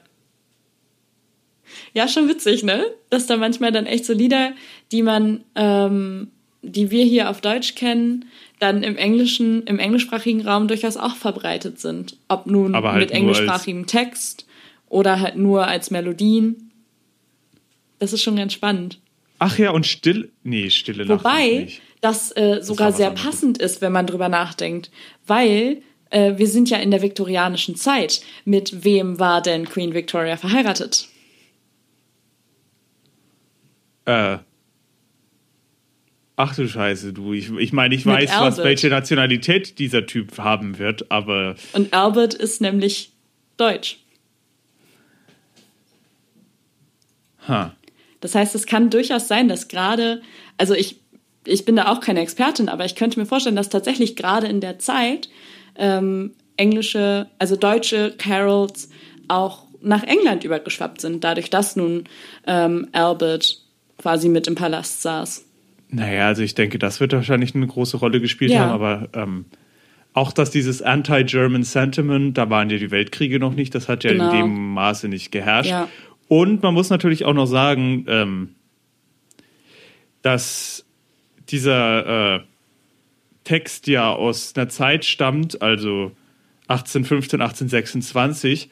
Ja, 1.94 2.06
schon 2.06 2.28
witzig, 2.28 2.62
ne? 2.62 2.84
Dass 3.10 3.26
da 3.26 3.36
manchmal 3.36 3.72
dann 3.72 3.86
echt 3.86 4.04
so 4.04 4.12
Lieder, 4.12 4.52
die 4.92 5.02
man, 5.02 5.40
ähm, 5.54 6.28
die 6.62 6.90
wir 6.90 7.04
hier 7.04 7.30
auf 7.30 7.40
Deutsch 7.40 7.74
kennen, 7.74 8.26
dann 8.58 8.82
im 8.82 8.96
englischen, 8.96 9.64
im 9.64 9.78
englischsprachigen 9.78 10.46
Raum 10.46 10.68
durchaus 10.68 10.96
auch 10.96 11.16
verbreitet 11.16 11.80
sind. 11.80 12.16
Ob 12.28 12.46
nun 12.46 12.76
halt 12.76 12.98
mit 12.98 13.10
englischsprachigem 13.10 13.86
Text 13.86 14.46
oder 14.88 15.20
halt 15.20 15.36
nur 15.36 15.66
als 15.66 15.90
Melodien. 15.90 16.61
Das 18.02 18.12
ist 18.12 18.24
schon 18.24 18.34
ganz 18.34 18.52
spannend. 18.52 18.98
Ach 19.38 19.56
ja, 19.58 19.70
und 19.70 19.86
still. 19.86 20.32
Nee, 20.42 20.70
stille 20.70 21.06
Nacht. 21.06 21.20
Wobei 21.20 21.68
das 22.00 22.36
äh, 22.36 22.58
sogar 22.60 22.88
was 22.88 22.96
sehr 22.96 23.10
anderes. 23.10 23.26
passend 23.26 23.58
ist, 23.58 23.80
wenn 23.80 23.92
man 23.92 24.08
drüber 24.08 24.28
nachdenkt. 24.28 24.90
Weil 25.24 25.82
äh, 26.10 26.36
wir 26.36 26.48
sind 26.48 26.68
ja 26.68 26.78
in 26.78 26.90
der 26.90 27.00
viktorianischen 27.00 27.76
Zeit. 27.76 28.22
Mit 28.44 28.82
wem 28.82 29.20
war 29.20 29.40
denn 29.40 29.68
Queen 29.68 29.94
Victoria 29.94 30.36
verheiratet? 30.36 31.06
Äh. 34.06 34.38
Ach 36.34 36.56
du 36.56 36.66
Scheiße, 36.66 37.12
du. 37.12 37.34
Ich, 37.34 37.52
ich 37.52 37.72
meine, 37.72 37.94
ich 37.94 38.04
Mit 38.04 38.16
weiß, 38.16 38.30
was, 38.40 38.58
welche 38.58 38.88
Nationalität 38.88 39.78
dieser 39.78 40.06
Typ 40.06 40.38
haben 40.38 40.80
wird, 40.80 41.08
aber 41.12 41.54
Und 41.72 41.94
Albert 41.94 42.34
ist 42.34 42.60
nämlich 42.60 43.12
deutsch. 43.58 43.98
ha. 47.46 47.76
Das 48.22 48.34
heißt, 48.34 48.54
es 48.54 48.64
kann 48.66 48.88
durchaus 48.88 49.28
sein, 49.28 49.48
dass 49.48 49.68
gerade, 49.68 50.22
also 50.56 50.72
ich, 50.74 50.96
ich 51.44 51.64
bin 51.66 51.76
da 51.76 51.88
auch 51.92 52.00
keine 52.00 52.20
Expertin, 52.20 52.68
aber 52.70 52.84
ich 52.86 52.94
könnte 52.94 53.18
mir 53.20 53.26
vorstellen, 53.26 53.56
dass 53.56 53.68
tatsächlich 53.68 54.16
gerade 54.16 54.46
in 54.46 54.60
der 54.60 54.78
Zeit 54.78 55.28
ähm, 55.76 56.32
englische, 56.56 57.26
also 57.38 57.56
deutsche 57.56 58.14
Carols 58.16 58.88
auch 59.28 59.64
nach 59.82 60.04
England 60.04 60.44
übergeschwappt 60.44 61.00
sind, 61.00 61.24
dadurch, 61.24 61.50
dass 61.50 61.74
nun 61.76 62.04
ähm, 62.46 62.88
Albert 62.92 63.58
quasi 63.98 64.28
mit 64.28 64.46
im 64.46 64.54
Palast 64.54 65.02
saß. 65.02 65.44
Naja, 65.90 66.28
also 66.28 66.42
ich 66.42 66.54
denke, 66.54 66.78
das 66.78 67.00
wird 67.00 67.12
wahrscheinlich 67.12 67.54
eine 67.54 67.66
große 67.66 67.96
Rolle 67.96 68.20
gespielt 68.20 68.52
Ja. 68.52 68.60
haben, 68.60 68.70
aber 68.70 69.08
ähm, 69.14 69.44
auch 70.14 70.32
dass 70.32 70.50
dieses 70.50 70.80
Anti-German 70.82 71.64
Sentiment, 71.64 72.38
da 72.38 72.48
waren 72.50 72.70
ja 72.70 72.78
die 72.78 72.90
Weltkriege 72.90 73.38
noch 73.40 73.54
nicht, 73.54 73.74
das 73.74 73.88
hat 73.88 74.04
ja 74.04 74.12
Genau. 74.12 74.30
in 74.30 74.36
dem 74.38 74.74
Maße 74.74 75.08
nicht 75.08 75.32
geherrscht. 75.32 75.70
Ja. 75.70 75.88
Und 76.32 76.62
man 76.62 76.72
muss 76.72 76.88
natürlich 76.88 77.26
auch 77.26 77.34
noch 77.34 77.44
sagen, 77.44 78.06
ähm, 78.08 78.54
dass 80.22 80.82
dieser, 81.50 82.36
äh, 82.36 82.40
Text 83.44 83.86
ja 83.86 84.10
aus 84.14 84.54
einer 84.56 84.70
Zeit 84.70 85.04
stammt, 85.04 85.60
also 85.60 86.12
1815, 86.68 87.42
1826, 87.42 88.70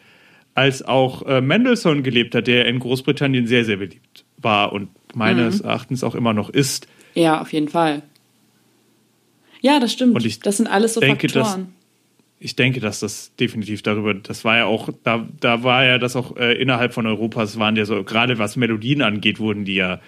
als 0.54 0.80
auch 0.82 1.26
äh, 1.26 1.42
Mendelssohn 1.42 2.02
gelebt 2.02 2.34
hat, 2.34 2.46
der 2.46 2.64
in 2.64 2.78
Großbritannien 2.78 3.46
sehr, 3.46 3.66
sehr 3.66 3.76
beliebt 3.76 4.24
war 4.38 4.72
und 4.72 4.88
meines 5.14 5.60
Erachtens 5.60 6.02
auch 6.02 6.14
immer 6.14 6.32
noch 6.32 6.48
ist. 6.48 6.86
Ja, 7.12 7.42
auf 7.42 7.52
jeden 7.52 7.68
Fall. 7.68 8.00
Ja, 9.60 9.80
das 9.80 9.92
stimmt. 9.92 10.14
Und 10.14 10.24
ich 10.24 10.40
das 10.40 10.56
sind 10.56 10.66
alles 10.66 10.94
so 10.94 11.00
denke, 11.00 11.26
dass- 11.26 11.46
Faktoren. 11.46 11.74
Ich 12.42 12.56
denke, 12.56 12.80
dass 12.80 13.00
das 13.00 13.34
definitiv 13.38 13.82
darüber, 13.82 14.14
das 14.14 14.44
war 14.46 14.56
ja 14.56 14.64
auch, 14.64 14.88
da, 15.04 15.28
da 15.40 15.62
war 15.62 15.84
ja 15.84 15.98
das 15.98 16.16
auch 16.16 16.36
äh, 16.38 16.54
innerhalb 16.54 16.94
von 16.94 17.06
Europas 17.06 17.58
waren 17.58 17.76
ja 17.76 17.84
so, 17.84 18.02
gerade 18.02 18.38
was 18.38 18.56
Melodien 18.56 19.02
angeht, 19.02 19.38
wurden 19.38 19.66
die 19.66 19.74
ja 19.74 20.00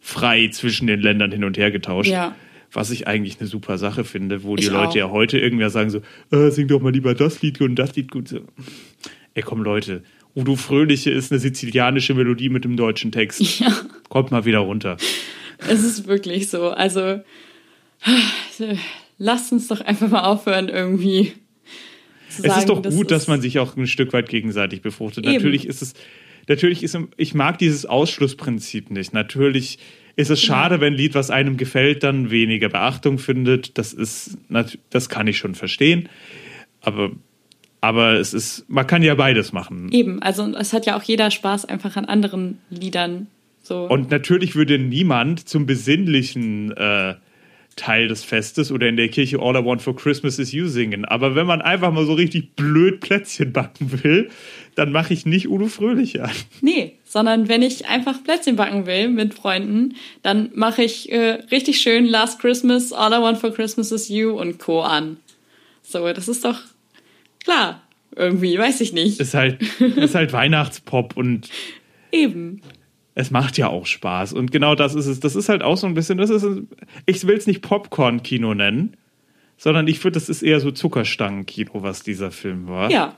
frei 0.00 0.48
zwischen 0.52 0.86
den 0.86 1.00
Ländern 1.00 1.32
hin 1.32 1.42
und 1.42 1.58
her 1.58 1.72
getauscht. 1.72 2.08
Ja. 2.10 2.36
Was 2.72 2.90
ich 2.90 3.06
eigentlich 3.08 3.40
eine 3.40 3.48
super 3.48 3.78
Sache 3.78 4.04
finde, 4.04 4.44
wo 4.44 4.54
die 4.56 4.62
Ich 4.64 4.70
Leute 4.70 4.88
auch. 4.88 4.94
ja 4.96 5.10
heute 5.10 5.38
irgendwer 5.40 5.70
sagen 5.70 5.90
so, 5.90 6.00
äh, 6.30 6.50
sing 6.50 6.68
doch 6.68 6.80
mal 6.80 6.92
lieber 6.92 7.14
das 7.14 7.42
Lied 7.42 7.58
gut 7.58 7.68
und 7.70 7.76
das 7.76 7.94
Lied 7.96 8.10
gut. 8.12 8.28
So. 8.28 8.40
Ey, 9.34 9.42
komm 9.42 9.62
Leute, 9.62 10.04
Udo 10.36 10.54
Fröhliche 10.56 11.10
ist 11.10 11.32
eine 11.32 11.40
sizilianische 11.40 12.14
Melodie 12.14 12.48
mit 12.48 12.64
dem 12.64 12.76
deutschen 12.76 13.10
Text. 13.12 13.40
Ja, 13.60 13.72
Kommt 14.08 14.30
mal 14.30 14.44
wieder 14.44 14.60
runter. 14.60 14.96
es 15.58 15.82
ist 15.82 16.06
wirklich 16.06 16.48
so. 16.48 16.70
Also, 16.70 17.20
lasst 19.18 19.52
uns 19.52 19.68
doch 19.68 19.80
einfach 19.80 20.08
mal 20.08 20.22
aufhören, 20.24 20.68
irgendwie. 20.68 21.32
Zu 22.36 22.42
es 22.44 22.56
ist 22.56 22.66
sagen, 22.68 22.82
doch 22.82 22.90
gut, 22.90 23.10
dass 23.10 23.28
man 23.28 23.40
sich 23.40 23.58
auch 23.58 23.76
ein 23.76 23.86
Stück 23.86 24.12
weit 24.12 24.28
gegenseitig 24.28 24.82
befruchtet. 24.82 25.24
Eben. 25.24 25.34
Natürlich 25.34 25.66
ist 25.66 25.82
es, 25.82 25.94
natürlich 26.48 26.82
ist, 26.82 26.98
ich 27.16 27.34
mag 27.34 27.58
dieses 27.58 27.86
Ausschlussprinzip 27.86 28.90
nicht. 28.90 29.12
Natürlich 29.12 29.78
ist 30.16 30.30
es 30.30 30.42
schade, 30.42 30.80
wenn 30.80 30.94
ein 30.94 30.96
Lied, 30.96 31.14
was 31.14 31.30
einem 31.30 31.56
gefällt, 31.56 32.02
dann 32.02 32.30
weniger 32.30 32.68
Beachtung 32.68 33.18
findet. 33.18 33.78
Das 33.78 33.92
ist, 33.92 34.38
das 34.90 35.08
kann 35.08 35.26
ich 35.26 35.38
schon 35.38 35.54
verstehen. 35.54 36.08
Aber, 36.80 37.12
aber 37.80 38.14
es 38.14 38.34
ist, 38.34 38.64
man 38.68 38.86
kann 38.86 39.02
ja 39.02 39.14
beides 39.14 39.52
machen. 39.52 39.90
Eben, 39.92 40.22
also 40.22 40.54
es 40.56 40.72
hat 40.72 40.86
ja 40.86 40.96
auch 40.96 41.02
jeder 41.02 41.30
Spaß 41.30 41.64
einfach 41.64 41.96
an 41.96 42.04
anderen 42.04 42.58
Liedern. 42.70 43.28
So. 43.62 43.88
Und 43.88 44.10
natürlich 44.10 44.54
würde 44.54 44.78
niemand 44.78 45.48
zum 45.48 45.66
besinnlichen 45.66 46.72
äh, 46.72 47.14
Teil 47.76 48.08
des 48.08 48.24
Festes 48.24 48.70
oder 48.70 48.88
in 48.88 48.96
der 48.96 49.08
Kirche 49.08 49.38
All 49.40 49.56
I 49.56 49.64
Want 49.64 49.82
for 49.82 49.96
Christmas 49.96 50.38
is 50.38 50.52
You 50.52 50.68
singen. 50.68 51.04
Aber 51.04 51.34
wenn 51.34 51.46
man 51.46 51.62
einfach 51.62 51.92
mal 51.92 52.06
so 52.06 52.14
richtig 52.14 52.54
blöd 52.54 53.00
Plätzchen 53.00 53.52
backen 53.52 54.02
will, 54.02 54.30
dann 54.74 54.92
mache 54.92 55.12
ich 55.14 55.26
nicht 55.26 55.48
Udo 55.48 55.66
Fröhlich 55.66 56.22
an. 56.22 56.30
Nee, 56.60 56.98
sondern 57.04 57.48
wenn 57.48 57.62
ich 57.62 57.86
einfach 57.86 58.22
Plätzchen 58.22 58.56
backen 58.56 58.86
will 58.86 59.08
mit 59.08 59.34
Freunden, 59.34 59.96
dann 60.22 60.50
mache 60.54 60.82
ich 60.82 61.10
äh, 61.12 61.38
richtig 61.50 61.80
schön 61.80 62.06
Last 62.06 62.40
Christmas, 62.40 62.92
All 62.92 63.12
I 63.12 63.22
Want 63.22 63.38
for 63.38 63.52
Christmas 63.52 63.92
is 63.92 64.08
You 64.08 64.30
und 64.30 64.58
Co. 64.58 64.82
an. 64.82 65.18
So, 65.82 66.12
das 66.12 66.28
ist 66.28 66.44
doch 66.44 66.60
klar. 67.44 67.82
Irgendwie, 68.14 68.58
weiß 68.58 68.82
ich 68.82 68.92
nicht. 68.92 69.20
Ist 69.20 69.34
halt, 69.34 69.62
ist 69.80 70.14
halt 70.14 70.32
Weihnachtspop 70.32 71.16
und 71.16 71.48
Eben. 72.12 72.60
Es 73.14 73.30
macht 73.30 73.58
ja 73.58 73.68
auch 73.68 73.86
Spaß. 73.86 74.32
Und 74.32 74.52
genau 74.52 74.74
das 74.74 74.94
ist 74.94 75.06
es. 75.06 75.20
Das 75.20 75.36
ist 75.36 75.48
halt 75.48 75.62
auch 75.62 75.76
so 75.76 75.86
ein 75.86 75.94
bisschen, 75.94 76.18
das 76.18 76.30
ist, 76.30 76.46
ich 77.06 77.26
will 77.26 77.36
es 77.36 77.46
nicht 77.46 77.62
Popcorn-Kino 77.62 78.54
nennen, 78.54 78.96
sondern 79.56 79.86
ich 79.86 79.98
finde, 79.98 80.14
das 80.14 80.28
ist 80.28 80.42
eher 80.42 80.60
so 80.60 80.70
Zuckerstangen-Kino, 80.70 81.82
was 81.82 82.02
dieser 82.02 82.30
Film 82.30 82.68
war. 82.68 82.90
Ja. 82.90 83.16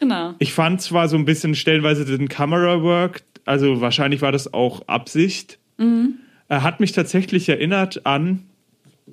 Genau. 0.00 0.34
Ich 0.38 0.52
fand 0.52 0.80
zwar 0.80 1.08
so 1.08 1.16
ein 1.16 1.24
bisschen 1.24 1.54
stellenweise 1.54 2.04
den 2.04 2.28
Camera-Work, 2.28 3.22
also 3.44 3.80
wahrscheinlich 3.80 4.20
war 4.20 4.30
das 4.30 4.52
auch 4.52 4.86
Absicht. 4.86 5.58
Er 6.48 6.62
hat 6.62 6.80
mich 6.80 6.92
tatsächlich 6.92 7.48
erinnert 7.48 8.06
an, 8.06 8.44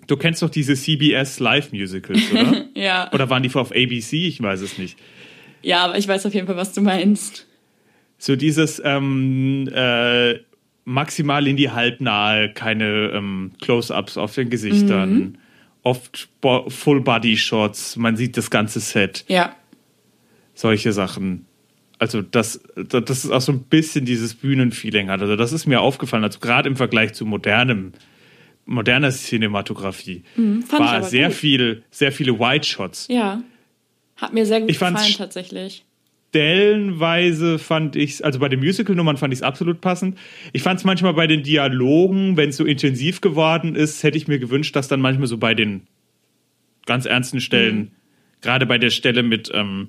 du 0.07 0.17
kennst 0.17 0.41
doch 0.41 0.49
diese 0.49 0.75
CBS 0.75 1.39
Live-Musicals, 1.39 2.31
oder? 2.31 2.65
Ja. 2.75 3.09
oder 3.13 3.29
waren 3.29 3.41
die 3.41 3.53
auf 3.55 3.71
ABC? 3.71 4.27
Ich 4.27 4.41
weiß 4.41 4.61
es 4.61 4.77
nicht. 4.77 4.99
Ja, 5.61 5.85
aber 5.85 5.97
ich 5.97 6.07
weiß 6.07 6.25
auf 6.25 6.33
jeden 6.33 6.45
Fall, 6.45 6.57
was 6.57 6.73
du 6.73 6.81
meinst. 6.81 7.47
So 8.17 8.35
dieses 8.35 8.81
ähm, 8.83 9.69
äh, 9.73 10.39
maximal 10.85 11.47
in 11.47 11.57
die 11.57 11.71
Halbnahe, 11.71 12.51
keine 12.53 13.11
ähm, 13.13 13.51
Close-ups 13.61 14.17
auf 14.17 14.35
den 14.35 14.49
Gesichtern, 14.49 15.37
oft 15.83 16.29
Bo 16.41 16.69
Full-Body-Shots, 16.69 17.95
man 17.97 18.17
sieht 18.17 18.37
das 18.37 18.49
ganze 18.49 18.79
Set. 18.79 19.25
Ja. 19.27 19.55
solche 20.53 20.91
Sachen. 20.93 21.45
Also 21.97 22.21
das, 22.21 22.59
das 22.75 23.23
ist 23.25 23.31
auch 23.31 23.41
so 23.41 23.53
ein 23.53 23.63
bisschen 23.63 24.05
dieses 24.05 24.33
Bühnenfeeling 24.33 25.09
hat. 25.09 25.21
Also 25.21 25.35
das 25.35 25.53
ist 25.53 25.65
mir 25.65 25.79
aufgefallen, 25.79 26.23
also 26.23 26.39
gerade 26.39 26.67
im 26.67 26.75
Vergleich 26.75 27.13
zu 27.13 27.25
modernem, 27.25 27.93
moderner 28.65 29.11
Cinematografie 29.11 30.23
ich 30.35 30.71
war 30.71 31.03
sehr 31.03 31.27
gut. 31.27 31.37
viel, 31.37 31.83
sehr 31.91 32.11
viele 32.11 32.37
White 32.39 32.67
Shots. 32.67 33.07
Ja. 33.09 33.41
Hat 34.17 34.33
mir 34.33 34.45
sehr 34.45 34.61
gut 34.61 34.69
Ich 34.69 34.79
gefallen, 34.79 35.13
tatsächlich. 35.17 35.84
Stellenweise 36.35 37.57
fand 37.59 37.95
ich 37.95 38.25
also 38.25 38.39
bei 38.39 38.49
den 38.49 38.59
Musical-Nummern 38.59 39.15
fand 39.15 39.31
ich 39.33 39.39
es 39.39 39.43
absolut 39.43 39.79
passend. 39.79 40.17
Ich 40.51 40.63
fand 40.63 40.79
es 40.79 40.83
manchmal 40.83 41.13
bei 41.13 41.27
den 41.27 41.43
Dialogen, 41.43 42.35
wenn 42.35 42.49
es 42.49 42.57
so 42.57 42.65
intensiv 42.65 43.21
geworden 43.21 43.73
ist, 43.77 44.03
hätte 44.03 44.17
ich 44.17 44.27
mir 44.27 44.37
gewünscht, 44.37 44.75
dass 44.75 44.89
dann 44.89 44.99
manchmal 44.99 45.27
so 45.27 45.37
bei 45.37 45.53
den 45.53 45.87
ganz 46.85 47.05
ernsten 47.05 47.39
Stellen, 47.39 47.77
Mhm. 47.77 47.91
gerade 48.41 48.65
bei 48.65 48.77
der 48.77 48.89
Stelle 48.89 49.23
mit, 49.23 49.49
ähm, 49.53 49.87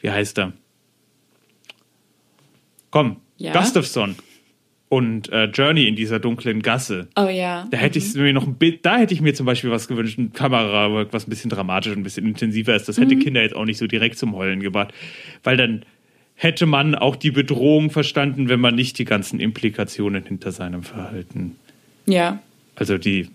wie 0.00 0.08
heißt 0.10 0.38
er? 0.38 0.54
Komm, 2.90 3.18
Ja? 3.36 3.52
Gustafsson 3.52 4.16
und 4.92 5.32
äh, 5.32 5.46
Journey 5.46 5.88
in 5.88 5.96
dieser 5.96 6.18
dunklen 6.18 6.60
Gasse. 6.60 7.08
Oh 7.16 7.26
ja. 7.26 7.66
Da 7.70 7.78
hätte 7.78 7.98
ich 7.98 8.14
mir 8.14 8.34
noch 8.34 8.46
ein 8.46 8.56
Bild, 8.56 8.84
da 8.84 8.98
hätte 8.98 9.14
ich 9.14 9.22
mir 9.22 9.32
zum 9.32 9.46
Beispiel 9.46 9.70
was 9.70 9.88
gewünscht, 9.88 10.18
ein 10.18 10.34
Kamerawork, 10.34 11.14
was 11.14 11.26
ein 11.26 11.30
bisschen 11.30 11.48
dramatisch 11.48 11.92
und 11.92 12.00
ein 12.00 12.02
bisschen 12.02 12.26
intensiver 12.26 12.76
ist. 12.76 12.90
Das 12.90 12.98
hätte 12.98 13.16
Kinder 13.16 13.40
jetzt 13.40 13.56
auch 13.56 13.64
nicht 13.64 13.78
so 13.78 13.86
direkt 13.86 14.18
zum 14.18 14.36
Heulen 14.36 14.60
gebracht. 14.60 14.92
Weil 15.44 15.56
dann 15.56 15.86
hätte 16.34 16.66
man 16.66 16.94
auch 16.94 17.16
die 17.16 17.30
Bedrohung 17.30 17.88
verstanden, 17.88 18.50
wenn 18.50 18.60
man 18.60 18.74
nicht 18.74 18.98
die 18.98 19.06
ganzen 19.06 19.40
Implikationen 19.40 20.26
hinter 20.26 20.52
seinem 20.52 20.82
Verhalten. 20.82 21.56
Ja. 22.04 22.40
Also 22.74 22.98
die 22.98 23.30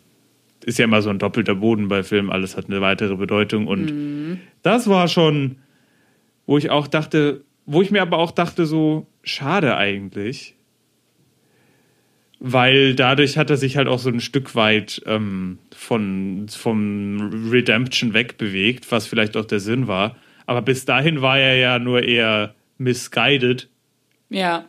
ist 0.63 0.77
ja 0.77 0.85
immer 0.85 1.01
so 1.01 1.09
ein 1.09 1.17
doppelter 1.17 1.55
Boden 1.55 1.87
bei 1.87 2.03
Filmen, 2.03 2.29
alles 2.29 2.55
hat 2.55 2.67
eine 2.67 2.81
weitere 2.81 3.15
Bedeutung. 3.15 3.65
Und 3.65 4.41
das 4.61 4.87
war 4.87 5.07
schon, 5.07 5.55
wo 6.45 6.59
ich 6.59 6.69
auch 6.69 6.85
dachte, 6.85 7.41
wo 7.65 7.81
ich 7.81 7.89
mir 7.89 8.03
aber 8.03 8.19
auch 8.19 8.29
dachte, 8.29 8.67
so 8.67 9.07
schade 9.23 9.75
eigentlich. 9.75 10.53
Weil 12.39 12.93
dadurch 12.93 13.37
hat 13.37 13.49
er 13.49 13.57
sich 13.57 13.77
halt 13.77 13.87
auch 13.87 13.97
so 13.99 14.09
ein 14.09 14.19
Stück 14.19 14.53
weit 14.55 15.01
ähm, 15.07 15.57
von, 15.75 16.45
vom 16.49 17.49
Redemption 17.49 18.13
wegbewegt, 18.13 18.91
was 18.91 19.07
vielleicht 19.07 19.35
auch 19.35 19.45
der 19.45 19.59
Sinn 19.59 19.87
war. 19.87 20.15
Aber 20.45 20.61
bis 20.61 20.85
dahin 20.85 21.21
war 21.21 21.39
er 21.39 21.55
ja 21.55 21.79
nur 21.79 22.03
eher 22.03 22.53
misguided 22.77 23.69
Ja. 24.29 24.65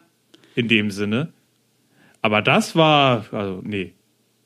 in 0.55 0.69
dem 0.69 0.91
Sinne. 0.91 1.33
Aber 2.23 2.41
das 2.43 2.75
war, 2.75 3.27
also 3.33 3.61
nee, 3.65 3.93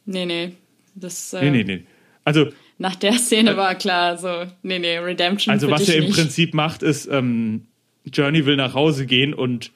Nee, 0.04 0.26
nee. 0.26 0.52
Das, 0.96 1.32
äh, 1.32 1.44
nee, 1.48 1.62
nee, 1.62 1.64
nee. 1.76 1.84
Also, 2.24 2.48
Nach 2.78 2.96
der 2.96 3.12
Szene 3.14 3.56
war 3.56 3.76
klar, 3.76 4.18
so, 4.18 4.46
nee, 4.62 4.80
nee, 4.80 4.98
Redemption 4.98 5.52
also 5.52 5.70
was 5.70 5.88
er 5.88 5.96
im 5.98 6.04
nicht. 6.06 6.14
Prinzip 6.16 6.54
macht, 6.54 6.82
ist, 6.82 7.06
ähm, 7.06 7.66
Journey 8.12 8.44
will 8.46 8.56
nach 8.56 8.74
Hause 8.74 9.06
gehen 9.06 9.32
und 9.32 9.70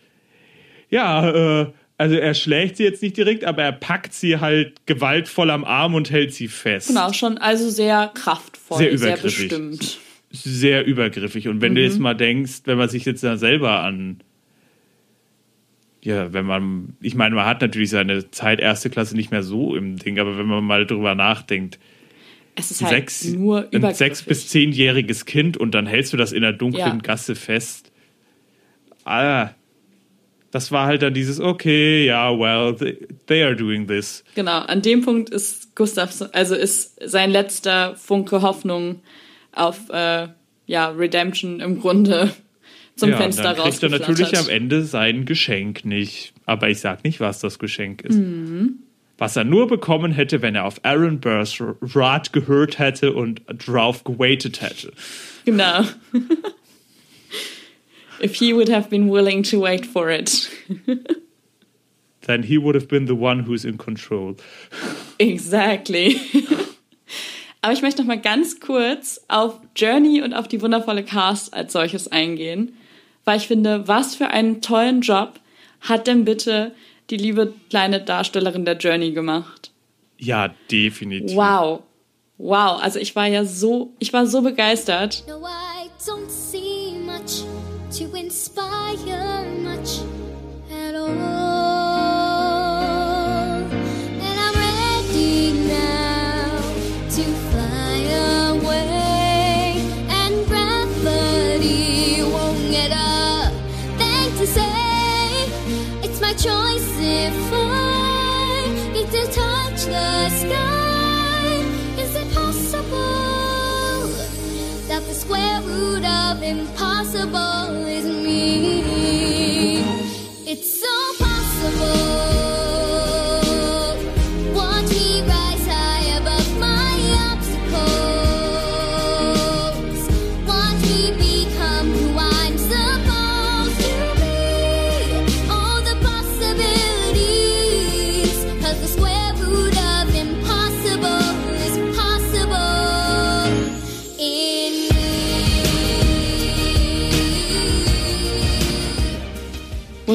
ja, 0.90 1.62
äh, 1.62 1.72
also 1.98 2.14
er 2.16 2.34
schlägt 2.34 2.76
sie 2.76 2.84
jetzt 2.84 3.02
nicht 3.02 3.16
direkt, 3.16 3.44
aber 3.44 3.62
er 3.62 3.72
packt 3.72 4.12
sie 4.12 4.38
halt 4.38 4.84
gewaltvoll 4.86 5.50
am 5.50 5.64
Arm 5.64 5.94
und 5.94 6.10
hält 6.10 6.34
sie 6.34 6.48
fest. 6.48 6.88
Genau, 6.88 7.12
schon 7.12 7.38
also 7.38 7.70
sehr 7.70 8.10
kraftvoll, 8.14 8.78
Sehr 8.78 8.98
sehr, 8.98 9.08
übergriffig. 9.14 9.48
bestimmt. 9.48 9.98
Sehr 10.30 10.84
übergriffig. 10.84 11.48
Und 11.48 11.60
wenn 11.62 11.74
du 11.74 11.80
Mhm. 11.80 11.86
jetzt 11.86 11.98
mal 11.98 12.14
denkst, 12.14 12.62
wenn 12.64 12.76
man 12.76 12.88
sich 12.88 13.04
jetzt 13.06 13.22
da 13.24 13.36
selber 13.36 13.80
an 13.80 14.18
ja, 16.02 16.32
wenn 16.32 16.46
man, 16.46 16.96
ich 17.00 17.16
meine, 17.16 17.34
man 17.34 17.46
hat 17.46 17.60
natürlich 17.62 17.90
seine 17.90 18.30
Zeit 18.30 18.60
erste 18.60 18.90
Klasse 18.90 19.16
nicht 19.16 19.32
mehr 19.32 19.42
so 19.42 19.74
im 19.74 19.96
Ding, 19.96 20.20
aber 20.20 20.38
wenn 20.38 20.46
man 20.46 20.62
mal 20.62 20.86
drüber 20.86 21.16
nachdenkt, 21.16 21.80
Es 22.54 22.70
ist 22.70 22.80
ein 22.80 22.86
halt 22.86 22.96
sechs, 23.10 23.24
nur 23.24 23.68
ein 23.74 23.92
sechs 23.94 24.22
bis 24.22 24.46
zehnjähriges 24.48 25.24
Kind 25.24 25.56
und 25.56 25.74
dann 25.74 25.86
hältst 25.86 26.12
du 26.12 26.16
das 26.16 26.30
in 26.30 26.42
der 26.42 26.52
dunklen 26.52 26.78
Ja. 26.86 26.96
Gasse 27.02 27.34
fest. 27.34 27.90
Ah, 29.04 29.50
das 30.50 30.72
war 30.72 30.86
halt 30.86 31.02
dann 31.02 31.14
dieses, 31.14 31.40
okay, 31.40 32.06
ja, 32.06 32.36
well, 32.38 32.74
they, 32.74 33.06
they 33.26 33.42
are 33.42 33.56
doing 33.56 33.86
this. 33.86 34.24
Genau, 34.34 34.60
an 34.60 34.82
dem 34.82 35.02
Punkt 35.02 35.30
ist 35.30 35.74
Gustav, 35.74 36.12
also 36.32 36.54
ist 36.54 36.98
sein 37.04 37.30
letzter 37.30 37.96
Funke 37.96 38.42
Hoffnung 38.42 39.00
auf 39.52 39.90
äh, 39.90 40.28
ja, 40.66 40.88
Redemption 40.88 41.60
im 41.60 41.80
Grunde 41.80 42.32
zum 42.96 43.10
ja, 43.10 43.16
Fenster 43.16 43.54
dann 43.54 43.56
kriegt 43.56 43.82
er 43.82 43.90
natürlich 43.90 44.36
am. 44.36 44.48
Ende 44.48 44.84
sein 44.84 45.24
Geschenk 45.24 45.84
nicht. 45.84 46.32
Aber 46.44 46.68
ich 46.68 46.80
sag 46.80 47.04
nicht, 47.04 47.20
was 47.20 47.40
das 47.40 47.58
Geschenk 47.58 48.02
ist. 48.02 48.16
Mhm. 48.16 48.80
Was 49.18 49.34
er 49.34 49.44
nur 49.44 49.66
bekommen 49.66 50.12
hätte, 50.12 50.42
wenn 50.42 50.54
er 50.54 50.64
auf 50.64 50.84
Aaron 50.84 51.20
Burrs 51.20 51.56
Rat 51.80 52.32
gehört 52.34 52.78
hätte 52.78 53.14
und 53.14 53.42
drauf 53.48 54.04
gewaitet 54.04 54.60
hätte. 54.60 54.92
Genau. 55.46 55.82
If 58.20 58.36
he 58.36 58.52
would 58.52 58.68
have 58.68 58.88
been 58.88 59.10
willing 59.10 59.42
to 59.44 59.60
wait 59.60 59.86
for 59.86 60.10
it. 60.10 60.48
Then 62.26 62.42
he 62.42 62.58
would 62.58 62.74
have 62.74 62.88
been 62.88 63.06
the 63.06 63.14
one 63.14 63.44
who's 63.46 63.64
in 63.64 63.78
control. 63.78 64.36
Exactly. 65.18 66.20
Aber 67.62 67.72
ich 67.72 67.82
möchte 67.82 68.02
noch 68.02 68.08
mal 68.08 68.20
ganz 68.20 68.60
kurz 68.60 69.20
auf 69.28 69.60
Journey 69.74 70.22
und 70.22 70.34
auf 70.34 70.48
die 70.48 70.60
wundervolle 70.60 71.04
Cast 71.04 71.54
als 71.54 71.72
solches 71.72 72.08
eingehen, 72.08 72.76
weil 73.24 73.38
ich 73.38 73.46
finde, 73.46 73.88
was 73.88 74.14
für 74.14 74.28
einen 74.28 74.60
tollen 74.60 75.00
Job 75.00 75.40
hat 75.80 76.06
denn 76.06 76.24
bitte 76.24 76.72
die 77.10 77.16
liebe 77.16 77.54
kleine 77.70 78.00
Darstellerin 78.00 78.64
der 78.64 78.76
Journey 78.76 79.12
gemacht? 79.12 79.70
Ja, 80.18 80.54
definitiv. 80.70 81.36
Wow. 81.36 81.82
Wow, 82.38 82.82
also 82.82 82.98
ich 82.98 83.16
war 83.16 83.26
ja 83.26 83.44
so, 83.44 83.94
ich 83.98 84.12
war 84.12 84.26
so 84.26 84.42
begeistert. 84.42 85.24
No, 85.26 85.38
I 85.46 85.88
don't 86.04 86.28
see 86.28 86.65
impossible 116.46 117.85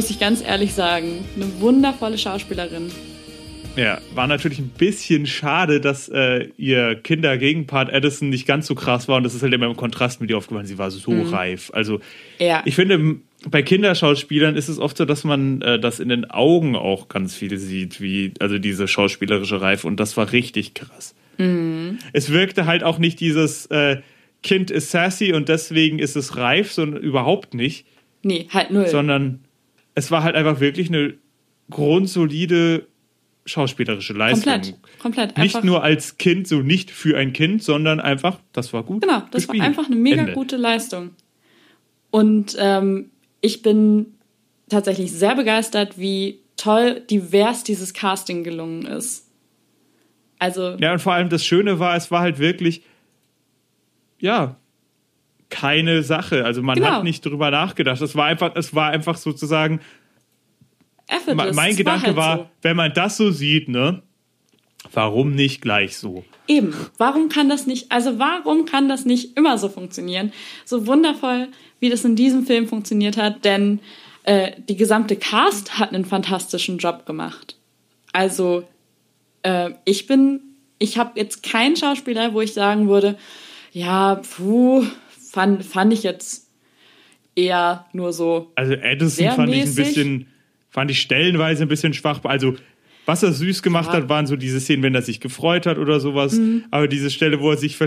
Muss 0.02 0.10
ich 0.10 0.18
ganz 0.20 0.42
ehrlich 0.44 0.74
sagen. 0.74 1.24
Eine 1.36 1.46
wundervolle 1.62 2.18
Schauspielerin. 2.18 2.90
Ja, 3.76 4.00
war 4.16 4.26
natürlich 4.26 4.58
ein 4.58 4.70
bisschen 4.76 5.28
schade, 5.28 5.80
dass 5.80 6.10
äh, 6.10 6.48
ihr 6.58 6.96
Kindergegenpart 6.96 7.94
Addison 7.94 8.32
nicht 8.32 8.48
ganz 8.48 8.66
so 8.66 8.74
krass 8.74 9.08
war 9.08 9.18
und 9.18 9.24
das 9.24 9.36
ist 9.36 9.44
halt 9.44 9.54
immer 9.54 9.68
im 9.68 9.76
Kontrast 9.78 10.20
mit 10.20 10.32
ihr 10.32 10.38
aufgefallen. 10.40 10.66
Sie 10.66 10.80
war 10.80 10.90
so 10.90 11.12
reif. 11.30 11.70
Also 11.76 12.00
Ja. 12.40 12.64
ich 12.66 12.74
finde, 12.74 13.18
bei 13.48 13.62
Kinderschauspielern 13.62 14.56
ist 14.56 14.70
es 14.70 14.80
oft 14.80 14.98
so, 14.98 15.06
dass 15.06 15.24
man 15.24 15.62
äh, 15.62 15.80
das 15.80 16.00
in 16.00 16.10
den 16.10 16.26
Augen 16.32 16.76
auch 16.76 17.08
ganz 17.08 17.36
viel 17.36 17.56
sieht, 17.60 18.02
wie 18.02 18.34
also 18.40 18.58
diese 18.58 18.88
schauspielerische 18.88 19.62
Reife 19.62 19.86
und 19.86 20.00
das 20.00 20.18
war 20.18 20.32
richtig 20.32 20.74
krass. 20.74 21.14
Es 22.12 22.32
wirkte 22.32 22.66
halt 22.66 22.84
auch 22.84 22.98
nicht 22.98 23.20
dieses 23.20 23.68
äh, 23.68 23.98
Kind 24.42 24.72
ist 24.72 24.90
sassy 24.90 25.32
und 25.34 25.48
deswegen 25.48 26.00
ist 26.00 26.16
es 26.16 26.38
reif, 26.38 26.72
sondern 26.72 27.04
überhaupt 27.04 27.54
nicht, 27.54 27.86
Nee, 28.24 28.48
halt 28.52 28.72
null. 28.72 28.88
sondern 28.88 29.40
es 29.96 30.12
war 30.12 30.24
halt 30.24 30.36
einfach 30.36 30.60
wirklich 30.60 30.90
eine 30.90 31.16
grundsolide 31.70 32.88
schauspielerische 33.46 34.14
Leistung. 34.14 34.54
komplett. 34.54 34.76
Komplett. 35.00 35.38
Nicht 35.38 35.56
Einfach- 35.56 35.64
nur 35.64 35.84
als 35.84 36.18
Kind, 36.18 36.48
so 36.48 36.62
nicht 36.62 36.92
für 36.92 37.18
ein 37.18 37.34
Kind, 37.34 37.64
sondern 37.64 38.00
einfach, 38.00 38.40
das 38.54 38.72
war 38.72 38.84
gut. 38.84 39.02
Genau, 39.02 39.20
das 39.32 39.44
gespielt. 39.48 39.60
war 39.60 39.66
einfach 39.68 39.86
eine 39.88 39.96
mega 39.96 40.22
Ende. 40.22 40.34
gute 40.34 40.58
Leistung. 40.58 41.12
Und 42.12 42.56
ähm, 42.60 43.10
ich 43.42 43.62
bin 43.64 44.14
tatsächlich 44.70 45.12
sehr 45.12 45.36
begeistert, 45.36 45.98
wie 45.98 46.40
toll 46.56 47.02
divers 47.10 47.64
dieses 47.64 47.94
Casting 47.94 48.44
gelungen 48.44 48.86
ist. 48.86 49.28
Also, 50.38 50.76
Ja, 50.80 50.94
und 50.94 51.00
vor 51.00 51.14
allem 51.14 51.30
das 51.30 51.44
Schöne 51.46 51.80
war, 51.80 51.96
es 51.96 52.12
war 52.12 52.22
halt 52.22 52.38
wirklich, 52.38 52.84
ja, 54.20 54.56
keine 55.52 56.02
Sache. 56.02 56.44
Also 56.46 56.64
man 56.64 56.76
Genau. 56.76 56.88
hat 56.88 57.04
nicht 57.04 57.24
drüber 57.24 57.52
nachgedacht. 57.52 58.02
Es 58.02 58.16
war 58.16 58.26
einfach, 58.26 58.54
es 58.56 58.74
war 58.74 58.90
einfach 58.90 59.18
sozusagen, 59.18 59.80
effortless. 61.08 61.56
mein 61.56 61.72
es 61.72 61.78
Gedanke 61.78 62.08
halt 62.08 62.16
war, 62.16 62.38
so. 62.38 62.50
wenn 62.64 62.76
man 62.78 62.94
das 62.94 63.18
so 63.18 63.30
sieht, 63.30 63.70
ne, 63.70 64.02
warum 64.94 65.36
nicht 65.36 65.62
gleich 65.62 65.98
so? 65.98 66.26
Eben, 66.48 66.74
warum 66.98 67.30
kann 67.30 67.50
das 67.50 67.68
nicht, 67.68 67.92
also 67.92 68.18
warum 68.18 68.66
kann 68.66 68.90
das 68.90 69.06
nicht 69.06 69.38
immer 69.38 69.58
so 69.58 69.70
funktionieren? 69.70 70.34
So 70.66 70.88
wundervoll, 70.88 71.50
wie 71.80 71.90
das 71.90 72.04
in 72.04 72.16
diesem 72.16 72.46
Film 72.46 72.68
funktioniert 72.68 73.18
hat, 73.18 73.46
denn 73.46 73.80
äh, 74.24 74.52
die 74.68 74.76
gesamte 74.76 75.16
Cast 75.16 75.78
hat 75.80 75.94
einen 75.94 76.06
fantastischen 76.06 76.78
Job 76.78 77.06
gemacht. 77.06 77.58
Also 78.14 78.68
äh, 79.44 79.72
ich 79.86 80.08
bin, 80.08 80.42
ich 80.80 80.98
habe 80.98 81.20
jetzt 81.20 81.44
keinen 81.44 81.76
Schauspieler, 81.76 82.34
wo 82.34 82.42
ich 82.42 82.54
sagen 82.54 82.88
würde, 82.90 83.18
ja, 83.72 84.16
puh, 84.16 84.84
fand, 85.32 85.64
fand 85.66 85.94
ich 85.94 86.04
jetzt 86.04 86.48
eher 87.36 87.86
nur 87.94 88.14
so. 88.14 88.52
Also 88.56 88.74
Edison 88.74 89.26
fand 89.32 89.50
ich 89.50 89.62
ein 89.62 89.68
mäßig. 89.68 89.86
bisschen, 89.86 90.28
fand 90.70 90.92
ich 90.92 91.00
stellenweise 91.02 91.64
ein 91.64 91.70
bisschen 91.70 91.94
schwach. 91.94 92.20
Also 92.24 92.56
was 93.06 93.24
er 93.24 93.32
süß 93.32 93.64
gemacht 93.64 93.88
Ja. 93.88 93.94
Mhm. 94.00 94.04
hat, 94.04 94.10
waren 94.10 94.28
so 94.28 94.36
diese 94.36 94.60
Szenen, 94.60 94.84
wenn 94.84 94.96
er 94.96 95.02
sich 95.02 95.20
gefreut 95.20 95.66
hat 95.66 95.78
oder 95.78 96.00
sowas. 96.00 96.40
Aber 96.70 96.88
diese 96.88 97.10
Stelle, 97.10 97.40
wo 97.40 97.52
er 97.52 97.58
sich 97.58 97.78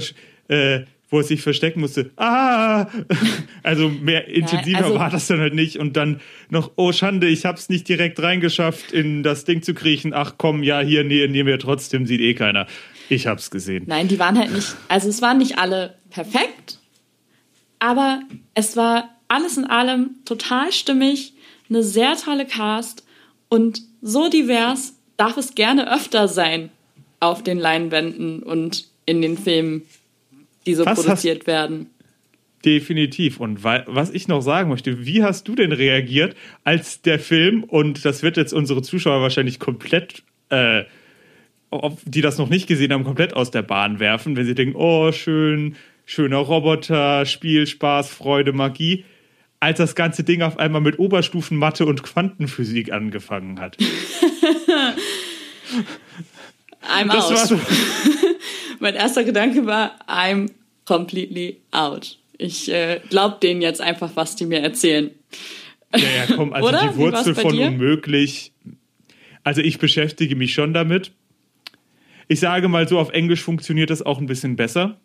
äh, 0.49 0.81
wo 1.11 1.19
er 1.19 1.25
sich 1.25 1.43
verstecken 1.43 1.81
musste, 1.81 2.11
ah, 2.17 2.87
also 3.63 3.89
mehr 3.89 4.27
intensiver 4.27 4.85
also- 4.87 4.99
war 4.99 5.11
das 5.11 5.27
dann 5.29 5.39
halt 5.39 5.55
nicht. 5.55 5.77
Und 5.79 5.97
dann 5.97 6.21
noch, 6.51 6.73
oh 6.77 6.91
Schande, 6.93 7.29
ich 7.29 7.45
hab's 7.45 7.69
nicht 7.69 7.89
direkt 7.89 8.21
reingeschafft, 8.21 8.91
in 8.91 9.23
das 9.23 9.45
Ding 9.45 9.63
zu 9.63 9.75
kriechen. 9.75 10.13
Ach 10.13 10.35
komm, 10.39 10.63
ja, 10.63 10.81
hier, 10.81 11.05
nee, 11.05 11.27
nehmen 11.29 11.47
wir 11.49 11.59
trotzdem, 11.59 12.07
sieht 12.07 12.21
eh 12.21 12.35
keiner. 12.35 12.67
Ich 13.11 13.27
hab's 13.27 13.51
gesehen. 13.51 13.85
Nein, 13.87 14.09
die 14.09 14.19
waren 14.19 14.37
halt 14.39 14.53
nicht, 14.53 14.75
also 14.89 15.09
es 15.09 15.21
waren 15.23 15.39
nicht 15.39 15.59
alle 15.59 15.95
perfekt, 16.11 16.81
aber 17.85 18.21
es 18.55 18.77
war 18.79 19.11
alles 19.29 19.59
in 19.59 19.65
allem 19.67 20.11
total 20.25 20.73
stimmig, 20.73 21.35
eine 21.69 21.83
sehr 21.83 22.17
tolle 22.17 22.47
Cast 22.47 23.05
und 23.51 23.83
so 24.01 24.31
divers 24.31 24.95
darf 25.19 25.37
es 25.37 25.55
gerne 25.55 25.93
öfter 25.95 26.29
sein 26.29 26.71
auf 27.21 27.43
den 27.43 27.59
Leinwänden 27.59 28.43
und 28.43 28.87
in 29.05 29.21
den 29.21 29.37
Filmen, 29.37 29.83
die 30.67 30.75
so 30.75 30.87
Was 30.87 30.97
hast- 30.99 31.05
produziert 31.05 31.47
werden. 31.47 31.91
Definitiv. 32.65 33.41
Und 33.41 33.63
wa- 33.63 33.85
was 33.87 34.11
ich 34.11 34.29
noch 34.29 34.41
sagen 34.41 34.71
möchte, 34.71 35.05
wie 35.05 35.23
hast 35.23 35.47
du 35.47 35.55
denn 35.55 35.73
reagiert, 35.73 36.35
als 36.65 37.03
der 37.03 37.19
Film, 37.19 37.63
und 37.65 38.03
das 38.07 38.23
wird 38.23 38.39
jetzt 38.39 38.55
unsere 38.55 38.81
Zuschauer 38.81 39.21
wahrscheinlich 39.21 39.59
komplett, 39.61 40.23
äh, 40.49 40.85
die 42.07 42.23
das 42.23 42.39
noch 42.39 42.49
nicht 42.49 42.67
gesehen 42.67 42.93
haben, 42.95 43.05
komplett 43.05 43.35
aus 43.35 43.51
der 43.51 43.61
Bahn 43.63 43.99
werfen, 44.01 44.37
wenn 44.37 44.47
sie 44.47 44.55
denken, 44.55 44.77
oh, 44.77 45.13
schön, 45.13 45.77
schöner 46.05 46.39
Roboter, 46.39 47.25
Spiel, 47.27 47.67
Spaß, 47.67 48.11
Freude, 48.11 48.53
Magie, 48.53 49.05
als 49.61 49.79
das 49.79 49.95
ganze 49.95 50.25
Ding 50.25 50.43
auf 50.43 50.59
einmal 50.59 50.81
mit 50.81 50.99
Oberstufenmathe 50.99 51.87
und 51.87 52.03
Quantenphysik 52.03 52.93
angefangen 52.93 53.61
hat. 53.61 53.79
I'm 56.83 57.09
Das 57.11 57.31
out. 57.31 57.49
so, 57.49 57.61
Mein 58.81 58.95
erster 58.95 59.25
Gedanke 59.25 59.65
war, 59.67 59.99
I'm 60.07 60.51
completely 60.85 61.63
out. 61.71 62.19
Ich 62.37 62.71
äh, 62.71 63.01
glaub 63.09 63.41
denen 63.41 63.63
jetzt 63.63 63.81
einfach, 63.81 64.11
was 64.17 64.37
die 64.37 64.45
mir 64.47 64.61
erzählen. 64.61 65.11
Ja, 65.95 65.99
ja, 66.01 66.35
komm, 66.35 66.53
also 66.53 66.69
Oder? 66.69 66.89
die 66.93 66.97
Wurzel 66.97 67.35
von 67.35 67.57
dir? 67.57 67.69
unmöglich. 67.69 68.53
Also 69.45 69.61
ich 69.61 69.79
beschäftige 69.79 70.37
mich 70.37 70.53
schon 70.53 70.75
damit. 70.75 71.13
Ich 72.29 72.41
sage 72.41 72.69
mal 72.69 72.89
so, 72.89 72.99
auf 72.99 73.11
Englisch 73.11 73.43
funktioniert 73.43 73.91
das 73.91 74.03
auch 74.03 74.19
ein 74.19 74.27
bisschen 74.27 74.57
besser, 74.57 74.99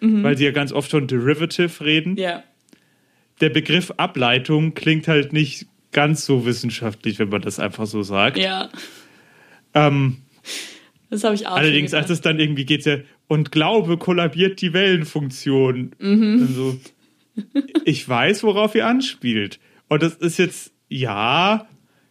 weil 0.00 0.36
sie 0.36 0.44
ja 0.44 0.50
ganz 0.50 0.72
oft 0.72 0.90
von 0.90 1.06
Derivative 1.06 1.84
reden. 1.84 2.12
Mhm. 2.12 2.18
Ja. 2.18 2.44
Der 3.40 3.50
Begriff 3.50 3.92
Ableitung 3.96 4.74
klingt 4.74 5.08
halt 5.08 5.32
nicht 5.32 5.66
ganz 5.92 6.26
so 6.26 6.44
wissenschaftlich, 6.44 7.18
wenn 7.18 7.28
man 7.28 7.42
das 7.42 7.58
einfach 7.58 7.86
so 7.86 8.02
sagt. 8.02 8.38
Ja. 8.38 8.68
Ähm, 9.74 10.18
Das 11.10 11.24
habe 11.24 11.34
ich 11.34 11.46
auch. 11.46 11.56
allerdings, 11.56 11.90
schon 11.92 12.00
als 12.00 12.10
es 12.10 12.20
dann 12.20 12.38
irgendwie 12.38 12.64
geht, 12.64 12.84
ja, 12.84 12.98
und 13.26 13.52
Glaube 13.52 13.96
kollabiert 13.96 14.60
die 14.60 14.72
Wellenfunktion. 14.72 15.92
Mhm. 15.98 16.46
Also, 16.48 16.80
ich 17.84 18.08
weiß, 18.08 18.42
worauf 18.42 18.74
ihr 18.74 18.86
anspielt. 18.86 19.60
Und 19.88 20.02
das 20.02 20.14
ist 20.14 20.38
jetzt, 20.38 20.72
ja, 20.88 21.66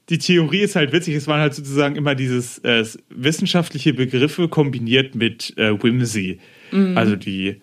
die 0.10 0.18
Theorie 0.20 0.62
ist 0.62 0.76
halt 0.76 0.94
witzig. 0.94 1.16
Es 1.16 1.28
waren 1.28 1.42
halt 1.42 1.54
sozusagen 1.54 1.96
immer 1.96 2.16
dieses 2.16 2.60
äh, 2.60 2.86
wissenschaftliche 3.10 3.94
Begriffe 3.94 4.48
kombiniert 4.48 5.16
mit 5.16 5.54
äh, 5.58 5.72
Whimsy. 5.82 6.40
Mhm. 6.72 6.98
Also 6.98 7.16
die, 7.16 7.62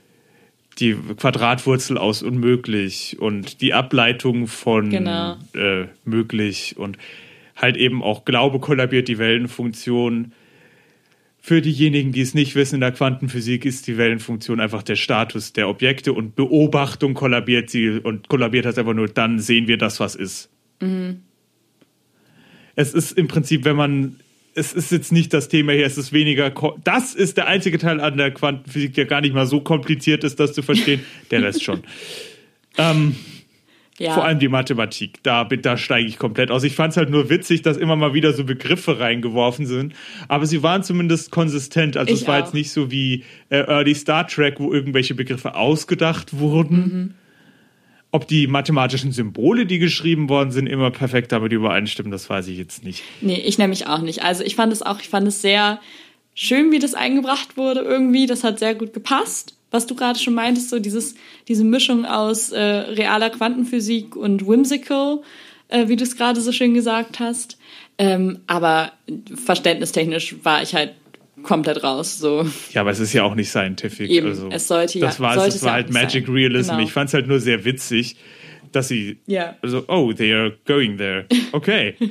die 0.80 0.94
Quadratwurzel 0.94 1.98
aus 1.98 2.22
unmöglich 2.22 3.16
und 3.20 3.60
die 3.60 3.74
Ableitung 3.74 4.46
von 4.46 4.90
Genau. 4.90 5.36
äh, 5.54 5.86
möglich 6.04 6.76
und 6.76 6.98
halt 7.56 7.76
eben 7.76 8.02
auch 8.02 8.24
Glaube 8.24 8.58
kollabiert 8.60 9.08
die 9.08 9.18
Wellenfunktion. 9.18 10.32
Für 11.40 11.60
diejenigen, 11.60 12.10
die 12.12 12.22
es 12.22 12.32
nicht 12.34 12.54
wissen, 12.54 12.76
in 12.76 12.80
der 12.80 12.92
Quantenphysik 12.92 13.64
ist 13.66 13.86
die 13.86 13.98
Wellenfunktion 13.98 14.60
einfach 14.60 14.82
der 14.82 14.96
Status 14.96 15.52
der 15.52 15.68
Objekte 15.68 16.12
und 16.12 16.34
Beobachtung 16.36 17.14
kollabiert 17.14 17.68
sie 17.70 17.90
und 17.90 18.28
kollabiert 18.28 18.64
heißt 18.66 18.78
einfach 18.78 18.94
nur, 18.94 19.08
dann 19.08 19.38
sehen 19.38 19.68
wir 19.68 19.76
das, 19.76 20.00
was 20.00 20.14
ist. 20.14 20.48
Es 22.76 22.94
ist 22.94 23.12
im 23.12 23.28
Prinzip, 23.28 23.64
wenn 23.64 23.76
man, 23.76 24.16
es 24.54 24.72
ist 24.72 24.92
jetzt 24.92 25.12
nicht 25.12 25.32
das 25.34 25.48
Thema 25.48 25.72
hier, 25.72 25.86
es 25.86 25.98
ist 25.98 26.12
weniger, 26.12 26.52
das 26.84 27.14
ist 27.14 27.36
der 27.36 27.46
einzige 27.46 27.78
Teil 27.78 28.00
an 28.00 28.16
der 28.16 28.30
Quantenphysik, 28.30 28.94
der 28.94 29.04
gar 29.06 29.20
nicht 29.20 29.34
mal 29.34 29.46
so 29.46 29.60
kompliziert 29.60 30.24
ist, 30.24 30.38
das 30.40 30.52
zu 30.52 30.62
verstehen, 30.62 31.00
der 31.30 31.42
Rest 31.42 31.62
schon. 31.64 31.82
ähm, 32.78 33.16
Ja. 33.98 34.14
vor 34.14 34.24
allem 34.24 34.40
die 34.40 34.48
Mathematik, 34.48 35.22
da, 35.22 35.44
da 35.44 35.76
steige 35.76 36.08
ich 36.08 36.18
komplett 36.18 36.50
aus. 36.50 36.64
Ich 36.64 36.74
fand 36.74 36.90
es 36.90 36.96
halt 36.96 37.10
nur 37.10 37.30
witzig, 37.30 37.62
dass 37.62 37.76
immer 37.76 37.94
mal 37.94 38.12
wieder 38.14 38.32
so 38.32 38.42
Begriffe 38.44 38.98
reingeworfen 38.98 39.66
sind. 39.66 39.94
Aber 40.26 40.46
sie 40.46 40.62
waren 40.64 40.82
zumindest 40.82 41.30
konsistent. 41.30 41.96
Also 41.96 42.12
Ich 42.12 42.22
es 42.22 42.26
war 42.26 42.36
auch. 42.38 42.44
jetzt 42.44 42.54
nicht 42.54 42.72
so 42.72 42.90
wie 42.90 43.22
äh, 43.50 43.58
Early 43.58 43.94
Star 43.94 44.26
Trek, 44.26 44.58
wo 44.58 44.72
irgendwelche 44.72 45.14
Begriffe 45.14 45.54
ausgedacht 45.54 46.36
wurden. 46.38 46.76
Mhm. 46.76 47.14
Ob 48.14 48.28
die 48.28 48.46
mathematischen 48.46 49.10
Symbole, 49.10 49.66
die 49.66 49.80
geschrieben 49.80 50.28
worden 50.28 50.52
sind, 50.52 50.68
immer 50.68 50.92
perfekt 50.92 51.32
damit 51.32 51.50
übereinstimmen, 51.50 52.12
das 52.12 52.30
weiß 52.30 52.46
ich 52.46 52.56
jetzt 52.56 52.84
nicht. 52.84 53.02
Nee, 53.20 53.42
ich 53.44 53.58
nämlich 53.58 53.88
auch 53.88 54.02
nicht. 54.02 54.22
Also 54.22 54.44
ich 54.44 54.54
fand 54.54 54.72
es 54.72 54.82
auch, 54.82 55.00
ich 55.00 55.08
fand 55.08 55.26
es 55.26 55.42
sehr 55.42 55.80
schön, 56.32 56.70
wie 56.70 56.78
das 56.78 56.94
eingebracht 56.94 57.56
wurde 57.56 57.80
irgendwie. 57.80 58.26
Das 58.26 58.44
hat 58.44 58.60
sehr 58.60 58.76
gut 58.76 58.92
gepasst. 58.92 59.56
Was 59.72 59.88
du 59.88 59.96
gerade 59.96 60.16
schon 60.16 60.34
meintest, 60.34 60.70
so 60.70 60.78
dieses, 60.78 61.16
diese 61.48 61.64
Mischung 61.64 62.04
aus 62.04 62.52
äh, 62.52 62.62
realer 62.62 63.30
Quantenphysik 63.30 64.14
und 64.14 64.46
whimsical, 64.46 65.22
äh, 65.66 65.88
wie 65.88 65.96
du 65.96 66.04
es 66.04 66.16
gerade 66.16 66.40
so 66.40 66.52
schön 66.52 66.72
gesagt 66.72 67.18
hast. 67.18 67.58
Ähm, 67.98 68.38
aber 68.46 68.92
verständnistechnisch 69.44 70.36
war 70.44 70.62
ich 70.62 70.76
halt 70.76 70.94
komplett 71.44 71.84
raus. 71.84 72.18
So. 72.18 72.44
Ja, 72.72 72.80
aber 72.80 72.90
es 72.90 72.98
ist 72.98 73.12
ja 73.12 73.22
auch 73.22 73.34
nicht 73.36 73.50
scientific. 73.50 74.10
Eben, 74.10 74.26
also, 74.28 74.48
es 74.50 74.66
sollte 74.66 74.98
ja- 74.98 75.06
das 75.06 75.20
war, 75.20 75.34
sollte 75.34 75.50
es 75.50 75.54
es 75.56 75.62
war 75.62 75.74
halt 75.74 75.92
Magic 75.92 76.26
sein. 76.26 76.34
Realism. 76.34 76.70
Genau. 76.72 76.82
Ich 76.82 76.92
fand 76.92 77.08
es 77.08 77.14
halt 77.14 77.28
nur 77.28 77.38
sehr 77.40 77.64
witzig, 77.64 78.16
dass 78.72 78.88
sie 78.88 79.18
Ja. 79.26 79.54
also, 79.62 79.84
oh, 79.88 80.12
they 80.12 80.32
are 80.34 80.56
going 80.66 80.96
there. 80.98 81.26
Okay. 81.52 81.94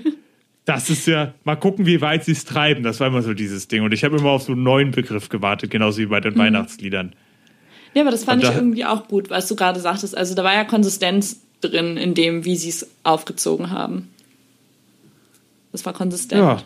Das 0.65 0.89
ist 0.89 1.07
ja, 1.07 1.33
mal 1.43 1.57
gucken, 1.57 1.85
wie 1.85 1.99
weit 1.99 2.23
sie 2.23 2.31
es 2.31 2.45
treiben. 2.45 2.83
Das 2.83 3.01
war 3.01 3.07
immer 3.07 3.21
so 3.21 3.33
dieses 3.33 3.67
Ding. 3.67 3.83
Und 3.83 3.91
ich 3.93 4.05
habe 4.05 4.15
immer 4.15 4.29
auf 4.29 4.43
so 4.43 4.53
einen 4.53 4.63
neuen 4.63 4.91
Begriff 4.91 5.27
gewartet, 5.27 5.69
genauso 5.71 5.97
wie 5.99 6.05
bei 6.05 6.19
Mhm. 6.19 6.23
den 6.23 6.37
Weihnachtsliedern. 6.37 7.13
Ja, 7.93 8.03
aber 8.03 8.11
das 8.11 8.23
fand 8.23 8.41
Und 8.41 8.47
ich 8.47 8.55
da- 8.55 8.59
irgendwie 8.61 8.85
auch 8.85 9.09
gut, 9.09 9.29
was 9.29 9.49
du 9.49 9.57
gerade 9.57 9.81
sagtest. 9.81 10.15
Also 10.17 10.35
da 10.35 10.45
war 10.45 10.53
ja 10.53 10.63
Konsistenz 10.63 11.41
drin 11.59 11.97
in 11.97 12.13
dem, 12.13 12.45
wie 12.45 12.55
sie 12.55 12.69
es 12.69 12.89
aufgezogen 13.03 13.71
haben. 13.71 14.07
Das 15.73 15.85
war 15.85 15.91
konsistent. 15.91 16.41
Ja. 16.41 16.63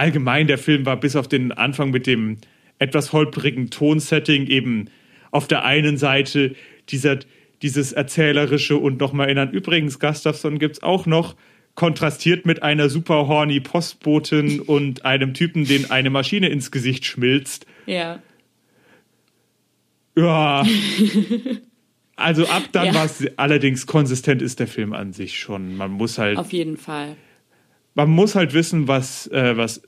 Allgemein, 0.00 0.46
der 0.46 0.56
Film 0.56 0.86
war 0.86 0.98
bis 0.98 1.14
auf 1.14 1.28
den 1.28 1.52
Anfang 1.52 1.90
mit 1.90 2.06
dem 2.06 2.38
etwas 2.78 3.12
holprigen 3.12 3.68
Tonsetting 3.68 4.46
eben 4.46 4.86
auf 5.30 5.46
der 5.46 5.64
einen 5.66 5.98
Seite 5.98 6.54
dieser, 6.88 7.18
dieses 7.60 7.92
erzählerische 7.92 8.78
und 8.78 8.98
nochmal 8.98 9.26
erinnern. 9.26 9.50
Übrigens, 9.52 9.98
Gustafsson 10.00 10.58
gibt's 10.58 10.82
auch 10.82 11.04
noch, 11.04 11.36
kontrastiert 11.74 12.46
mit 12.46 12.62
einer 12.62 12.88
super 12.88 13.28
horny 13.28 13.60
Postbotin 13.60 14.60
und 14.74 15.04
einem 15.04 15.34
Typen, 15.34 15.66
den 15.66 15.90
eine 15.90 16.08
Maschine 16.08 16.48
ins 16.48 16.70
Gesicht 16.70 17.04
schmilzt. 17.04 17.66
Ja. 17.84 18.20
Ja. 20.16 20.64
Also 22.16 22.46
ab 22.48 22.64
dann 22.72 22.88
Ja. 22.88 22.94
war 22.94 23.06
es 23.06 23.26
allerdings 23.38 23.86
konsistent 23.86 24.42
ist 24.42 24.60
der 24.60 24.66
Film 24.66 24.92
an 24.92 25.14
sich 25.14 25.38
schon. 25.38 25.74
Man 25.78 25.90
muss 25.90 26.18
halt 26.18 26.36
Auf 26.36 26.52
jeden 26.52 26.76
Fall. 26.76 27.16
man 27.94 28.10
muss 28.10 28.34
halt 28.34 28.52
wissen, 28.52 28.88
was, 28.88 29.26
äh, 29.28 29.56
was, 29.56 29.80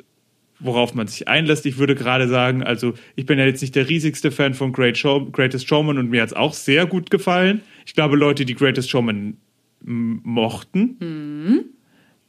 worauf 0.62 0.94
man 0.94 1.06
sich 1.06 1.28
einlässt. 1.28 1.66
Ich 1.66 1.78
würde 1.78 1.94
gerade 1.94 2.28
sagen, 2.28 2.62
also 2.62 2.94
ich 3.16 3.26
bin 3.26 3.38
ja 3.38 3.44
jetzt 3.44 3.60
nicht 3.60 3.74
der 3.74 3.88
riesigste 3.88 4.30
Fan 4.30 4.54
von 4.54 4.72
Great 4.72 4.96
Show, 4.96 5.26
Greatest 5.30 5.68
Showman 5.68 5.98
und 5.98 6.10
mir 6.10 6.22
hat 6.22 6.28
es 6.28 6.34
auch 6.34 6.54
sehr 6.54 6.86
gut 6.86 7.10
gefallen. 7.10 7.62
Ich 7.86 7.94
glaube, 7.94 8.16
Leute, 8.16 8.44
die 8.44 8.54
Greatest 8.54 8.90
Showman 8.90 9.36
mochten, 9.84 10.96
Mhm. 11.00 11.64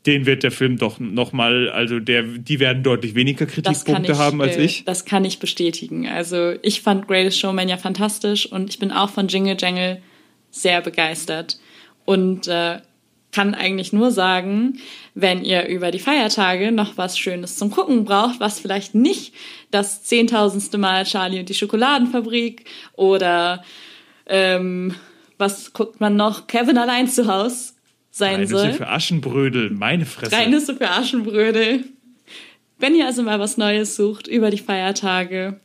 denen 0.06 0.26
wird 0.26 0.44
der 0.44 0.52
Film 0.52 0.78
doch 0.78 1.00
nochmal, 1.00 1.70
also 1.70 2.00
der, 2.00 2.24
die 2.24 2.60
werden 2.60 2.84
deutlich 2.84 3.16
weniger 3.16 3.46
Kritikpunkte 3.46 4.12
ich, 4.12 4.18
haben 4.18 4.42
als 4.42 4.58
äh, 4.58 4.64
ich. 4.64 4.86
Das 4.86 5.06
kann 5.06 5.24
ich 5.24 5.40
bestätigen. 5.40 6.08
Also 6.08 6.54
ich 6.62 6.82
fand 6.82 7.08
Greatest 7.08 7.40
Showman 7.40 7.70
ja 7.70 7.78
fantastisch 7.78 8.52
und 8.52 8.70
ich 8.70 8.80
bin 8.80 8.92
auch 8.92 9.10
von 9.10 9.28
Jingle 9.28 9.56
Jangle 9.60 10.02
sehr 10.52 10.82
begeistert. 10.82 11.60
Und 12.06 12.48
äh, 12.48 12.80
kann 13.34 13.56
eigentlich 13.56 13.92
nur 13.92 14.12
sagen, 14.12 14.80
wenn 15.16 15.44
ihr 15.44 15.68
über 15.68 15.92
die 15.92 16.00
Feiertage 16.00 16.72
noch 16.72 16.98
was 16.98 17.18
Schönes 17.18 17.58
zum 17.58 17.72
Gucken 17.72 18.06
braucht, 18.06 18.40
was 18.40 18.60
vielleicht 18.60 18.96
nicht 18.96 19.34
das 19.72 20.04
zehntausendste 20.04 20.78
Mal 20.78 21.04
Charlie 21.04 21.40
und 21.40 21.50
die 21.50 21.54
Schokoladenfabrik 21.54 22.66
oder 22.94 23.64
ähm, 24.28 24.96
was 25.38 25.74
guckt 25.74 26.00
man 26.00 26.16
noch? 26.16 26.48
Kevin 26.48 26.78
allein 26.78 27.08
zu 27.08 27.28
Haus 27.28 27.76
sein 28.12 28.36
Eine 28.36 28.48
soll. 28.48 28.74
für 28.74 28.88
Aschenbrödel, 28.88 29.72
meine 29.72 30.06
Fresse. 30.06 30.32
Drei 30.32 30.46
Nüsse 30.46 30.76
für 30.76 30.90
Aschenbrödel. 30.90 31.84
Wenn 32.78 32.96
ihr 32.96 33.06
also 33.06 33.24
mal 33.24 33.40
was 33.40 33.58
Neues 33.58 33.96
sucht 33.96 34.28
über 34.28 34.52
die 34.52 34.58
Feiertage, 34.60 35.60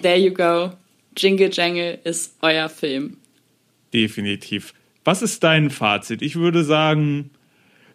there 0.00 0.18
you 0.18 0.32
go. 0.32 0.72
Jingle 1.16 1.50
Jangle 1.52 1.98
ist 2.04 2.36
euer 2.40 2.68
Film. 2.68 3.18
Definitiv. 3.92 4.74
Was 5.06 5.22
ist 5.22 5.44
dein 5.44 5.70
Fazit? 5.70 6.20
Ich 6.20 6.34
würde 6.34 6.64
sagen 6.64 7.30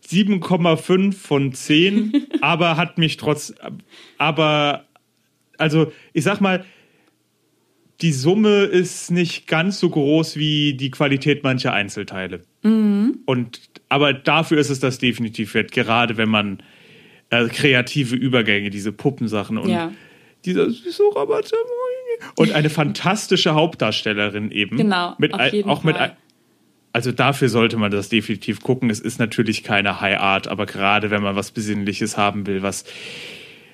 7,5 0.08 1.14
von 1.14 1.52
10, 1.54 2.28
aber 2.42 2.78
hat 2.78 2.98
mich 2.98 3.18
trotz, 3.18 3.54
aber, 4.18 4.86
also 5.58 5.92
ich 6.14 6.24
sag 6.24 6.40
mal, 6.40 6.64
die 8.00 8.14
Summe 8.14 8.64
ist 8.64 9.12
nicht 9.12 9.46
ganz 9.46 9.80
so 9.82 9.90
groß 9.90 10.38
wie 10.38 10.74
die 10.74 10.90
Qualität 10.90 11.44
mancher 11.44 11.74
Einzelteile. 11.74 12.44
Und, 12.64 13.60
aber 13.90 14.14
dafür 14.14 14.58
ist 14.58 14.70
es 14.70 14.80
das 14.80 14.98
definitiv 14.98 15.54
wert, 15.54 15.74
gerade 15.74 16.16
wenn 16.16 16.30
man 16.30 16.64
äh, 17.30 17.48
kreative 17.50 18.16
Übergänge, 18.16 18.70
diese 18.70 18.94
Puppensachen 18.94 19.58
und 19.58 19.70
Ja. 19.70 19.92
dieser 20.46 20.70
süße 20.70 21.04
Roboter 21.14 21.58
und 22.38 22.54
eine 22.54 22.70
fantastische 22.72 23.54
Hauptdarstellerin 23.54 24.50
eben. 24.52 24.78
Genau, 24.78 25.14
mit 25.18 25.34
auch 25.66 25.84
mit 25.84 25.98
also 26.94 27.12
dafür 27.12 27.50
sollte 27.50 27.78
man 27.78 27.92
das 27.92 28.10
definitiv 28.10 28.62
gucken. 28.62 28.90
Es 28.90 29.00
ist 29.00 29.20
natürlich 29.20 29.64
keine 29.64 30.02
High 30.02 30.20
Art, 30.20 30.48
aber 30.48 30.66
gerade 30.66 31.10
wenn 31.10 31.24
man 31.24 31.36
was 31.36 31.52
Besinnliches 31.52 32.18
haben 32.18 32.48
will, 32.48 32.62
was 32.62 32.84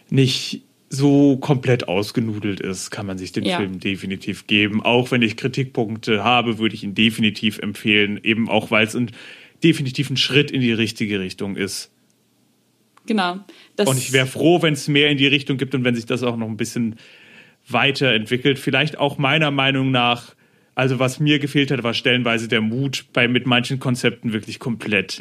nicht 0.09 0.61
so 0.89 1.37
komplett 1.37 1.87
ausgenudelt 1.87 2.61
ist, 2.61 2.91
kann 2.91 3.05
man 3.05 3.17
sich 3.17 3.31
den 3.31 3.43
Ja. 3.43 3.57
Film 3.57 3.79
definitiv 3.79 4.47
geben. 4.47 4.81
Auch 4.81 5.11
wenn 5.11 5.21
ich 5.21 5.35
Kritikpunkte 5.35 6.23
habe, 6.23 6.59
würde 6.59 6.75
ich 6.75 6.83
ihn 6.83 6.95
definitiv 6.95 7.59
empfehlen, 7.59 8.19
eben 8.23 8.49
auch 8.49 8.71
weil 8.71 8.85
es 8.87 8.95
ein 8.95 9.11
definitiv 9.63 10.09
ein 10.09 10.17
Schritt 10.17 10.51
in 10.51 10.61
die 10.61 10.71
richtige 10.71 11.19
Richtung 11.19 11.55
ist. 11.55 11.91
Genau. 13.07 13.39
Und 13.77 13.97
ich 13.97 14.11
wäre 14.11 14.27
froh, 14.27 14.61
wenn 14.61 14.73
es 14.73 14.87
mehr 14.87 15.09
in 15.09 15.17
die 15.17 15.27
Richtung 15.27 15.57
gibt 15.57 15.73
und 15.73 15.83
wenn 15.83 15.95
sich 15.95 16.05
das 16.05 16.23
auch 16.23 16.37
noch 16.37 16.47
ein 16.47 16.57
bisschen 16.57 16.97
weiterentwickelt. 17.67 18.59
Vielleicht 18.59 18.97
auch 18.97 19.17
meiner 19.17 19.49
Meinung 19.51 19.91
nach, 19.91 20.35
also 20.77 20.99
was 20.99 21.19
mir 21.19 21.39
gefehlt 21.39 21.71
hat, 21.71 21.81
war 21.81 21.95
stellenweise 21.95 22.47
der 22.47 22.61
Mut, 22.61 23.05
bei 23.11 23.27
mit 23.27 23.47
manchen 23.47 23.79
Konzepten 23.79 24.31
wirklich 24.31 24.59
komplett 24.59 25.19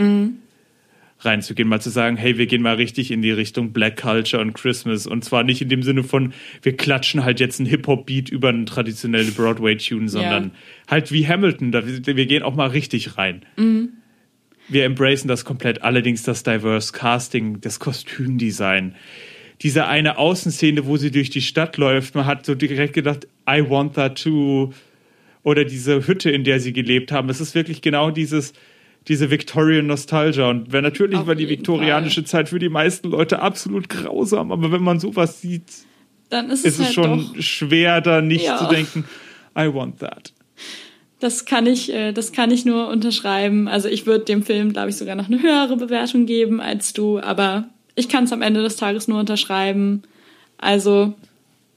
reinzugehen, 1.21 1.67
mal 1.67 1.81
zu 1.81 1.89
sagen, 1.89 2.19
hey, 2.19 2.37
wir 2.37 2.45
gehen 2.45 2.61
mal 2.61 2.75
richtig 2.75 3.11
in 3.11 3.23
die 3.23 3.31
Richtung 3.31 3.73
Black 3.73 3.97
Culture 4.03 4.43
und 4.43 4.53
Christmas. 4.53 5.07
Und 5.07 5.25
zwar 5.25 5.45
nicht 5.45 5.63
in 5.63 5.71
dem 5.71 5.83
Sinne 5.83 6.05
von, 6.05 6.35
wir 6.61 6.77
klatschen 6.77 7.25
halt 7.25 7.41
jetzt 7.41 7.59
einen 7.59 7.71
Hip-Hop-Beat 7.71 8.29
über 8.29 8.51
einen 8.51 8.67
traditionellen 8.67 9.33
Broadway-Tune, 9.33 10.11
sondern 10.11 10.51
halt 10.89 11.11
wie 11.11 11.27
Hamilton, 11.27 11.73
da, 11.73 11.87
wir 11.87 12.27
gehen 12.27 12.43
auch 12.43 12.55
mal 12.55 12.69
richtig 12.69 13.17
rein. 13.17 13.47
Wir 14.69 14.85
embracen 14.85 15.27
das 15.27 15.47
komplett, 15.47 15.83
allerdings 15.83 16.23
das 16.23 16.43
Diverse 16.43 16.93
Casting, 16.93 17.63
das 17.63 17.81
Kostümdesign. 17.81 18.95
Diese 19.63 19.87
eine 19.87 20.19
Außenszene, 20.19 20.85
wo 20.85 20.99
sie 20.99 21.11
durch 21.11 21.31
die 21.31 21.41
Stadt 21.41 21.79
läuft, 21.79 22.15
man 22.15 22.27
hat 22.27 22.45
so 22.45 22.55
direkt 22.55 22.93
gedacht, 22.93 23.27
I 23.49 23.63
want 23.67 23.95
that 23.95 24.23
too. 24.23 24.75
Oder 25.47 25.65
diese 25.65 26.09
Hütte, 26.09 26.29
in 26.29 26.43
der 26.43 26.59
sie 26.59 26.73
gelebt 26.73 27.13
haben. 27.13 27.29
Es 27.29 27.41
ist 27.41 27.55
wirklich 27.55 27.81
genau 27.81 28.11
dieses, 28.11 28.53
diese 29.07 29.31
Victorian 29.31 29.87
Nostalgia. 29.87 30.51
Und 30.51 30.73
wenn 30.73 30.83
natürlich 30.83 31.21
Auf 31.21 31.29
war 31.29 31.37
die 31.37 31.49
viktorianische 31.49 32.25
Zeit 32.25 32.49
für 32.49 32.59
die 32.59 32.69
meisten 32.69 33.11
Leute 33.11 33.41
absolut 33.41 33.89
grausam, 33.89 34.51
aber 34.51 34.73
wenn 34.73 34.83
man 34.83 34.99
sowas 34.99 35.41
sieht, 35.41 35.63
dann 36.31 36.51
ist 36.51 36.65
es, 36.65 36.73
ist 36.73 36.79
es 36.81 36.85
halt 36.87 36.95
schon 36.95 37.19
doch. 37.35 37.41
schwer, 37.41 38.01
da 38.01 38.21
nicht 38.23 38.45
Ja. 38.45 38.59
zu 38.59 38.65
denken, 38.67 39.05
I 39.57 39.73
want 39.73 40.01
that. 40.01 40.33
Das 41.21 41.45
kann 41.45 41.67
ich, 41.67 41.93
äh, 41.95 42.11
das 42.11 42.33
kann 42.33 42.51
ich 42.51 42.65
nur 42.65 42.89
unterschreiben. 42.89 43.69
Also 43.69 43.89
ich 43.89 44.05
würde 44.05 44.25
dem 44.25 44.43
Film, 44.43 44.73
glaube 44.73 44.89
ich, 44.91 44.97
sogar 44.97 45.15
noch 45.15 45.29
eine 45.29 45.41
höhere 45.41 45.77
Bewertung 45.77 46.27
geben 46.27 46.61
als 46.61 46.93
du, 46.93 47.21
aber 47.21 47.69
ich 47.95 48.09
kann 48.09 48.25
es 48.25 48.33
am 48.33 48.43
Ende 48.43 48.65
des 48.65 48.75
Tages 48.75 49.07
nur 49.07 49.21
unterschreiben. 49.21 50.03
Also, 50.59 51.15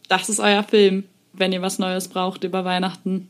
das 0.08 0.28
ist 0.28 0.40
euer 0.40 0.64
Film, 0.64 1.04
wenn 1.34 1.52
ihr 1.52 1.62
was 1.62 1.78
Neues 1.78 2.08
braucht 2.08 2.44
über 2.44 2.66
Weihnachten. 2.66 3.28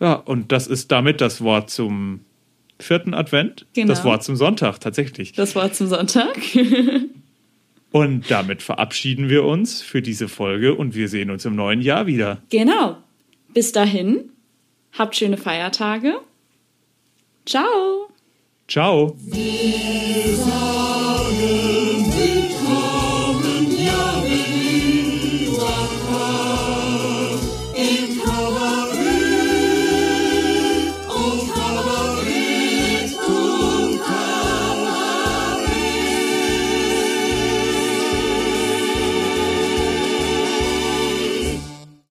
Ja, 0.00 0.14
und 0.14 0.52
das 0.52 0.66
ist 0.66 0.92
damit 0.92 1.20
das 1.20 1.40
Wort 1.40 1.70
zum 1.70 2.20
vierten 2.78 3.14
Advent. 3.14 3.66
Genau. 3.74 3.88
Das 3.88 4.04
Wort 4.04 4.22
zum 4.22 4.36
Sonntag, 4.36 4.80
tatsächlich. 4.80 5.32
Das 5.32 5.54
Wort 5.54 5.74
zum 5.74 5.88
Sonntag. 5.88 6.38
Und 7.90 8.30
damit 8.30 8.62
verabschieden 8.62 9.28
wir 9.28 9.44
uns 9.44 9.80
für 9.80 10.02
diese 10.02 10.28
Folge 10.28 10.74
und 10.74 10.94
wir 10.94 11.08
sehen 11.08 11.30
uns 11.30 11.46
im 11.46 11.56
neuen 11.56 11.80
Jahr 11.80 12.06
wieder. 12.06 12.42
Genau. 12.50 12.98
Bis 13.54 13.72
dahin, 13.72 14.30
habt 14.92 15.16
schöne 15.16 15.38
Feiertage. 15.38 16.20
Ciao. 17.46 18.10
Ciao. 18.68 19.16